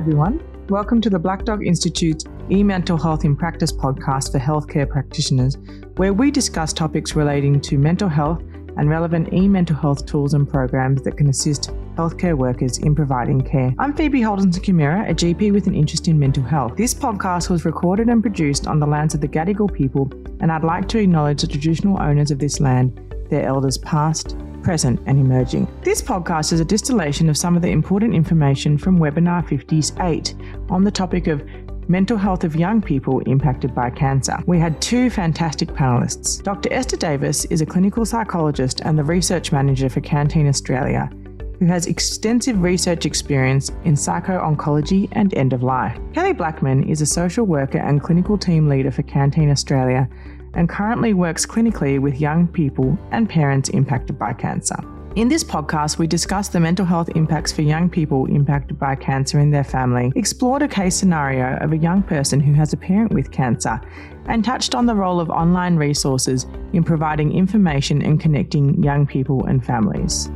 everyone. 0.00 0.42
Welcome 0.70 1.02
to 1.02 1.10
the 1.10 1.18
Black 1.18 1.44
Dog 1.44 1.66
Institute's 1.66 2.24
e-mental 2.50 2.96
health 2.96 3.26
in 3.26 3.36
practice 3.36 3.70
podcast 3.70 4.32
for 4.32 4.38
healthcare 4.38 4.88
practitioners, 4.88 5.58
where 5.96 6.14
we 6.14 6.30
discuss 6.30 6.72
topics 6.72 7.14
relating 7.14 7.60
to 7.60 7.76
mental 7.76 8.08
health 8.08 8.40
and 8.78 8.88
relevant 8.88 9.30
e-mental 9.34 9.76
health 9.76 10.06
tools 10.06 10.32
and 10.32 10.48
programs 10.48 11.02
that 11.02 11.18
can 11.18 11.28
assist 11.28 11.70
healthcare 11.96 12.34
workers 12.34 12.78
in 12.78 12.94
providing 12.94 13.42
care. 13.42 13.74
I'm 13.78 13.94
Phoebe 13.94 14.22
Holdenson 14.22 14.64
Kimura, 14.64 15.06
a 15.06 15.12
GP 15.12 15.52
with 15.52 15.66
an 15.66 15.74
interest 15.74 16.08
in 16.08 16.18
mental 16.18 16.44
health. 16.44 16.78
This 16.78 16.94
podcast 16.94 17.50
was 17.50 17.66
recorded 17.66 18.08
and 18.08 18.22
produced 18.22 18.66
on 18.66 18.80
the 18.80 18.86
lands 18.86 19.12
of 19.12 19.20
the 19.20 19.28
Gadigal 19.28 19.70
people, 19.70 20.10
and 20.40 20.50
I'd 20.50 20.64
like 20.64 20.88
to 20.88 20.98
acknowledge 20.98 21.42
the 21.42 21.46
traditional 21.46 22.00
owners 22.00 22.30
of 22.30 22.38
this 22.38 22.58
land, 22.58 22.98
their 23.28 23.44
elders 23.44 23.76
past, 23.76 24.34
present, 24.62 25.00
and 25.06 25.18
emerging. 25.18 25.66
This 25.82 26.02
podcast 26.02 26.52
is 26.52 26.60
a 26.60 26.64
distillation 26.64 27.28
of 27.28 27.36
some 27.36 27.56
of 27.56 27.62
the 27.62 27.70
important 27.70 28.14
information 28.14 28.78
from 28.78 28.98
webinar 28.98 29.46
58 29.48 30.34
on 30.68 30.84
the 30.84 30.90
topic 30.90 31.26
of 31.26 31.42
mental 31.88 32.16
health 32.16 32.44
of 32.44 32.54
young 32.54 32.80
people 32.80 33.18
impacted 33.20 33.74
by 33.74 33.90
cancer. 33.90 34.38
We 34.46 34.58
had 34.58 34.80
two 34.80 35.10
fantastic 35.10 35.70
panelists. 35.70 36.42
Dr. 36.42 36.72
Esther 36.72 36.96
Davis 36.96 37.44
is 37.46 37.60
a 37.60 37.66
clinical 37.66 38.06
psychologist 38.06 38.80
and 38.82 38.96
the 38.96 39.04
research 39.04 39.50
manager 39.50 39.88
for 39.88 40.00
Canteen 40.00 40.46
Australia, 40.46 41.10
who 41.58 41.66
has 41.66 41.86
extensive 41.86 42.62
research 42.62 43.06
experience 43.06 43.72
in 43.84 43.96
psycho 43.96 44.38
oncology 44.38 45.08
and 45.12 45.34
end 45.34 45.52
of 45.52 45.64
life. 45.64 45.98
Kelly 46.14 46.32
Blackman 46.32 46.84
is 46.84 47.00
a 47.00 47.06
social 47.06 47.44
worker 47.44 47.78
and 47.78 48.02
clinical 48.02 48.38
team 48.38 48.68
leader 48.68 48.92
for 48.92 49.02
Canteen 49.02 49.50
Australia 49.50 50.08
and 50.54 50.68
currently 50.68 51.14
works 51.14 51.46
clinically 51.46 51.98
with 51.98 52.20
young 52.20 52.46
people 52.48 52.98
and 53.12 53.28
parents 53.28 53.68
impacted 53.70 54.18
by 54.18 54.32
cancer. 54.32 54.76
In 55.16 55.26
this 55.26 55.42
podcast, 55.42 55.98
we 55.98 56.06
discuss 56.06 56.46
the 56.46 56.60
mental 56.60 56.86
health 56.86 57.08
impacts 57.16 57.50
for 57.50 57.62
young 57.62 57.90
people 57.90 58.26
impacted 58.26 58.78
by 58.78 58.94
cancer 58.94 59.40
in 59.40 59.50
their 59.50 59.64
family, 59.64 60.12
explored 60.14 60.62
a 60.62 60.68
case 60.68 60.94
scenario 60.94 61.56
of 61.56 61.72
a 61.72 61.76
young 61.76 62.00
person 62.00 62.38
who 62.38 62.52
has 62.52 62.72
a 62.72 62.76
parent 62.76 63.12
with 63.12 63.32
cancer, 63.32 63.80
and 64.26 64.44
touched 64.44 64.72
on 64.72 64.86
the 64.86 64.94
role 64.94 65.18
of 65.18 65.28
online 65.28 65.74
resources 65.74 66.46
in 66.72 66.84
providing 66.84 67.32
information 67.32 68.02
and 68.02 68.20
connecting 68.20 68.80
young 68.84 69.04
people 69.04 69.44
and 69.46 69.64
families. 69.64 70.30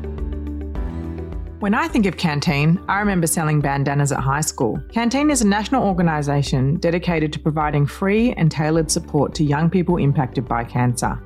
When 1.65 1.73
I 1.73 1.89
think 1.89 2.05
of 2.05 2.19
Canteen, 2.19 2.79
I 2.91 2.99
remember 2.99 3.27
selling 3.27 3.63
bandanas 3.63 4.13
at 4.13 4.21
high 4.21 4.43
school. 4.43 4.79
Canteen 4.93 5.31
is 5.31 5.41
a 5.41 5.47
national 5.47 5.83
organisation 5.83 6.77
dedicated 6.77 7.33
to 7.33 7.39
providing 7.39 7.87
free 7.87 8.35
and 8.35 8.53
tailored 8.53 8.91
support 8.91 9.35
to 9.37 9.45
young 9.45 9.71
people 9.71 9.97
impacted 9.97 10.47
by 10.47 10.65
cancer. 10.65 11.19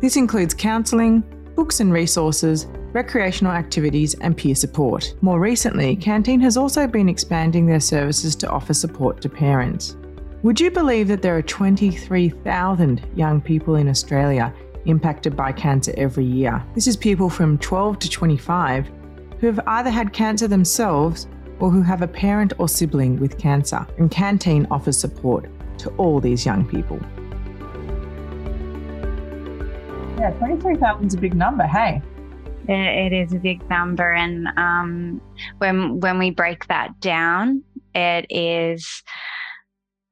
This 0.00 0.16
includes 0.16 0.54
counselling, 0.54 1.20
books 1.54 1.80
and 1.80 1.92
resources, 1.92 2.68
recreational 2.94 3.52
activities, 3.52 4.14
and 4.14 4.34
peer 4.34 4.54
support. 4.54 5.12
More 5.20 5.38
recently, 5.38 5.94
Canteen 5.96 6.40
has 6.40 6.56
also 6.56 6.86
been 6.86 7.10
expanding 7.10 7.66
their 7.66 7.78
services 7.78 8.34
to 8.36 8.48
offer 8.48 8.72
support 8.72 9.20
to 9.20 9.28
parents. 9.28 9.98
Would 10.42 10.58
you 10.58 10.70
believe 10.70 11.06
that 11.08 11.20
there 11.20 11.36
are 11.36 11.42
23,000 11.42 13.06
young 13.14 13.42
people 13.42 13.74
in 13.74 13.90
Australia 13.90 14.54
impacted 14.86 15.36
by 15.36 15.52
cancer 15.52 15.92
every 15.98 16.24
year? 16.24 16.64
This 16.74 16.86
is 16.86 16.96
people 16.96 17.28
from 17.28 17.58
12 17.58 17.98
to 17.98 18.08
25 18.08 18.90
who 19.42 19.48
have 19.48 19.60
either 19.66 19.90
had 19.90 20.12
cancer 20.12 20.46
themselves 20.46 21.26
or 21.58 21.68
who 21.68 21.82
have 21.82 22.00
a 22.00 22.06
parent 22.06 22.52
or 22.58 22.68
sibling 22.68 23.18
with 23.18 23.38
cancer, 23.38 23.84
and 23.98 24.08
Canteen 24.08 24.68
offers 24.70 24.96
support 24.96 25.50
to 25.78 25.90
all 25.96 26.20
these 26.20 26.46
young 26.46 26.64
people. 26.64 26.96
Yeah, 30.16 30.30
23,000 30.38 31.06
is 31.06 31.14
a 31.14 31.18
big 31.18 31.34
number, 31.34 31.64
hey? 31.64 32.00
It 32.68 33.12
is 33.12 33.32
a 33.34 33.38
big 33.40 33.68
number, 33.68 34.12
and 34.12 34.46
um, 34.56 35.20
when 35.58 35.98
when 35.98 36.20
we 36.20 36.30
break 36.30 36.68
that 36.68 37.00
down, 37.00 37.64
it 37.96 38.26
is 38.30 39.02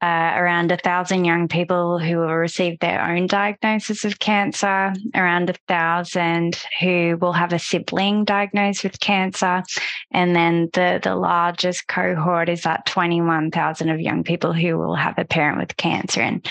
uh, 0.02 0.32
around 0.34 0.72
a 0.72 0.76
thousand 0.76 1.24
young 1.24 1.48
people 1.48 1.98
who 1.98 2.16
will 2.16 2.34
receive 2.34 2.78
their 2.78 3.02
own 3.02 3.26
diagnosis 3.26 4.04
of 4.04 4.18
cancer, 4.18 4.92
around 5.14 5.50
a 5.50 5.54
thousand 5.68 6.62
who 6.80 7.18
will 7.20 7.32
have 7.32 7.52
a 7.52 7.58
sibling 7.58 8.24
diagnosed 8.24 8.82
with 8.84 9.00
cancer, 9.00 9.62
and 10.10 10.34
then 10.34 10.68
the 10.72 11.00
the 11.02 11.14
largest 11.14 11.86
cohort 11.88 12.48
is 12.48 12.62
that 12.62 12.86
twenty 12.86 13.20
one 13.20 13.50
thousand 13.50 13.90
of 13.90 14.00
young 14.00 14.24
people 14.24 14.52
who 14.52 14.78
will 14.78 14.94
have 14.94 15.18
a 15.18 15.24
parent 15.24 15.58
with 15.58 15.76
cancer. 15.76 16.20
And 16.20 16.46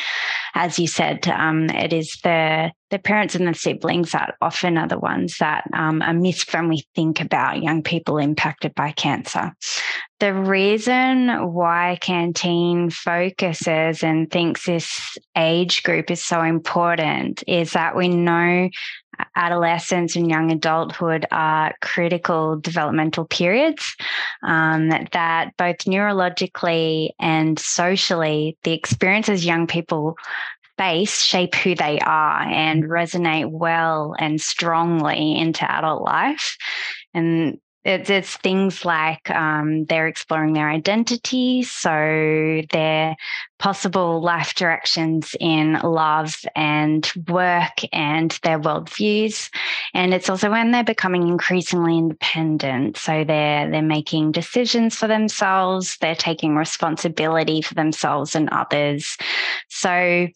as 0.56 0.78
you 0.78 0.88
said, 0.88 1.28
um, 1.28 1.70
it 1.70 1.94
is 1.94 2.18
the 2.24 2.72
the 2.90 3.00
parents 3.00 3.36
and 3.36 3.48
the 3.48 3.54
siblings 3.54 4.12
that 4.12 4.36
often 4.42 4.78
are 4.78 4.88
the 4.88 5.00
ones 5.00 5.38
that 5.40 5.64
um, 5.74 6.02
are 6.02 6.14
missed 6.14 6.54
when 6.54 6.68
we 6.68 6.84
think 6.96 7.22
about 7.22 7.62
young 7.62 7.84
people 7.84 8.18
impacted 8.18 8.74
by 8.76 8.92
cancer. 8.92 9.54
The 10.20 10.34
reason 10.34 11.54
why 11.54 11.98
Canteen 12.02 12.90
focuses 12.90 14.04
and 14.04 14.30
thinks 14.30 14.66
this 14.66 15.18
age 15.38 15.84
group 15.84 16.12
is 16.12 16.22
so 16.22 16.42
important 16.42 17.44
is 17.48 17.72
that 17.74 17.96
we 17.96 18.10
know 18.10 18.70
adolescence 19.36 20.16
and 20.16 20.30
young 20.30 20.52
adulthood 20.52 21.26
are 21.32 21.74
critical 21.82 22.58
developmental 22.60 23.26
periods 23.26 23.96
um, 24.44 24.90
that 24.90 25.54
both 25.58 25.78
neurologically 25.80 27.10
and 27.20 27.60
socially 27.60 28.58
the 28.64 28.74
experiences 28.74 29.46
young 29.46 29.68
people 29.68 30.16
face 30.80 31.22
shape 31.22 31.56
who 31.56 31.76
they 31.76 32.00
are 32.00 32.42
and 32.42 32.86
resonate 32.86 33.52
well 33.52 34.16
and 34.18 34.40
strongly 34.40 35.38
into 35.38 35.70
adult 35.70 36.02
life 36.02 36.56
and 37.14 37.60
it's, 37.86 38.10
it's 38.10 38.36
things 38.38 38.84
like 38.84 39.30
um, 39.30 39.86
they're 39.86 40.08
exploring 40.08 40.54
their 40.54 40.70
identity, 40.70 41.64
so 41.64 42.62
their 42.72 43.16
possible 43.58 44.22
life 44.22 44.54
directions 44.54 45.34
in 45.40 45.74
love 45.74 46.36
and 46.56 47.10
work 47.30 47.80
and 47.94 48.38
their 48.44 48.60
worldviews. 48.60 49.50
And 49.94 50.14
it's 50.14 50.30
also 50.30 50.52
when 50.52 50.72
they're 50.72 50.84
becoming 50.84 51.28
increasingly 51.28 51.98
independent. 51.98 52.98
So 52.98 53.24
they're 53.24 53.72
they're 53.72 53.82
making 53.82 54.34
decisions 54.34 54.96
for 54.96 55.08
themselves, 55.08 55.98
they're 56.02 56.16
taking 56.16 56.56
responsibility 56.56 57.62
for 57.62 57.76
themselves 57.76 58.36
and 58.36 58.50
others. 58.50 59.18
So 59.70 60.28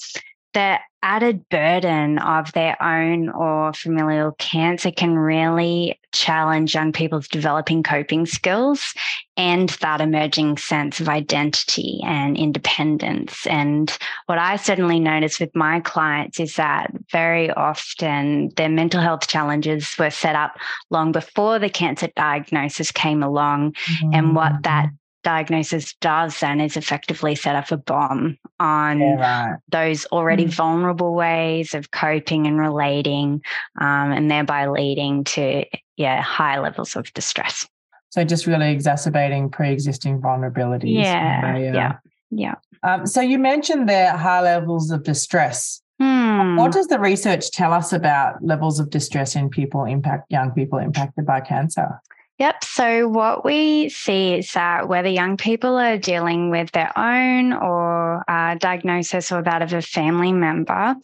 the 0.54 0.80
added 1.04 1.48
burden 1.50 2.18
of 2.20 2.54
their 2.54 2.82
own 2.82 3.28
or 3.30 3.74
familial 3.74 4.32
cancer 4.40 4.90
can 4.90 5.18
really 5.18 6.00
challenge 6.14 6.74
young 6.74 6.94
people's 6.94 7.28
developing 7.28 7.84
coping 7.84 8.26
skills 8.26 8.94
and 9.36 9.70
that 9.82 10.00
emerging 10.00 10.58
sense 10.58 11.02
of 11.02 11.10
identity 11.10 12.00
and 12.06 12.38
independence. 12.38 13.46
And 13.48 13.96
what 14.28 14.38
I 14.38 14.56
certainly 14.56 15.00
notice 15.00 15.40
with 15.40 15.54
my 15.56 15.82
clients 15.82 16.40
is 16.40 16.56
that 16.56 16.92
very 17.12 17.52
often 17.52 18.50
their 18.56 18.70
mental 18.70 19.02
health 19.02 19.28
challenges 19.28 19.96
were 20.00 20.12
set 20.12 20.36
up 20.36 20.56
long 20.90 21.12
before 21.12 21.60
the 21.60 21.70
cancer 21.70 22.08
diagnosis 22.16 22.92
came 22.92 23.24
along. 23.24 23.74
Mm-hmm. 23.74 24.14
And 24.14 24.36
what 24.36 24.64
that 24.64 24.90
diagnosis 25.24 25.94
does 25.96 26.40
then 26.40 26.62
is 26.62 26.78
effectively 26.78 27.36
set 27.36 27.56
up 27.56 27.72
a 27.72 27.78
bomb 27.78 28.38
on 28.60 29.00
yeah, 29.00 29.50
right. 29.50 29.60
those 29.70 30.06
already 30.08 30.46
mm. 30.46 30.54
vulnerable 30.54 31.14
ways 31.14 31.74
of 31.74 31.92
coping 31.92 32.46
and 32.46 32.60
relating, 32.60 33.42
um, 33.80 34.12
and 34.12 34.30
thereby 34.30 34.68
leading 34.68 35.24
to 35.24 35.66
yeah 35.98 36.22
high 36.22 36.60
levels 36.60 36.96
of 36.96 37.12
distress. 37.14 37.68
So 38.10 38.24
just 38.24 38.46
really 38.46 38.72
exacerbating 38.72 39.50
pre-existing 39.50 40.22
vulnerabilities. 40.22 41.04
Yeah, 41.04 41.58
yeah, 41.58 41.98
yeah. 42.30 42.56
Um, 42.84 43.08
so 43.08 43.22
you 43.22 43.40
mentioned 43.40 43.90
there 43.90 44.16
high 44.16 44.42
levels 44.42 44.92
of 44.92 45.04
distress. 45.04 45.82
Hmm. 46.00 46.58
What 46.58 46.72
does 46.72 46.88
the 46.88 47.00
research 47.00 47.52
tell 47.52 47.72
us 47.74 47.94
about 47.94 48.44
levels 48.44 48.80
of 48.80 48.90
distress 48.90 49.36
in 49.36 49.50
people 49.50 49.86
impact 49.86 50.32
young 50.32 50.52
people 50.52 50.80
impacted 50.80 51.26
by 51.26 51.42
cancer? 51.42 52.02
Yep. 52.40 52.64
So, 52.64 53.08
what 53.08 53.46
we 53.46 53.90
see 53.90 54.34
is 54.36 54.52
that 54.54 54.88
whether 54.90 55.08
young 55.08 55.38
people 55.38 55.78
are 55.78 55.98
dealing 55.98 56.50
with 56.50 56.72
their 56.72 56.92
own 56.98 57.54
or 57.54 58.24
uh, 58.30 58.56
diagnosis 58.56 59.32
or 59.32 59.44
that 59.44 59.62
of 59.62 59.72
a 59.72 59.82
family 59.84 60.34
member, 60.34 60.96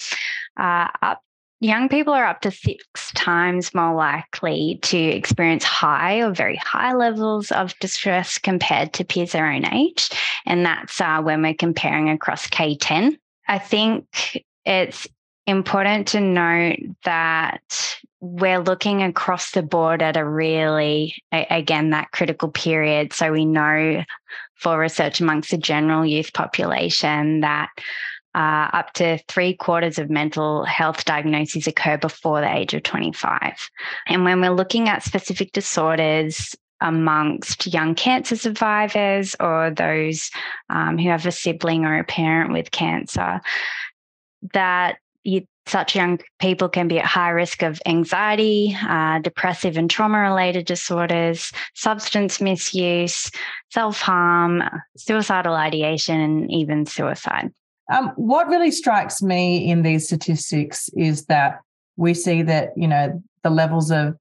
uh, 0.58 0.88
up, 1.02 1.22
young 1.60 1.88
people 1.88 2.14
are 2.14 2.26
up 2.26 2.42
to 2.42 2.52
six 2.52 3.12
times 3.14 3.76
more 3.76 3.94
likely 3.94 4.80
to 4.82 4.98
experience 4.98 5.64
high 5.64 6.22
or 6.22 6.34
very 6.34 6.56
high 6.58 6.94
levels 6.94 7.52
of 7.52 7.78
distress 7.80 8.40
compared 8.40 8.94
to 8.94 9.06
peers 9.06 9.34
their 9.34 9.52
own 9.52 9.72
age. 9.72 10.10
And 10.48 10.66
that's 10.66 11.00
uh, 11.00 11.22
when 11.22 11.44
we're 11.44 11.54
comparing 11.54 12.10
across 12.10 12.48
K10. 12.48 13.18
I 13.48 13.60
think 13.60 14.44
it's 14.66 15.08
important 15.46 16.08
to 16.10 16.22
note 16.22 16.80
that 17.04 18.00
we're 18.22 18.60
looking 18.60 19.02
across 19.02 19.52
the 19.52 19.62
board 19.62 20.02
at 20.02 20.18
a 20.18 20.26
really, 20.26 21.16
again, 21.32 21.92
that 21.92 22.12
critical 22.12 22.50
period. 22.50 23.14
So 23.14 23.32
we 23.32 23.46
know 23.46 24.04
for 24.56 24.78
research 24.78 25.22
amongst 25.22 25.52
the 25.52 25.58
general 25.58 26.06
youth 26.06 26.34
population 26.34 27.42
that 27.42 27.70
uh, 28.36 28.70
up 28.74 28.94
to 28.94 29.18
three 29.28 29.56
quarters 29.56 29.98
of 29.98 30.10
mental 30.10 30.66
health 30.66 31.06
diagnoses 31.06 31.66
occur 31.66 31.98
before 31.98 32.42
the 32.42 32.54
age 32.54 32.74
of 32.74 32.84
25. 32.84 33.54
And 34.08 34.24
when 34.24 34.42
we're 34.42 34.52
looking 34.52 34.90
at 34.90 35.04
specific 35.04 35.52
disorders, 35.52 36.56
amongst 36.82 37.68
young 37.68 37.94
cancer 37.94 38.36
survivors 38.36 39.36
or 39.40 39.70
those 39.70 40.32
um, 40.70 40.98
who 40.98 41.10
have 41.10 41.26
a 41.26 41.32
sibling 41.32 41.86
or 41.86 42.00
a 42.00 42.04
parent 42.04 42.54
with 42.54 42.72
cancer 42.72 43.42
that 44.54 44.98
you, 45.24 45.46
such 45.66 45.96
young 45.96 46.20
people 46.40 46.68
can 46.68 46.88
be 46.88 47.00
at 47.00 47.06
high 47.06 47.30
risk 47.30 47.62
of 47.62 47.80
anxiety, 47.86 48.76
uh, 48.88 49.20
depressive 49.20 49.78
and 49.78 49.90
trauma 49.90 50.20
related 50.20 50.66
disorders, 50.66 51.52
substance 51.76 52.42
misuse, 52.42 53.30
self 53.72 54.02
harm, 54.02 54.64
suicidal 54.98 55.54
ideation, 55.54 56.20
and 56.20 56.52
even 56.52 56.86
suicide. 56.86 57.52
Um, 57.92 58.12
what 58.16 58.48
really 58.48 58.72
strikes 58.72 59.22
me 59.22 59.70
in 59.70 59.82
these 59.82 60.06
statistics 60.06 60.90
is 60.96 61.26
that 61.26 61.62
we 61.98 62.14
see 62.14 62.42
that, 62.44 62.70
you 62.76 62.88
know, 62.88 63.22
the 63.44 63.50
levels 63.50 63.92
of 63.92 64.16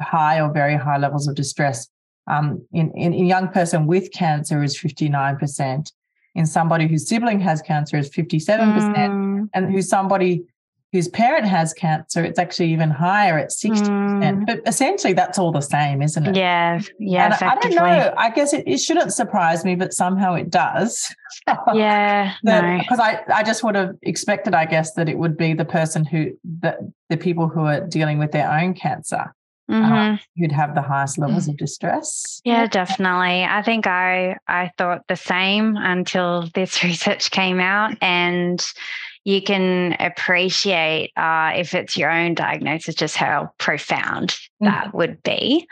high 0.00 0.40
or 0.40 0.52
very 0.52 0.76
high 0.76 0.98
levels 0.98 1.26
of 1.26 1.34
distress 1.34 1.88
um, 2.30 2.64
in, 2.72 2.92
in, 2.94 3.12
in 3.12 3.24
a 3.24 3.28
young 3.28 3.48
person 3.48 3.86
with 3.86 4.12
cancer 4.12 4.62
is 4.62 4.78
59%. 4.78 5.92
In 6.34 6.46
somebody 6.46 6.86
whose 6.86 7.08
sibling 7.08 7.40
has 7.40 7.60
cancer 7.60 7.98
is 7.98 8.08
57%. 8.08 8.94
Mm. 8.94 9.48
And 9.52 9.70
who's 9.70 9.88
somebody 9.88 10.44
whose 10.92 11.08
parent 11.08 11.46
has 11.46 11.72
cancer, 11.72 12.22
it's 12.22 12.38
actually 12.38 12.70
even 12.70 12.90
higher 12.90 13.38
at 13.38 13.48
60%. 13.48 13.88
Mm. 13.88 14.46
But 14.46 14.60
essentially, 14.66 15.14
that's 15.14 15.38
all 15.38 15.50
the 15.50 15.62
same, 15.62 16.02
isn't 16.02 16.26
it? 16.26 16.36
Yeah. 16.36 16.80
Yeah. 16.98 17.36
I 17.40 17.56
don't 17.56 17.74
know. 17.74 18.14
I 18.16 18.30
guess 18.30 18.52
it, 18.52 18.64
it 18.66 18.78
shouldn't 18.78 19.12
surprise 19.12 19.64
me, 19.64 19.74
but 19.74 19.94
somehow 19.94 20.34
it 20.34 20.50
does. 20.50 21.14
yeah. 21.74 22.34
Because 22.44 22.98
no. 22.98 23.04
I, 23.04 23.20
I 23.34 23.42
just 23.42 23.64
would 23.64 23.74
have 23.74 23.96
expected, 24.02 24.54
I 24.54 24.66
guess, 24.66 24.92
that 24.94 25.08
it 25.08 25.18
would 25.18 25.36
be 25.36 25.54
the 25.54 25.64
person 25.64 26.04
who, 26.04 26.32
the, 26.60 26.92
the 27.08 27.16
people 27.16 27.48
who 27.48 27.60
are 27.60 27.80
dealing 27.80 28.18
with 28.18 28.32
their 28.32 28.50
own 28.52 28.74
cancer 28.74 29.34
uh, 29.68 29.74
mm-hmm. 29.74 29.92
uh, 29.92 30.16
you'd 30.34 30.52
have 30.52 30.74
the 30.74 30.82
highest 30.82 31.18
levels 31.18 31.48
of 31.48 31.56
distress. 31.56 32.40
Yeah, 32.44 32.66
definitely. 32.66 33.44
I 33.44 33.62
think 33.62 33.86
I 33.86 34.36
I 34.46 34.70
thought 34.76 35.06
the 35.08 35.16
same 35.16 35.76
until 35.76 36.48
this 36.54 36.82
research 36.84 37.30
came 37.30 37.60
out, 37.60 37.96
and 38.00 38.62
you 39.24 39.40
can 39.40 39.96
appreciate 40.00 41.12
uh, 41.16 41.52
if 41.54 41.74
it's 41.74 41.96
your 41.96 42.10
own 42.10 42.34
diagnosis 42.34 42.94
just 42.94 43.16
how 43.16 43.52
profound 43.58 44.30
mm-hmm. 44.30 44.66
that 44.66 44.94
would 44.94 45.22
be 45.22 45.66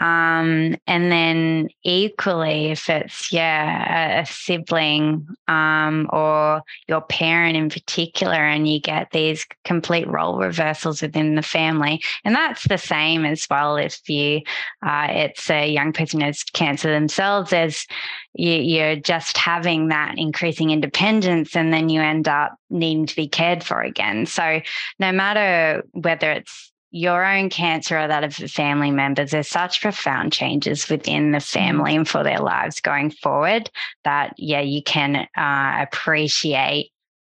um, 0.00 0.76
and 0.86 1.12
then 1.12 1.68
equally 1.82 2.70
if 2.70 2.88
it's 2.88 3.32
yeah 3.32 4.18
a, 4.18 4.22
a 4.22 4.26
sibling 4.26 5.26
um, 5.48 6.08
or 6.12 6.62
your 6.88 7.02
parent 7.02 7.56
in 7.56 7.68
particular 7.68 8.36
and 8.36 8.68
you 8.68 8.80
get 8.80 9.10
these 9.10 9.46
complete 9.64 10.08
role 10.08 10.38
reversals 10.38 11.02
within 11.02 11.34
the 11.34 11.42
family 11.42 12.02
and 12.24 12.34
that's 12.34 12.66
the 12.68 12.78
same 12.78 13.24
as 13.24 13.46
well 13.50 13.76
if 13.76 14.08
you 14.08 14.40
uh, 14.84 15.08
it's 15.10 15.50
a 15.50 15.70
young 15.70 15.92
person 15.92 16.20
who 16.20 16.26
has 16.26 16.42
cancer 16.42 16.90
themselves 16.90 17.52
as 17.52 17.86
you, 18.34 18.82
are 18.82 18.96
just 18.96 19.38
having 19.38 19.88
that 19.88 20.14
increasing 20.18 20.70
independence 20.70 21.54
and 21.54 21.72
then 21.72 21.88
you 21.88 22.00
end 22.00 22.28
up 22.28 22.56
needing 22.70 23.06
to 23.06 23.16
be 23.16 23.28
cared 23.28 23.62
for 23.62 23.80
again. 23.80 24.26
So 24.26 24.60
no 24.98 25.12
matter 25.12 25.84
whether 25.92 26.32
it's 26.32 26.72
your 26.90 27.24
own 27.24 27.50
cancer 27.50 27.98
or 27.98 28.06
that 28.06 28.22
of 28.24 28.36
the 28.36 28.48
family 28.48 28.90
members, 28.90 29.32
there's 29.32 29.48
such 29.48 29.80
profound 29.80 30.32
changes 30.32 30.88
within 30.88 31.32
the 31.32 31.38
mm-hmm. 31.38 31.58
family 31.58 31.96
and 31.96 32.08
for 32.08 32.22
their 32.22 32.38
lives 32.38 32.80
going 32.80 33.10
forward 33.10 33.70
that, 34.04 34.34
yeah, 34.36 34.60
you 34.60 34.82
can 34.82 35.26
uh, 35.36 35.78
appreciate 35.80 36.92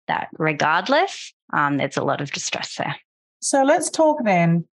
that 0.08 0.29
regardless. 0.38 1.32
Um, 1.52 1.76
there's 1.76 1.96
a 1.96 2.05
lot 2.05 2.20
of 2.20 2.32
distress 2.32 2.76
there. 2.76 2.96
So 3.41 3.62
let's 3.62 3.91
talk 3.91 4.25
then 4.25 4.67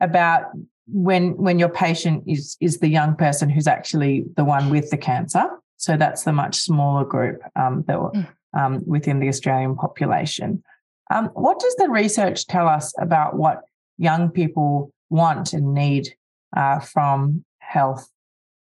about 0.00 0.44
when 0.86 1.36
when 1.36 1.58
your 1.58 1.68
patient 1.68 2.24
is 2.26 2.56
is 2.60 2.78
the 2.78 2.88
young 2.88 3.16
person 3.16 3.48
who's 3.48 3.66
actually 3.66 4.24
the 4.36 4.44
one 4.44 4.70
with 4.70 4.90
the 4.90 4.96
cancer. 4.96 5.44
So 5.76 5.96
that's 5.96 6.24
the 6.24 6.32
much 6.32 6.56
smaller 6.56 7.04
group 7.04 7.40
um, 7.54 7.84
that 7.86 7.96
mm. 7.98 8.26
um, 8.56 8.82
within 8.86 9.20
the 9.20 9.28
Australian 9.28 9.76
population. 9.76 10.62
Um, 11.10 11.26
what 11.34 11.60
does 11.60 11.74
the 11.76 11.88
research 11.88 12.46
tell 12.46 12.66
us 12.66 12.92
about 12.98 13.36
what 13.36 13.62
young 13.98 14.30
people 14.30 14.92
want 15.10 15.52
and 15.52 15.74
need 15.74 16.14
uh, 16.56 16.80
from 16.80 17.44
health 17.58 18.08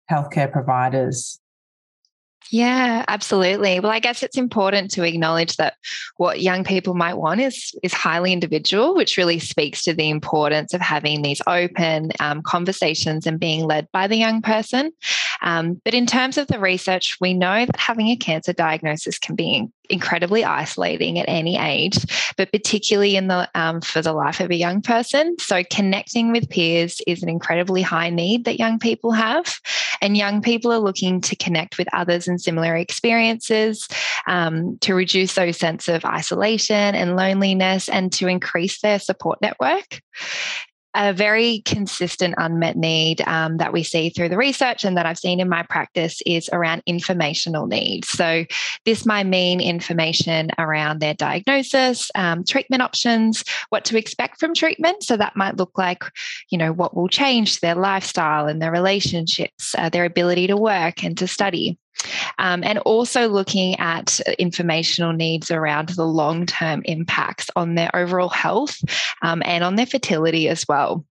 healthcare 0.09 0.51
providers 0.51 1.39
yeah, 2.51 3.05
absolutely. 3.07 3.79
Well, 3.79 3.91
I 3.91 3.99
guess 3.99 4.23
it's 4.23 4.37
important 4.37 4.91
to 4.91 5.03
acknowledge 5.03 5.57
that 5.57 5.75
what 6.17 6.41
young 6.41 6.63
people 6.63 6.95
might 6.95 7.13
want 7.13 7.41
is 7.41 7.73
is 7.83 7.93
highly 7.93 8.33
individual, 8.33 8.95
which 8.95 9.17
really 9.17 9.39
speaks 9.39 9.83
to 9.83 9.93
the 9.93 10.09
importance 10.09 10.73
of 10.73 10.81
having 10.81 11.21
these 11.21 11.41
open 11.45 12.11
um, 12.19 12.41
conversations 12.41 13.27
and 13.27 13.39
being 13.39 13.65
led 13.65 13.87
by 13.91 14.07
the 14.07 14.17
young 14.17 14.41
person. 14.41 14.91
Um, 15.41 15.81
but 15.83 15.93
in 15.93 16.05
terms 16.05 16.37
of 16.37 16.47
the 16.47 16.59
research, 16.59 17.17
we 17.21 17.33
know 17.33 17.65
that 17.65 17.75
having 17.77 18.07
a 18.07 18.15
cancer 18.15 18.53
diagnosis 18.53 19.17
can 19.17 19.35
be 19.35 19.67
incredibly 19.89 20.43
isolating 20.43 21.17
at 21.17 21.27
any 21.27 21.57
age, 21.57 21.97
but 22.37 22.51
particularly 22.51 23.15
in 23.15 23.27
the 23.27 23.49
um, 23.55 23.81
for 23.81 24.01
the 24.01 24.13
life 24.13 24.39
of 24.39 24.51
a 24.51 24.55
young 24.55 24.81
person. 24.81 25.35
So 25.39 25.63
connecting 25.71 26.31
with 26.31 26.49
peers 26.49 27.01
is 27.07 27.23
an 27.23 27.29
incredibly 27.29 27.81
high 27.81 28.09
need 28.09 28.45
that 28.45 28.59
young 28.59 28.79
people 28.79 29.11
have, 29.11 29.59
and 30.01 30.15
young 30.15 30.41
people 30.41 30.71
are 30.71 30.79
looking 30.79 31.21
to 31.21 31.35
connect 31.35 31.77
with 31.77 31.87
others 31.93 32.27
in 32.27 32.37
similar 32.37 32.75
experiences 32.75 33.87
um, 34.27 34.77
to 34.79 34.93
reduce 34.93 35.35
those 35.35 35.57
sense 35.57 35.87
of 35.87 36.05
isolation 36.05 36.95
and 36.95 37.15
loneliness, 37.15 37.89
and 37.89 38.11
to 38.13 38.27
increase 38.27 38.81
their 38.81 38.99
support 38.99 39.41
network 39.41 40.01
a 40.99 41.13
very 41.13 41.61
consistent 41.63 42.35
unmet 42.37 42.75
need 42.75 43.21
um, 43.21 43.55
that 43.57 43.71
we 43.71 43.83
see 43.83 44.09
through 44.09 44.27
the 44.27 44.37
research 44.37 44.83
and 44.83 44.97
that 44.97 45.05
I've 45.05 45.17
seen 45.17 45.39
in 45.39 45.47
my 45.47 45.63
practice 45.63 46.21
is 46.25 46.49
around 46.51 46.83
informational 46.85 47.67
needs. 47.67 48.09
So, 48.09 48.43
this 48.85 49.05
might 49.05 49.25
mean 49.25 49.61
information 49.61 50.49
around 50.57 50.99
their 50.99 51.13
diagnosis, 51.13 52.11
um, 52.15 52.43
treatment 52.43 52.81
options, 52.81 53.45
what 53.69 53.85
to 53.85 53.97
expect 53.97 54.41
from 54.41 54.53
treatment. 54.53 55.03
So, 55.03 55.15
that 55.15 55.37
might 55.37 55.55
look 55.55 55.77
like, 55.77 56.03
you 56.49 56.57
know, 56.57 56.73
what 56.73 56.95
will 56.95 57.07
change 57.07 57.61
their 57.61 57.75
lifestyle 57.75 58.47
and 58.47 58.61
their 58.61 58.71
relationships, 58.71 59.73
uh, 59.77 59.87
their 59.87 60.05
ability 60.05 60.47
to 60.47 60.57
work 60.57 61.03
and 61.03 61.17
to 61.17 61.27
study. 61.27 61.77
Um, 62.37 62.63
and 62.63 62.79
also 62.79 63.27
looking 63.27 63.77
at 63.79 64.19
informational 64.39 65.11
needs 65.11 65.51
around 65.51 65.89
the 65.89 66.05
long 66.05 66.45
term 66.45 66.81
impacts 66.85 67.49
on 67.55 67.75
their 67.75 67.93
overall 67.93 68.29
health 68.29 68.79
um, 69.21 69.41
and 69.45 69.63
on 69.63 69.75
their 69.75 69.85
fertility 69.85 70.47
as 70.47 70.65
well. 70.67 71.05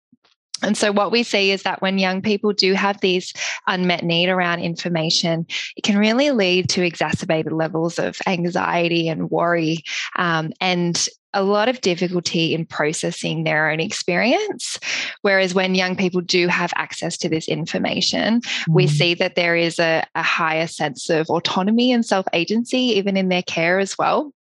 And 0.64 0.76
so, 0.76 0.92
what 0.92 1.12
we 1.12 1.24
see 1.24 1.52
is 1.52 1.64
that 1.64 1.82
when 1.82 2.00
young 2.00 2.22
people 2.22 2.52
do 2.52 2.74
have 2.74 3.00
these 3.00 3.34
unmet 3.68 4.04
need 4.04 4.30
around 4.30 4.62
information, 4.62 5.46
it 5.76 5.84
can 5.84 5.98
really 5.98 6.32
lead 6.32 6.70
to 6.70 6.84
exacerbated 6.84 7.54
levels 7.54 8.00
of 8.00 8.18
anxiety 8.26 9.08
and 9.08 9.30
worry. 9.30 9.84
Um, 10.16 10.52
and 10.60 11.08
a 11.38 11.44
lot 11.44 11.70
of 11.70 11.82
difficulty 11.82 12.56
in 12.56 12.66
processing 12.66 13.44
their 13.44 13.70
own 13.70 13.80
experience. 13.80 14.80
Whereas 15.22 15.54
when 15.54 15.76
young 15.76 15.96
people 15.96 16.20
do 16.20 16.48
have 16.48 16.74
access 16.76 17.16
to 17.20 17.30
this 17.30 17.48
information, 17.48 18.42
mm. 18.42 18.64
we 18.68 18.88
see 18.88 19.14
that 19.14 19.36
there 19.36 19.56
is 19.56 19.78
a, 19.78 20.04
a 20.16 20.24
higher 20.24 20.66
sense 20.66 21.10
of 21.10 21.30
autonomy 21.30 21.92
and 21.92 22.04
self 22.04 22.26
agency, 22.34 22.80
even 22.98 23.16
in 23.16 23.30
their 23.30 23.44
care 23.44 23.78
as 23.78 23.98
well. 23.98 24.34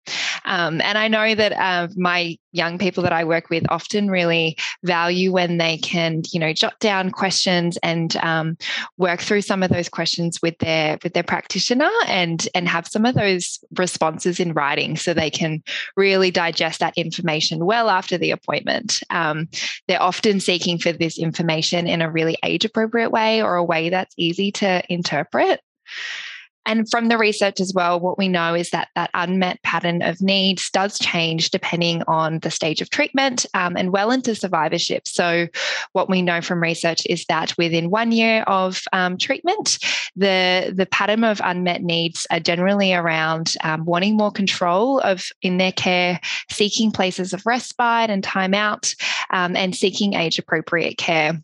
Um, 0.44 0.80
and 0.80 0.98
I 0.98 1.08
know 1.08 1.34
that 1.34 1.52
uh, 1.52 1.88
my 1.96 2.36
young 2.52 2.78
people 2.78 3.02
that 3.02 3.12
I 3.12 3.24
work 3.24 3.50
with 3.50 3.64
often 3.68 4.10
really 4.10 4.56
value 4.82 5.32
when 5.32 5.58
they 5.58 5.78
can, 5.78 6.22
you 6.32 6.38
know, 6.38 6.52
jot 6.52 6.78
down 6.80 7.10
questions 7.10 7.78
and 7.82 8.16
um, 8.18 8.56
work 8.98 9.20
through 9.20 9.40
some 9.40 9.62
of 9.62 9.70
those 9.70 9.88
questions 9.88 10.40
with 10.42 10.58
their 10.58 10.98
with 11.02 11.14
their 11.14 11.22
practitioner 11.22 11.90
and 12.06 12.48
and 12.54 12.68
have 12.68 12.86
some 12.86 13.04
of 13.04 13.14
those 13.14 13.58
responses 13.76 14.38
in 14.38 14.52
writing 14.52 14.96
so 14.96 15.14
they 15.14 15.30
can 15.30 15.62
really 15.96 16.30
digest 16.30 16.80
that 16.80 16.96
information 16.96 17.64
well 17.64 17.88
after 17.88 18.18
the 18.18 18.30
appointment. 18.30 19.00
Um, 19.10 19.48
they're 19.88 20.02
often 20.02 20.40
seeking 20.40 20.78
for 20.78 20.92
this 20.92 21.18
information 21.18 21.86
in 21.86 22.02
a 22.02 22.10
really 22.10 22.36
age 22.44 22.64
appropriate 22.64 23.10
way 23.10 23.42
or 23.42 23.56
a 23.56 23.64
way 23.64 23.88
that's 23.88 24.14
easy 24.16 24.52
to 24.52 24.82
interpret. 24.88 25.60
And 26.66 26.88
from 26.90 27.08
the 27.08 27.18
research 27.18 27.60
as 27.60 27.72
well, 27.74 28.00
what 28.00 28.18
we 28.18 28.28
know 28.28 28.54
is 28.54 28.70
that 28.70 28.88
that 28.94 29.10
unmet 29.14 29.62
pattern 29.62 30.02
of 30.02 30.20
needs 30.20 30.70
does 30.70 30.98
change 30.98 31.50
depending 31.50 32.02
on 32.08 32.38
the 32.40 32.50
stage 32.50 32.80
of 32.80 32.90
treatment 32.90 33.46
um, 33.54 33.76
and 33.76 33.92
well 33.92 34.10
into 34.10 34.34
survivorship. 34.34 35.06
So, 35.06 35.48
what 35.92 36.08
we 36.08 36.22
know 36.22 36.40
from 36.40 36.62
research 36.62 37.02
is 37.06 37.24
that 37.26 37.56
within 37.58 37.90
one 37.90 38.12
year 38.12 38.42
of 38.42 38.82
um, 38.92 39.18
treatment, 39.18 39.78
the 40.16 40.72
the 40.74 40.86
pattern 40.86 41.24
of 41.24 41.40
unmet 41.44 41.82
needs 41.82 42.26
are 42.30 42.40
generally 42.40 42.94
around 42.94 43.54
um, 43.62 43.84
wanting 43.84 44.16
more 44.16 44.32
control 44.32 45.00
of 45.00 45.28
in 45.42 45.58
their 45.58 45.72
care, 45.72 46.20
seeking 46.50 46.90
places 46.90 47.32
of 47.32 47.44
respite 47.44 48.10
and 48.10 48.24
time 48.24 48.54
out, 48.54 48.94
um, 49.30 49.56
and 49.56 49.76
seeking 49.76 50.14
age 50.14 50.38
appropriate 50.38 50.96
care 50.96 51.40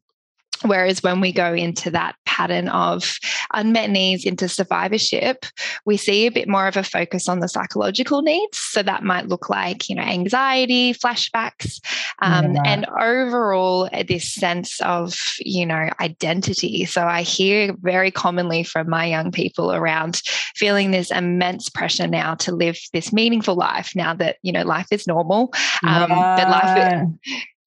Whereas 0.62 1.02
when 1.02 1.20
we 1.20 1.32
go 1.32 1.54
into 1.54 1.90
that 1.90 2.16
pattern 2.26 2.68
of 2.68 3.18
unmet 3.54 3.90
needs 3.90 4.24
into 4.24 4.48
survivorship, 4.48 5.46
we 5.86 5.96
see 5.96 6.26
a 6.26 6.30
bit 6.30 6.48
more 6.48 6.66
of 6.66 6.76
a 6.76 6.82
focus 6.82 7.28
on 7.28 7.40
the 7.40 7.48
psychological 7.48 8.22
needs. 8.22 8.58
So 8.58 8.82
that 8.82 9.02
might 9.02 9.28
look 9.28 9.48
like, 9.48 9.88
you 9.88 9.96
know, 9.96 10.02
anxiety, 10.02 10.92
flashbacks, 10.92 11.80
um, 12.20 12.54
yeah. 12.54 12.62
and 12.66 12.86
overall 12.86 13.88
uh, 13.92 14.04
this 14.06 14.32
sense 14.32 14.80
of, 14.82 15.16
you 15.38 15.64
know, 15.64 15.88
identity. 16.00 16.84
So 16.84 17.04
I 17.04 17.22
hear 17.22 17.74
very 17.80 18.10
commonly 18.10 18.62
from 18.62 18.90
my 18.90 19.06
young 19.06 19.32
people 19.32 19.72
around 19.72 20.20
feeling 20.56 20.90
this 20.90 21.10
immense 21.10 21.68
pressure 21.68 22.06
now 22.06 22.34
to 22.36 22.54
live 22.54 22.78
this 22.92 23.12
meaningful 23.12 23.54
life 23.54 23.92
now 23.94 24.14
that, 24.14 24.36
you 24.42 24.52
know, 24.52 24.64
life 24.64 24.88
is 24.90 25.06
normal. 25.06 25.52
Um, 25.86 26.10
yeah. 26.10 26.36
But 26.36 26.50
life 26.50 27.08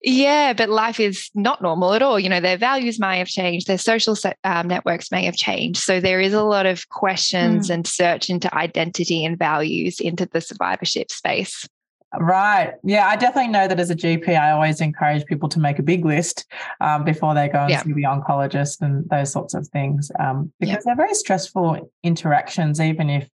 yeah, 0.03 0.51
but 0.53 0.69
life 0.69 0.99
is 0.99 1.29
not 1.33 1.61
normal 1.61 1.93
at 1.93 2.01
all. 2.01 2.19
You 2.19 2.29
know, 2.29 2.41
their 2.41 2.57
values 2.57 2.99
may 2.99 3.19
have 3.19 3.27
changed, 3.27 3.67
their 3.67 3.77
social 3.77 4.15
um, 4.43 4.67
networks 4.67 5.11
may 5.11 5.23
have 5.25 5.35
changed. 5.35 5.79
So 5.79 6.01
there 6.01 6.19
is 6.19 6.33
a 6.33 6.43
lot 6.43 6.65
of 6.65 6.89
questions 6.89 7.69
mm. 7.69 7.73
and 7.73 7.87
search 7.87 8.29
into 8.29 8.53
identity 8.53 9.23
and 9.23 9.39
values 9.39 9.99
into 10.01 10.25
the 10.25 10.41
survivorship 10.41 11.09
space. 11.09 11.67
Right. 12.19 12.73
Yeah, 12.83 13.07
I 13.07 13.15
definitely 13.15 13.51
know 13.51 13.67
that 13.67 13.79
as 13.79 13.89
a 13.89 13.95
GP, 13.95 14.37
I 14.37 14.51
always 14.51 14.81
encourage 14.81 15.25
people 15.25 15.49
to 15.49 15.59
make 15.59 15.79
a 15.79 15.83
big 15.83 16.05
list 16.05 16.45
um, 16.79 17.03
before 17.03 17.33
they 17.33 17.47
go 17.47 17.59
and 17.59 17.71
yeah. 17.71 17.81
see 17.81 17.93
the 17.93 18.03
oncologist 18.03 18.81
and 18.81 19.09
those 19.09 19.31
sorts 19.31 19.53
of 19.55 19.67
things 19.69 20.11
um, 20.19 20.51
because 20.59 20.75
yeah. 20.75 20.79
they're 20.85 20.95
very 20.95 21.15
stressful 21.15 21.91
interactions, 22.03 22.79
even 22.79 23.09
if 23.09 23.27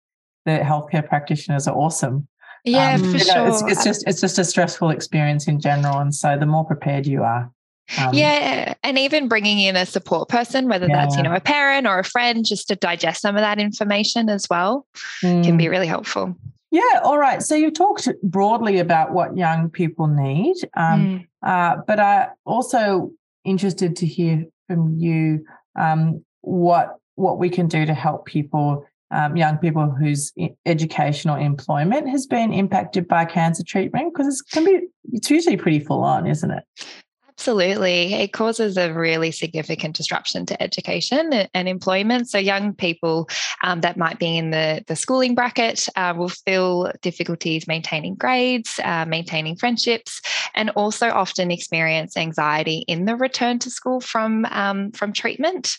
the 0.44 0.58
healthcare 0.58 1.06
practitioners 1.06 1.66
are 1.66 1.74
awesome. 1.74 2.28
Yeah, 2.66 2.94
um, 2.94 3.00
for 3.00 3.18
know, 3.18 3.18
sure. 3.18 3.48
It's, 3.48 3.62
it's, 3.62 3.84
just 3.84 4.04
it's 4.08 4.20
just 4.20 4.38
a 4.38 4.44
stressful 4.44 4.90
experience 4.90 5.46
in 5.46 5.60
general, 5.60 5.98
and 6.00 6.14
so 6.14 6.36
the 6.36 6.46
more 6.46 6.64
prepared 6.64 7.06
you 7.06 7.22
are. 7.22 7.50
Um, 7.98 8.12
yeah, 8.12 8.74
and 8.82 8.98
even 8.98 9.28
bringing 9.28 9.60
in 9.60 9.76
a 9.76 9.86
support 9.86 10.28
person, 10.28 10.68
whether 10.68 10.88
yeah. 10.88 11.04
that's 11.04 11.16
you 11.16 11.22
know 11.22 11.32
a 11.32 11.40
parent 11.40 11.86
or 11.86 12.00
a 12.00 12.04
friend, 12.04 12.44
just 12.44 12.66
to 12.68 12.76
digest 12.76 13.22
some 13.22 13.36
of 13.36 13.40
that 13.40 13.60
information 13.60 14.28
as 14.28 14.48
well, 14.50 14.84
mm. 15.22 15.44
can 15.44 15.56
be 15.56 15.68
really 15.68 15.86
helpful. 15.86 16.36
Yeah, 16.72 17.00
all 17.04 17.18
right. 17.18 17.40
So 17.40 17.54
you 17.54 17.70
talked 17.70 18.08
broadly 18.24 18.80
about 18.80 19.12
what 19.12 19.36
young 19.36 19.70
people 19.70 20.08
need, 20.08 20.56
um, 20.76 21.00
mm. 21.00 21.26
uh, 21.46 21.82
but 21.86 22.00
I 22.00 22.30
also 22.44 23.12
interested 23.44 23.94
to 23.96 24.06
hear 24.06 24.44
from 24.66 24.96
you 24.98 25.44
um, 25.78 26.24
what 26.40 26.96
what 27.14 27.38
we 27.38 27.48
can 27.48 27.68
do 27.68 27.86
to 27.86 27.94
help 27.94 28.26
people 28.26 28.84
um, 29.10 29.36
young 29.36 29.58
people 29.58 29.90
whose 29.90 30.32
education 30.64 31.30
or 31.30 31.38
employment 31.38 32.08
has 32.08 32.26
been 32.26 32.52
impacted 32.52 33.08
by 33.08 33.24
cancer 33.24 33.62
treatment? 33.62 34.12
Because 34.12 34.40
it 34.40 34.52
can 34.52 34.64
be, 34.64 34.80
it's 35.12 35.30
usually 35.30 35.56
pretty 35.56 35.80
full 35.80 36.02
on, 36.02 36.26
isn't 36.26 36.50
it? 36.50 36.64
Absolutely. 37.38 38.14
It 38.14 38.32
causes 38.32 38.78
a 38.78 38.94
really 38.94 39.30
significant 39.30 39.94
disruption 39.94 40.46
to 40.46 40.60
education 40.60 41.34
and 41.52 41.68
employment. 41.68 42.30
So, 42.30 42.38
young 42.38 42.72
people 42.72 43.28
um, 43.62 43.82
that 43.82 43.98
might 43.98 44.18
be 44.18 44.38
in 44.38 44.52
the, 44.52 44.82
the 44.86 44.96
schooling 44.96 45.34
bracket 45.34 45.86
uh, 45.96 46.14
will 46.16 46.30
feel 46.30 46.90
difficulties 47.02 47.68
maintaining 47.68 48.14
grades, 48.14 48.80
uh, 48.82 49.04
maintaining 49.06 49.54
friendships, 49.56 50.22
and 50.54 50.70
also 50.70 51.10
often 51.10 51.50
experience 51.50 52.16
anxiety 52.16 52.84
in 52.88 53.04
the 53.04 53.14
return 53.14 53.58
to 53.58 53.70
school 53.70 54.00
from, 54.00 54.46
um, 54.46 54.90
from 54.92 55.12
treatment. 55.12 55.76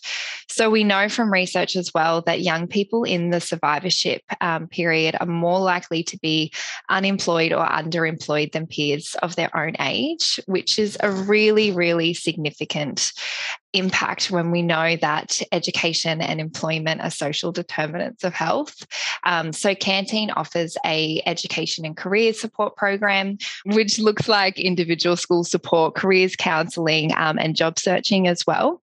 So, 0.48 0.70
we 0.70 0.84
know 0.84 1.10
from 1.10 1.34
research 1.34 1.76
as 1.76 1.92
well 1.92 2.22
that 2.28 2.42
young 2.42 2.68
people 2.68 3.04
in 3.04 3.32
the 3.32 3.42
survivorship 3.42 4.22
um, 4.42 4.68
period 4.68 5.18
are 5.20 5.26
more 5.26 5.60
likely 5.60 6.04
to 6.04 6.20
be 6.20 6.54
unemployed 6.88 7.52
or 7.52 7.66
underemployed 7.66 8.52
than 8.52 8.68
peers 8.68 9.16
of 9.24 9.36
their 9.36 9.50
own 9.58 9.74
age, 9.80 10.40
which 10.46 10.78
is 10.78 10.98
a 11.02 11.10
really 11.12 11.47
really, 11.48 11.72
really 11.72 12.14
significant 12.14 13.14
impact 13.74 14.32
when 14.32 14.52
we 14.52 14.62
know 14.62 14.98
that 14.98 15.42
education 15.52 16.22
and 16.22 16.42
employment 16.42 17.02
are 17.02 17.10
social 17.10 17.52
determinants 17.52 18.24
of 18.24 18.34
health. 18.34 18.86
Um, 19.24 19.54
so 19.54 19.76
Canteen 19.76 20.32
offers 20.32 20.78
a 20.86 21.22
education 21.26 21.86
and 21.86 21.96
career 21.96 22.34
support 22.34 22.76
program, 22.76 23.38
which 23.66 24.00
looks 24.00 24.28
like 24.28 24.60
individual 24.60 25.16
school 25.16 25.44
support, 25.44 25.96
careers 25.96 26.36
counselling, 26.36 27.14
um, 27.16 27.38
and 27.40 27.56
job 27.56 27.80
searching 27.80 28.28
as 28.28 28.46
well. 28.46 28.82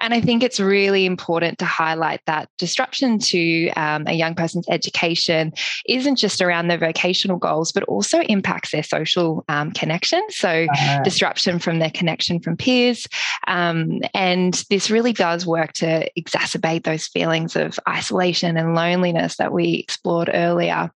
And 0.00 0.14
I 0.14 0.20
think 0.20 0.42
it's 0.42 0.60
really 0.60 1.06
important 1.06 1.58
to 1.58 1.64
highlight 1.64 2.20
that 2.26 2.48
disruption 2.58 3.18
to 3.18 3.68
um, 3.70 4.04
a 4.06 4.12
young 4.12 4.34
person's 4.34 4.68
education 4.68 5.52
isn't 5.86 6.16
just 6.16 6.40
around 6.40 6.68
their 6.68 6.78
vocational 6.78 7.38
goals, 7.38 7.72
but 7.72 7.82
also 7.84 8.20
impacts 8.22 8.70
their 8.70 8.82
social 8.82 9.44
um, 9.48 9.72
connection. 9.72 10.22
So, 10.30 10.66
uh, 10.78 11.02
disruption 11.02 11.58
from 11.58 11.78
their 11.78 11.90
connection 11.90 12.40
from 12.40 12.56
peers. 12.56 13.06
Um, 13.46 14.00
and 14.14 14.54
this 14.70 14.90
really 14.90 15.12
does 15.12 15.46
work 15.46 15.72
to 15.74 16.08
exacerbate 16.18 16.84
those 16.84 17.06
feelings 17.06 17.56
of 17.56 17.78
isolation 17.88 18.56
and 18.56 18.74
loneliness 18.74 19.36
that 19.36 19.52
we 19.52 19.74
explored 19.74 20.30
earlier. 20.32 20.90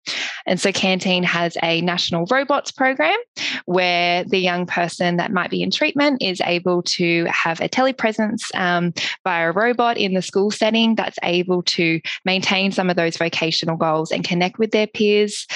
And 0.47 0.61
so, 0.61 0.73
Canteen 0.73 1.23
has 1.23 1.57
a 1.63 1.81
national 1.81 2.27
robots 2.31 2.71
program 2.71 3.19
where 3.65 4.25
the 4.25 4.39
young 4.39 4.67
person 4.67 5.17
that 5.17 5.33
might 5.33 5.51
be 5.51 5.63
in 5.63 5.71
treatment 5.71 6.23
is 6.23 6.41
able 6.45 6.83
to 6.83 7.25
have 7.27 7.61
a 7.61 7.69
telepresence 7.69 8.50
um, 8.55 8.93
by 9.25 9.41
a 9.41 9.53
robot 9.53 9.97
in 9.97 10.15
the 10.15 10.23
school 10.23 10.51
setting 10.51 10.95
that's 10.95 11.19
able 11.23 11.63
to 11.63 12.01
maintain 12.25 12.73
some 12.73 12.91
of 12.91 12.97
those 12.97 13.17
vocational 13.17 13.77
goals 13.77 14.11
and 14.11 14.25
connect 14.25 14.59
with 14.59 14.71
their 14.71 14.87
peers. 14.87 15.47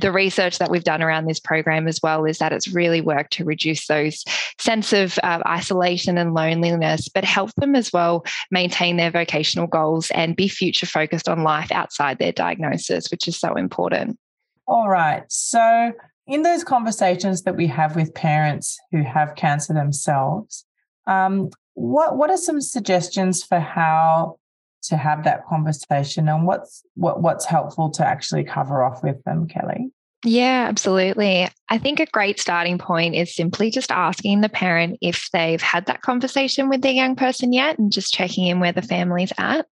The 0.00 0.12
research 0.12 0.58
that 0.58 0.70
we've 0.70 0.84
done 0.84 1.02
around 1.02 1.26
this 1.26 1.40
program 1.40 1.88
as 1.88 2.00
well 2.02 2.24
is 2.24 2.38
that 2.38 2.52
it's 2.52 2.68
really 2.68 3.00
worked 3.00 3.32
to 3.34 3.44
reduce 3.44 3.86
those 3.86 4.24
sense 4.58 4.92
of 4.92 5.18
uh, 5.22 5.40
isolation 5.46 6.18
and 6.18 6.34
loneliness, 6.34 7.08
but 7.08 7.24
help 7.24 7.52
them 7.56 7.74
as 7.74 7.92
well 7.92 8.24
maintain 8.50 8.96
their 8.96 9.10
vocational 9.10 9.66
goals 9.66 10.10
and 10.12 10.36
be 10.36 10.48
future 10.48 10.86
focused 10.86 11.28
on 11.28 11.42
life 11.42 11.70
outside 11.72 12.18
their 12.18 12.32
diagnosis, 12.32 13.10
which 13.10 13.28
is 13.28 13.38
so 13.38 13.54
important. 13.54 14.18
All 14.66 14.88
right. 14.88 15.24
So, 15.28 15.92
in 16.26 16.42
those 16.42 16.62
conversations 16.62 17.42
that 17.42 17.56
we 17.56 17.66
have 17.66 17.96
with 17.96 18.14
parents 18.14 18.78
who 18.92 19.02
have 19.02 19.34
cancer 19.34 19.74
themselves, 19.74 20.64
um, 21.06 21.50
what 21.74 22.16
what 22.16 22.30
are 22.30 22.36
some 22.36 22.60
suggestions 22.60 23.42
for 23.42 23.60
how 23.60 24.38
to 24.82 24.96
have 24.96 25.24
that 25.24 25.46
conversation 25.46 26.28
and 26.28 26.46
what's 26.46 26.82
what 26.94 27.22
what's 27.22 27.44
helpful 27.44 27.90
to 27.90 28.06
actually 28.06 28.44
cover 28.44 28.82
off 28.82 29.02
with 29.02 29.22
them 29.24 29.46
kelly 29.46 29.92
yeah, 30.24 30.66
absolutely. 30.68 31.48
I 31.72 31.78
think 31.78 32.00
a 32.00 32.06
great 32.06 32.38
starting 32.38 32.76
point 32.76 33.14
is 33.14 33.34
simply 33.34 33.70
just 33.70 33.90
asking 33.90 34.42
the 34.42 34.50
parent 34.50 34.98
if 35.00 35.30
they've 35.32 35.62
had 35.62 35.86
that 35.86 36.02
conversation 36.02 36.68
with 36.68 36.82
their 36.82 36.92
young 36.92 37.16
person 37.16 37.54
yet 37.54 37.78
and 37.78 37.90
just 37.90 38.12
checking 38.12 38.46
in 38.46 38.60
where 38.60 38.72
the 38.72 38.82
family's 38.82 39.32
at. 39.38 39.66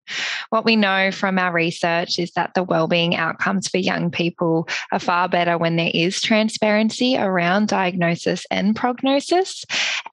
What 0.50 0.64
we 0.64 0.78
know 0.78 1.12
from 1.12 1.38
our 1.38 1.52
research 1.52 2.18
is 2.18 2.32
that 2.32 2.54
the 2.54 2.64
wellbeing 2.64 3.18
outcomes 3.18 3.68
for 3.68 3.80
young 3.80 4.12
people 4.12 4.70
are 4.94 5.00
far 5.00 5.28
better 5.28 5.58
when 5.58 5.76
there 5.76 5.92
is 5.94 6.22
transparency 6.22 7.18
around 7.18 7.68
diagnosis 7.68 8.46
and 8.50 8.78
prognosis. 8.78 9.66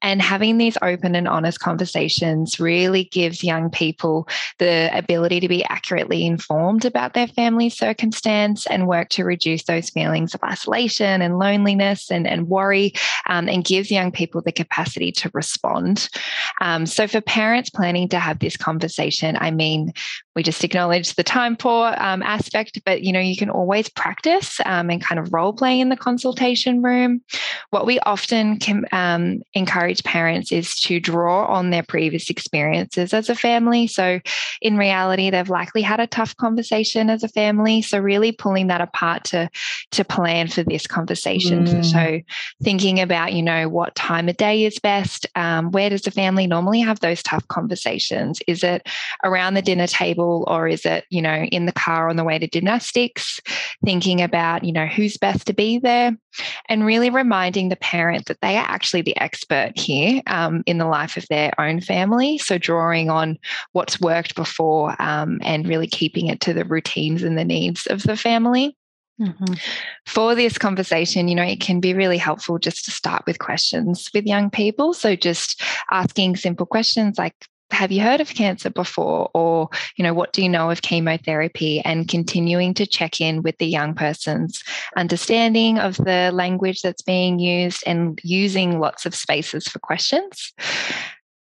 And 0.03 0.21
having 0.21 0.59
these 0.59 0.77
open 0.83 1.15
and 1.15 1.29
honest 1.29 1.61
conversations 1.61 2.59
really 2.59 3.05
gives 3.05 3.45
young 3.45 3.71
people 3.71 4.29
the 4.59 4.91
ability 4.93 5.39
to 5.39 5.49
be 5.49 5.65
accurately 5.65 6.27
informed 6.27 6.85
about 6.85 7.15
their 7.15 7.29
family 7.29 7.71
circumstance 7.71 8.67
and 8.67 8.89
work 8.89 9.09
to 9.11 9.25
reduce 9.25 9.63
those 9.65 9.89
feelings 9.89 10.17
feelings 10.17 10.35
of 10.35 10.43
isolation 10.45 11.21
and 11.21 11.39
loneliness 11.39 11.76
and, 12.11 12.27
and 12.27 12.49
worry 12.49 12.93
um, 13.27 13.49
and 13.49 13.65
gives 13.65 13.91
young 13.91 14.13
people 14.13 14.43
the 14.43 14.53
capacity 14.53 15.13
to 15.13 15.31
respond. 15.35 16.09
Um, 16.61 16.87
so, 16.87 17.07
for 17.07 17.21
parents 17.21 17.71
planning 17.71 18.09
to 18.11 18.19
have 18.19 18.39
this 18.39 18.57
conversation, 18.57 19.37
I 19.41 19.51
mean, 19.51 19.93
we 20.37 20.43
just 20.43 20.63
acknowledge 20.63 21.15
the 21.15 21.25
time 21.25 21.57
poor 21.57 21.95
um, 21.97 22.23
aspect, 22.23 22.79
but 22.85 23.03
you 23.03 23.11
know, 23.11 23.19
you 23.19 23.37
can 23.39 23.49
always 23.49 23.89
practice 23.89 24.61
um, 24.67 24.91
and 24.91 25.03
kind 25.03 25.19
of 25.19 25.33
role 25.33 25.55
play 25.55 25.81
in 25.81 25.89
the 25.89 25.97
consultation 25.97 26.83
room. 26.83 27.23
What 27.71 27.87
we 27.87 27.99
often 28.01 28.59
can 28.59 28.85
um, 28.93 29.41
encourage 29.55 30.05
parents 30.05 30.53
is 30.53 30.79
to 30.81 31.01
draw 31.01 31.47
on 31.47 31.71
their 31.71 31.83
previous 31.83 32.29
experiences 32.29 33.15
as 33.15 33.31
a 33.31 33.35
family. 33.35 33.87
So, 33.87 34.21
in 34.61 34.77
reality, 34.77 35.31
they've 35.31 35.49
likely 35.49 35.81
had 35.81 36.01
a 36.01 36.07
tough 36.07 36.37
conversation 36.37 37.09
as 37.09 37.25
a 37.25 37.29
family. 37.29 37.81
So, 37.81 37.99
really 37.99 38.31
pulling 38.31 38.67
that 38.67 38.83
apart 38.83 39.25
to 39.25 39.49
to 39.93 40.05
plan 40.05 40.49
for 40.49 40.63
this 40.63 40.87
conversation. 40.87 41.65
Mm. 41.65 41.85
So, 41.85 42.21
thinking 42.63 43.01
about 43.01 43.33
you 43.33 43.43
know 43.43 43.71
what 43.71 43.95
time 43.95 44.29
of 44.29 44.37
day 44.37 44.67
is 44.67 44.79
best. 44.81 45.27
Um, 45.35 45.71
where 45.71 45.89
does 45.89 46.03
the 46.03 46.11
family 46.11 46.47
normally 46.47 46.81
have 46.81 47.01
those 47.01 47.23
tough 47.23 47.49
conversations? 47.49 48.41
Is 48.47 48.63
it 48.63 48.87
around 49.25 49.55
the 49.55 49.63
dinner 49.63 49.87
table? 49.87 50.26
School 50.27 50.45
or 50.49 50.69
is 50.69 50.85
it, 50.85 51.05
you 51.11 51.23
know, 51.23 51.45
in 51.45 51.67
the 51.67 51.73
car 51.73 52.09
on 52.09 52.17
the 52.17 52.25
way 52.25 52.39
to 52.39 52.49
gymnastics, 52.49 53.41
thinking 53.85 54.21
about, 54.21 54.65
you 54.65 54.73
know, 54.73 54.87
who's 54.87 55.17
best 55.17 55.47
to 55.47 55.53
be 55.53 55.79
there 55.79 56.17
and 56.69 56.85
really 56.85 57.11
reminding 57.11 57.69
the 57.69 57.77
parent 57.77 58.27
that 58.27 58.41
they 58.41 58.57
are 58.57 58.67
actually 58.69 59.03
the 59.03 59.17
expert 59.19 59.73
here 59.77 60.23
um, 60.27 60.63
in 60.67 60.79
the 60.79 60.87
life 60.87 61.17
of 61.17 61.27
their 61.29 61.53
own 61.61 61.81
family. 61.81 62.39
So 62.39 62.59
drawing 62.59 63.11
on 63.11 63.39
what's 63.73 64.01
worked 64.01 64.35
before 64.35 65.01
um, 65.01 65.39
and 65.43 65.69
really 65.69 65.87
keeping 65.87 66.27
it 66.27 66.41
to 66.43 66.53
the 66.53 66.65
routines 66.65 67.23
and 67.23 67.39
the 67.39 67.45
needs 67.45 67.87
of 67.87 68.03
the 68.03 68.17
family. 68.17 68.77
Mm-hmm. 69.19 69.55
For 70.05 70.35
this 70.35 70.59
conversation, 70.59 71.29
you 71.29 71.35
know, 71.35 71.43
it 71.43 71.61
can 71.61 71.81
be 71.81 71.95
really 71.95 72.19
helpful 72.19 72.59
just 72.59 72.85
to 72.85 72.91
start 72.91 73.23
with 73.27 73.39
questions 73.39 74.11
with 74.13 74.27
young 74.27 74.51
people. 74.51 74.93
So 74.93 75.17
just 75.17 75.63
asking 75.91 76.37
simple 76.37 76.67
questions 76.67 77.17
like, 77.17 77.35
have 77.71 77.93
you 77.93 78.03
heard 78.03 78.21
of 78.21 78.29
cancer 78.29 78.71
before? 78.71 79.31
Or 79.35 79.69
you 79.97 80.03
know 80.03 80.15
what 80.15 80.33
do 80.33 80.43
you 80.43 80.49
know 80.49 80.71
of 80.71 80.83
chemotherapy? 80.83 81.81
And 81.81 82.09
continuing 82.09 82.75
to 82.75 82.87
check 82.87 83.21
in 83.21 83.43
with 83.43 83.59
the 83.59 83.67
young 83.67 83.95
person's 83.95 84.63
understanding 84.97 85.79
of 85.79 85.97
the 85.97 86.31
language 86.33 86.83
that's 86.83 87.03
being 87.03 87.39
used 87.39 87.83
and 87.87 88.21
using 88.23 88.79
lots 88.79 89.07
of 89.07 89.15
spaces 89.15 89.67
for 89.69 89.79
questions 89.79 90.53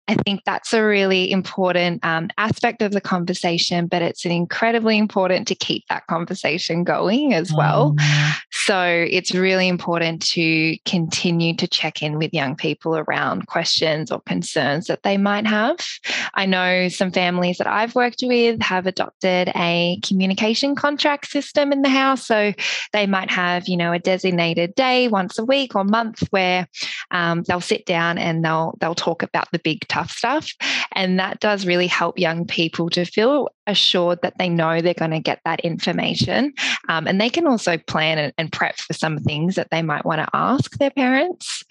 I 0.07 0.15
think 0.15 0.41
that's 0.45 0.73
a 0.73 0.83
really 0.83 1.31
important 1.31 2.03
um, 2.03 2.29
aspect 2.37 2.81
of 2.81 2.91
the 2.91 2.99
conversation, 2.99 3.87
but 3.87 4.01
it's 4.01 4.25
incredibly 4.25 4.97
important 4.97 5.47
to 5.47 5.55
keep 5.55 5.85
that 5.89 6.07
conversation 6.07 6.83
going 6.83 7.33
as 7.33 7.53
well. 7.53 7.93
Mm. 7.93 8.33
So 8.51 9.05
it's 9.09 9.33
really 9.33 9.67
important 9.67 10.21
to 10.33 10.77
continue 10.85 11.55
to 11.55 11.67
check 11.67 12.01
in 12.01 12.17
with 12.17 12.33
young 12.33 12.55
people 12.55 12.97
around 12.97 13.47
questions 13.47 14.11
or 14.11 14.19
concerns 14.21 14.87
that 14.87 15.03
they 15.03 15.17
might 15.17 15.47
have. 15.47 15.77
I 16.33 16.45
know 16.45 16.89
some 16.89 17.11
families 17.11 17.57
that 17.59 17.67
I've 17.67 17.95
worked 17.95 18.23
with 18.23 18.61
have 18.61 18.87
adopted 18.87 19.51
a 19.55 19.99
communication 20.03 20.75
contract 20.75 21.27
system 21.27 21.71
in 21.71 21.81
the 21.81 21.89
house. 21.89 22.27
So 22.27 22.53
they 22.91 23.07
might 23.07 23.31
have, 23.31 23.67
you 23.67 23.77
know, 23.77 23.93
a 23.93 23.99
designated 23.99 24.75
day 24.75 25.07
once 25.07 25.39
a 25.39 25.45
week 25.45 25.75
or 25.75 25.83
month 25.83 26.27
where 26.31 26.67
um, 27.11 27.43
they'll 27.43 27.61
sit 27.61 27.85
down 27.85 28.17
and 28.17 28.43
they'll 28.43 28.77
they'll 28.79 28.95
talk 28.95 29.23
about 29.23 29.47
the 29.51 29.59
big 29.59 29.87
tough 29.93 30.11
stuff. 30.11 30.51
And 30.93 31.19
that 31.19 31.39
does 31.39 31.65
really 31.65 31.87
help 31.87 32.17
young 32.17 32.45
people 32.45 32.89
to 32.91 33.05
feel 33.05 33.49
assured 33.67 34.21
that 34.21 34.37
they 34.37 34.49
know 34.49 34.81
they're 34.81 34.93
going 34.93 35.11
to 35.11 35.19
get 35.19 35.39
that 35.45 35.59
information. 35.61 36.53
Um, 36.89 37.07
and 37.07 37.19
they 37.19 37.29
can 37.29 37.47
also 37.47 37.77
plan 37.77 38.17
and, 38.17 38.33
and 38.37 38.51
prep 38.51 38.77
for 38.77 38.93
some 38.93 39.17
things 39.17 39.55
that 39.55 39.69
they 39.71 39.81
might 39.81 40.05
want 40.05 40.19
to 40.19 40.29
ask 40.33 40.77
their 40.77 40.91
parents. 40.91 41.63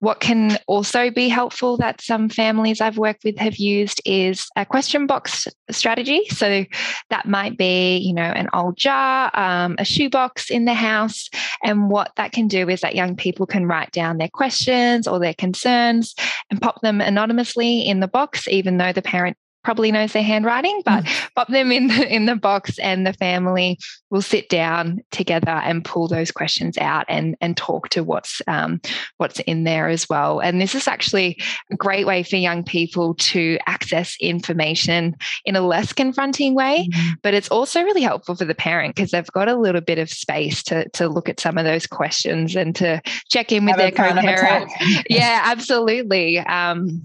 What 0.00 0.18
can 0.18 0.58
also 0.66 1.10
be 1.10 1.28
helpful 1.28 1.76
that 1.76 2.00
some 2.00 2.28
families 2.28 2.80
I've 2.80 2.98
worked 2.98 3.22
with 3.22 3.38
have 3.38 3.56
used 3.56 4.00
is 4.04 4.48
a 4.56 4.66
question 4.66 5.06
box 5.06 5.46
strategy. 5.70 6.24
So 6.30 6.64
that 7.10 7.26
might 7.26 7.56
be, 7.56 7.98
you 7.98 8.12
know, 8.12 8.22
an 8.22 8.48
old 8.52 8.76
jar, 8.76 9.30
um, 9.34 9.76
a 9.78 9.84
shoebox 9.84 10.50
in 10.50 10.64
the 10.64 10.74
house. 10.74 11.30
And 11.62 11.88
what 11.88 12.10
that 12.16 12.32
can 12.32 12.48
do 12.48 12.68
is 12.68 12.80
that 12.80 12.96
young 12.96 13.14
people 13.14 13.46
can 13.46 13.66
write 13.66 13.92
down 13.92 14.18
their 14.18 14.28
questions 14.28 15.06
or 15.06 15.20
their 15.20 15.34
concerns 15.34 16.16
and 16.50 16.60
pop 16.60 16.80
them 16.80 17.00
anonymously 17.00 17.80
in 17.82 18.00
the 18.00 18.08
box, 18.08 18.48
even 18.48 18.78
though 18.78 18.92
the 18.92 19.02
parent 19.02 19.36
probably 19.64 19.92
knows 19.92 20.12
their 20.12 20.22
handwriting, 20.22 20.82
but 20.84 21.04
mm. 21.04 21.34
pop 21.34 21.48
them 21.48 21.72
in 21.72 21.86
the, 21.88 22.14
in 22.14 22.26
the 22.26 22.36
box 22.36 22.78
and 22.78 23.06
the 23.06 23.12
family 23.12 23.78
will 24.10 24.22
sit 24.22 24.48
down 24.48 25.00
together 25.10 25.50
and 25.50 25.84
pull 25.84 26.08
those 26.08 26.30
questions 26.30 26.76
out 26.78 27.06
and, 27.08 27.36
and 27.40 27.56
talk 27.56 27.88
to 27.90 28.02
what's 28.04 28.42
um, 28.46 28.80
what's 29.16 29.40
in 29.40 29.64
there 29.64 29.88
as 29.88 30.08
well. 30.08 30.40
And 30.40 30.60
this 30.60 30.74
is 30.74 30.86
actually 30.86 31.40
a 31.70 31.76
great 31.76 32.06
way 32.06 32.22
for 32.22 32.36
young 32.36 32.64
people 32.64 33.14
to 33.14 33.58
access 33.66 34.16
information 34.20 35.16
in 35.44 35.56
a 35.56 35.60
less 35.60 35.92
confronting 35.92 36.54
way, 36.54 36.88
mm. 36.92 37.10
but 37.22 37.34
it's 37.34 37.48
also 37.48 37.82
really 37.82 38.02
helpful 38.02 38.34
for 38.34 38.44
the 38.44 38.54
parent 38.54 38.94
because 38.94 39.10
they've 39.10 39.26
got 39.32 39.48
a 39.48 39.56
little 39.56 39.80
bit 39.80 39.98
of 39.98 40.10
space 40.10 40.62
to, 40.64 40.88
to 40.90 41.08
look 41.08 41.28
at 41.28 41.40
some 41.40 41.56
of 41.56 41.64
those 41.64 41.86
questions 41.86 42.56
and 42.56 42.74
to 42.76 43.00
check 43.30 43.52
in 43.52 43.64
with 43.64 43.76
Have 43.76 43.94
their 43.94 44.12
co-parent. 44.12 44.70
yeah, 45.08 45.42
absolutely. 45.44 46.38
Um, 46.38 47.02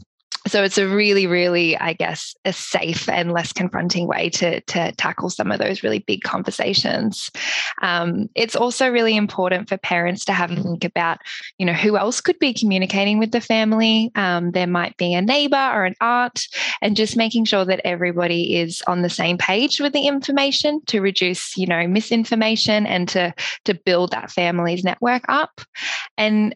so 0.48 0.64
it's 0.64 0.78
a 0.78 0.88
really 0.88 1.28
really 1.28 1.78
i 1.78 1.94
guess 1.94 2.36
a 2.46 2.54
safe 2.54 3.10
and 3.10 3.32
less 3.32 3.52
confronting 3.54 4.08
way 4.08 4.30
to, 4.30 4.62
to 4.62 4.92
tackle 4.94 5.30
some 5.30 5.52
of 5.52 5.60
those 5.60 5.84
really 5.84 6.00
big 6.00 6.22
conversations. 6.22 7.30
Um, 7.82 8.30
it's 8.36 8.56
also 8.56 8.90
really 8.90 9.16
important 9.16 9.70
for 9.70 9.78
parents 9.78 10.26
to 10.26 10.34
have 10.34 10.52
a 10.52 10.56
think 10.56 10.84
about 10.84 11.20
you 11.58 11.66
know 11.66 11.74
who 11.74 11.98
else 11.98 12.22
could 12.22 12.40
be 12.40 12.54
communicating 12.54 13.20
with 13.20 13.32
the 13.32 13.42
family. 13.42 14.12
Um, 14.16 14.52
there 14.52 14.68
might 14.68 14.98
be 14.98 15.14
a 15.14 15.22
neighbor 15.22 15.56
or 15.56 15.86
an 15.86 15.96
aunt 16.02 16.48
and 16.82 16.96
just 16.96 17.18
making 17.18 17.46
sure 17.46 17.66
that 17.66 17.82
everybody 17.86 18.58
is 18.58 18.82
on 18.88 19.02
the 19.02 19.10
same 19.10 19.38
page 19.38 19.80
with 19.80 19.94
the 19.94 20.08
information 20.08 20.82
to 20.88 21.02
reduce 21.02 21.58
you 21.58 21.68
know 21.68 21.88
misinformation 21.88 22.86
and 22.86 23.10
to 23.10 23.34
to 23.66 23.74
build 23.74 24.12
that 24.12 24.32
family's 24.32 24.84
network 24.84 25.24
up. 25.28 25.62
And 26.18 26.56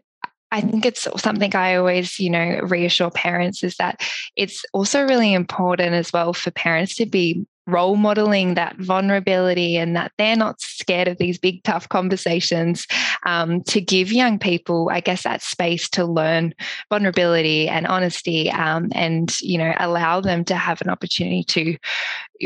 I 0.51 0.62
think 0.62 0.86
it's 0.86 1.08
something 1.17 1.55
I 1.55 1.75
always, 1.75 2.20
you 2.20 2.29
know, 2.29 2.60
reassure 2.63 3.10
parents 3.10 3.63
is 3.63 3.78
that 3.78 4.02
it's 4.36 4.65
also 4.73 5.04
really 5.04 5.34
important 5.34 5.93
as 5.93 6.12
well 6.12 6.34
for 6.34 6.52
parents 6.52 6.95
to 6.95 7.06
be 7.06 7.45
role 7.67 7.95
modeling 7.95 8.56
that 8.56 8.75
vulnerability 8.78 9.78
and 9.78 9.95
that 9.95 10.12
they're 10.17 10.36
not 10.36 10.60
scared 10.60 11.08
of 11.08 11.17
these 11.17 11.38
big 11.38 11.63
tough 11.63 11.88
conversations 11.89 12.88
um, 13.25 13.62
to 13.63 13.80
give 13.80 14.12
young 14.12 14.39
people 14.39 14.89
i 14.91 14.99
guess 14.99 15.23
that 15.23 15.43
space 15.43 15.88
to 15.88 16.04
learn 16.04 16.54
vulnerability 16.89 17.69
and 17.69 17.86
honesty 17.86 18.49
um, 18.52 18.89
and 18.93 19.39
you 19.41 19.60
know 19.60 19.73
allow 19.78 20.19
them 20.19 20.43
to 20.43 20.56
have 20.56 20.82
an 20.82 20.89
opportunity 20.89 21.43
to 21.43 21.78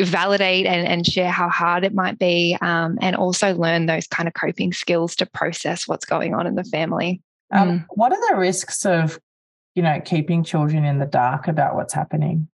validate 0.04 0.66
and, 0.66 0.86
and 0.86 1.08
share 1.08 1.32
how 1.32 1.48
hard 1.48 1.86
it 1.86 1.94
might 1.94 2.20
be 2.20 2.58
um, 2.62 2.98
and 3.02 3.16
also 3.16 3.56
learn 3.56 3.86
those 3.86 4.08
kind 4.08 4.28
of 4.28 4.34
coping 4.34 4.74
skills 4.74 5.16
to 5.16 5.26
process 5.26 5.88
what's 5.88 6.06
going 6.06 6.34
on 6.36 6.46
in 6.46 6.56
the 6.56 6.64
family 6.66 7.22
um, 7.56 7.70
mm. 7.70 7.86
What 7.90 8.12
are 8.12 8.34
the 8.34 8.38
risks 8.38 8.86
of, 8.86 9.20
you 9.76 9.84
know, 9.84 10.02
keeping 10.04 10.44
children 10.44 10.86
in 10.86 11.00
the 11.00 11.06
dark 11.06 11.48
about 11.48 11.76
what's 11.76 11.94
happening? 11.94 12.48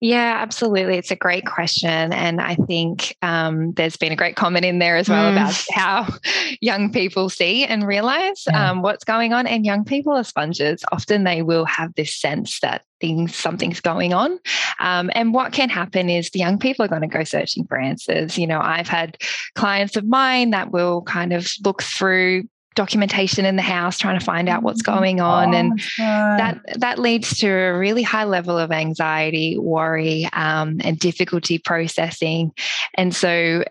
Yeah, 0.00 0.36
absolutely. 0.42 0.98
It's 0.98 1.10
a 1.10 1.16
great 1.16 1.46
question. 1.46 2.12
And 2.12 2.38
I 2.38 2.54
think 2.54 3.16
um, 3.22 3.72
there's 3.72 3.96
been 3.96 4.12
a 4.12 4.16
great 4.16 4.36
comment 4.36 4.66
in 4.66 4.78
there 4.78 4.96
as 4.96 5.08
well 5.08 5.30
mm. 5.30 5.32
about 5.32 5.64
how 5.72 6.14
young 6.60 6.92
people 6.92 7.30
see 7.30 7.64
and 7.64 7.86
realize 7.86 8.44
yeah. 8.46 8.70
um, 8.70 8.82
what's 8.82 9.04
going 9.04 9.32
on. 9.32 9.46
And 9.46 9.64
young 9.64 9.84
people 9.84 10.12
are 10.12 10.24
sponges. 10.24 10.84
Often 10.92 11.24
they 11.24 11.40
will 11.40 11.64
have 11.64 11.94
this 11.94 12.14
sense 12.14 12.60
that 12.60 12.84
things, 13.00 13.34
something's 13.34 13.80
going 13.80 14.12
on. 14.12 14.38
Um, 14.80 15.10
and 15.14 15.32
what 15.32 15.52
can 15.52 15.70
happen 15.70 16.10
is 16.10 16.28
the 16.30 16.40
young 16.40 16.58
people 16.58 16.84
are 16.84 16.88
going 16.88 17.00
to 17.00 17.08
go 17.08 17.24
searching 17.24 17.66
for 17.66 17.78
answers. 17.78 18.36
You 18.36 18.46
know, 18.46 18.60
I've 18.60 18.88
had 18.88 19.16
clients 19.54 19.96
of 19.96 20.06
mine 20.06 20.50
that 20.50 20.72
will 20.72 21.02
kind 21.02 21.32
of 21.32 21.50
look 21.64 21.82
through 21.82 22.44
documentation 22.76 23.44
in 23.44 23.56
the 23.56 23.62
house 23.62 23.98
trying 23.98 24.18
to 24.18 24.24
find 24.24 24.48
out 24.48 24.62
what's 24.62 24.82
mm-hmm. 24.82 24.94
going 24.94 25.20
on. 25.20 25.52
Oh, 25.54 25.58
and 25.58 25.80
that 25.98 26.60
that 26.78 26.98
leads 27.00 27.38
to 27.40 27.48
a 27.48 27.76
really 27.76 28.04
high 28.04 28.24
level 28.24 28.56
of 28.56 28.70
anxiety 28.70 29.58
worry 29.58 30.28
um, 30.32 30.80
and 30.84 30.96
difficulty 30.98 31.58
processing. 31.58 32.52
And 32.94 33.12
so 33.14 33.64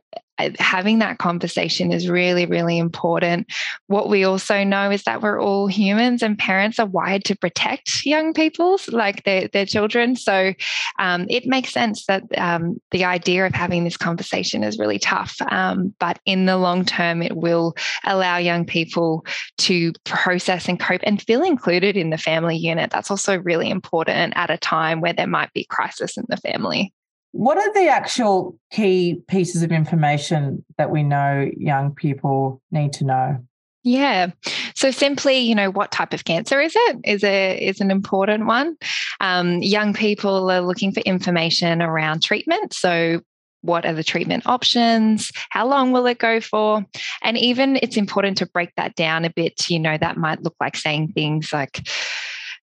having 0.60 1.00
that 1.00 1.18
conversation 1.18 1.92
is 1.92 2.10
really, 2.10 2.46
really 2.46 2.78
important. 2.78 3.48
What 3.88 4.10
we 4.10 4.24
also 4.24 4.64
know 4.64 4.92
is 4.92 5.04
that 5.04 5.22
we're 5.22 5.42
all 5.42 5.68
humans 5.68 6.22
and 6.24 6.38
parents 6.38 6.80
are 6.80 6.86
wired 6.86 7.24
to 7.26 7.38
protect 7.38 8.06
young 8.06 8.34
people's, 8.34 8.88
like 8.90 9.24
their, 9.24 9.48
their 9.48 9.66
children. 9.66 10.16
So 10.16 10.54
um, 11.00 11.26
it 11.30 11.46
makes 11.46 11.72
sense 11.72 12.06
that 12.08 12.24
um, 12.38 12.82
the 12.92 13.06
idea 13.06 13.46
of 13.46 13.54
having 13.54 13.84
this 13.84 13.98
conversation 13.98 14.64
is 14.64 14.80
really 14.80 15.00
tough. 15.00 15.38
Um, 15.50 15.94
but 16.00 16.20
in 16.26 16.46
the 16.46 16.58
long 16.58 16.86
term, 16.86 17.22
it 17.22 17.38
will 17.38 17.76
allow 18.04 18.38
young 18.38 18.66
people 18.66 19.26
to 19.60 19.94
process 20.04 20.68
and 20.68 20.80
cope 20.80 21.02
and 21.04 21.22
feel 21.22 21.44
included 21.44 21.96
in 21.98 22.10
the 22.10 22.18
family 22.18 22.58
unit. 22.58 22.92
That's 22.92 23.12
also 23.12 23.40
really 23.40 23.70
important 23.70 24.34
at 24.36 24.50
a 24.50 24.58
time 24.58 25.02
where 25.02 25.14
there 25.14 25.28
might 25.28 25.54
be 25.54 25.66
crisis 25.66 26.18
in 26.18 26.26
the 26.30 26.38
family. 26.38 26.94
What 27.36 27.58
are 27.58 27.74
the 27.74 27.90
actual 27.90 28.58
key 28.72 29.22
pieces 29.28 29.62
of 29.62 29.70
information 29.70 30.64
that 30.78 30.90
we 30.90 31.04
know 31.04 31.52
young 31.58 31.94
people 31.94 32.62
need 32.72 32.94
to 32.94 33.04
know? 33.04 33.40
Yeah. 33.84 34.32
So 34.74 34.90
simply, 34.90 35.40
you 35.40 35.54
know, 35.54 35.70
what 35.70 35.92
type 35.92 36.14
of 36.14 36.24
cancer 36.24 36.62
is 36.62 36.72
it? 36.74 36.98
Is 37.04 37.26
a 37.26 37.58
is 37.58 37.82
an 37.82 37.92
important 37.92 38.46
one. 38.46 38.78
Um, 39.20 39.62
young 39.62 39.94
people 39.94 40.50
are 40.50 40.62
looking 40.62 40.94
for 40.94 41.02
information 41.02 41.82
around 41.82 42.24
treatment. 42.24 42.74
So 42.74 43.20
what 43.60 43.86
are 43.86 43.94
the 43.94 44.04
treatment 44.04 44.48
options? 44.48 45.30
How 45.50 45.68
long 45.68 45.92
will 45.92 46.06
it 46.06 46.20
go 46.20 46.40
for? 46.40 46.86
And 47.22 47.38
even 47.38 47.78
it's 47.82 47.98
important 47.98 48.38
to 48.38 48.46
break 48.46 48.70
that 48.78 48.96
down 48.96 49.26
a 49.26 49.30
bit. 49.30 49.70
You 49.70 49.80
know, 49.80 49.98
that 49.98 50.16
might 50.16 50.42
look 50.42 50.56
like 50.62 50.78
saying 50.78 51.10
things 51.10 51.52
like, 51.52 51.86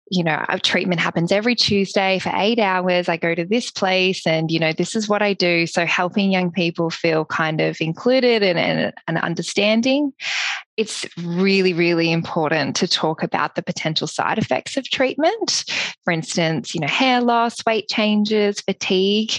you 0.08 0.22
know, 0.22 0.44
a 0.48 0.58
treatment 0.58 1.00
happens 1.00 1.32
every 1.32 1.54
Tuesday 1.54 2.18
for 2.20 2.30
eight 2.34 2.60
hours. 2.60 3.08
I 3.08 3.16
go 3.16 3.34
to 3.34 3.44
this 3.44 3.70
place 3.70 4.26
and, 4.26 4.50
you 4.50 4.60
know, 4.60 4.72
this 4.72 4.94
is 4.94 5.08
what 5.08 5.20
I 5.20 5.32
do. 5.32 5.66
So 5.66 5.84
helping 5.84 6.30
young 6.30 6.52
people 6.52 6.90
feel 6.90 7.24
kind 7.24 7.60
of 7.60 7.76
included 7.80 8.42
and, 8.42 8.58
and, 8.58 8.92
and 9.08 9.18
understanding. 9.18 10.12
It's 10.76 11.06
really, 11.16 11.72
really 11.72 12.12
important 12.12 12.76
to 12.76 12.86
talk 12.86 13.22
about 13.22 13.56
the 13.56 13.62
potential 13.62 14.06
side 14.06 14.38
effects 14.38 14.76
of 14.76 14.88
treatment. 14.88 15.64
For 16.04 16.12
instance, 16.12 16.74
you 16.74 16.80
know, 16.80 16.86
hair 16.86 17.20
loss, 17.20 17.64
weight 17.66 17.88
changes, 17.88 18.60
fatigue. 18.60 19.32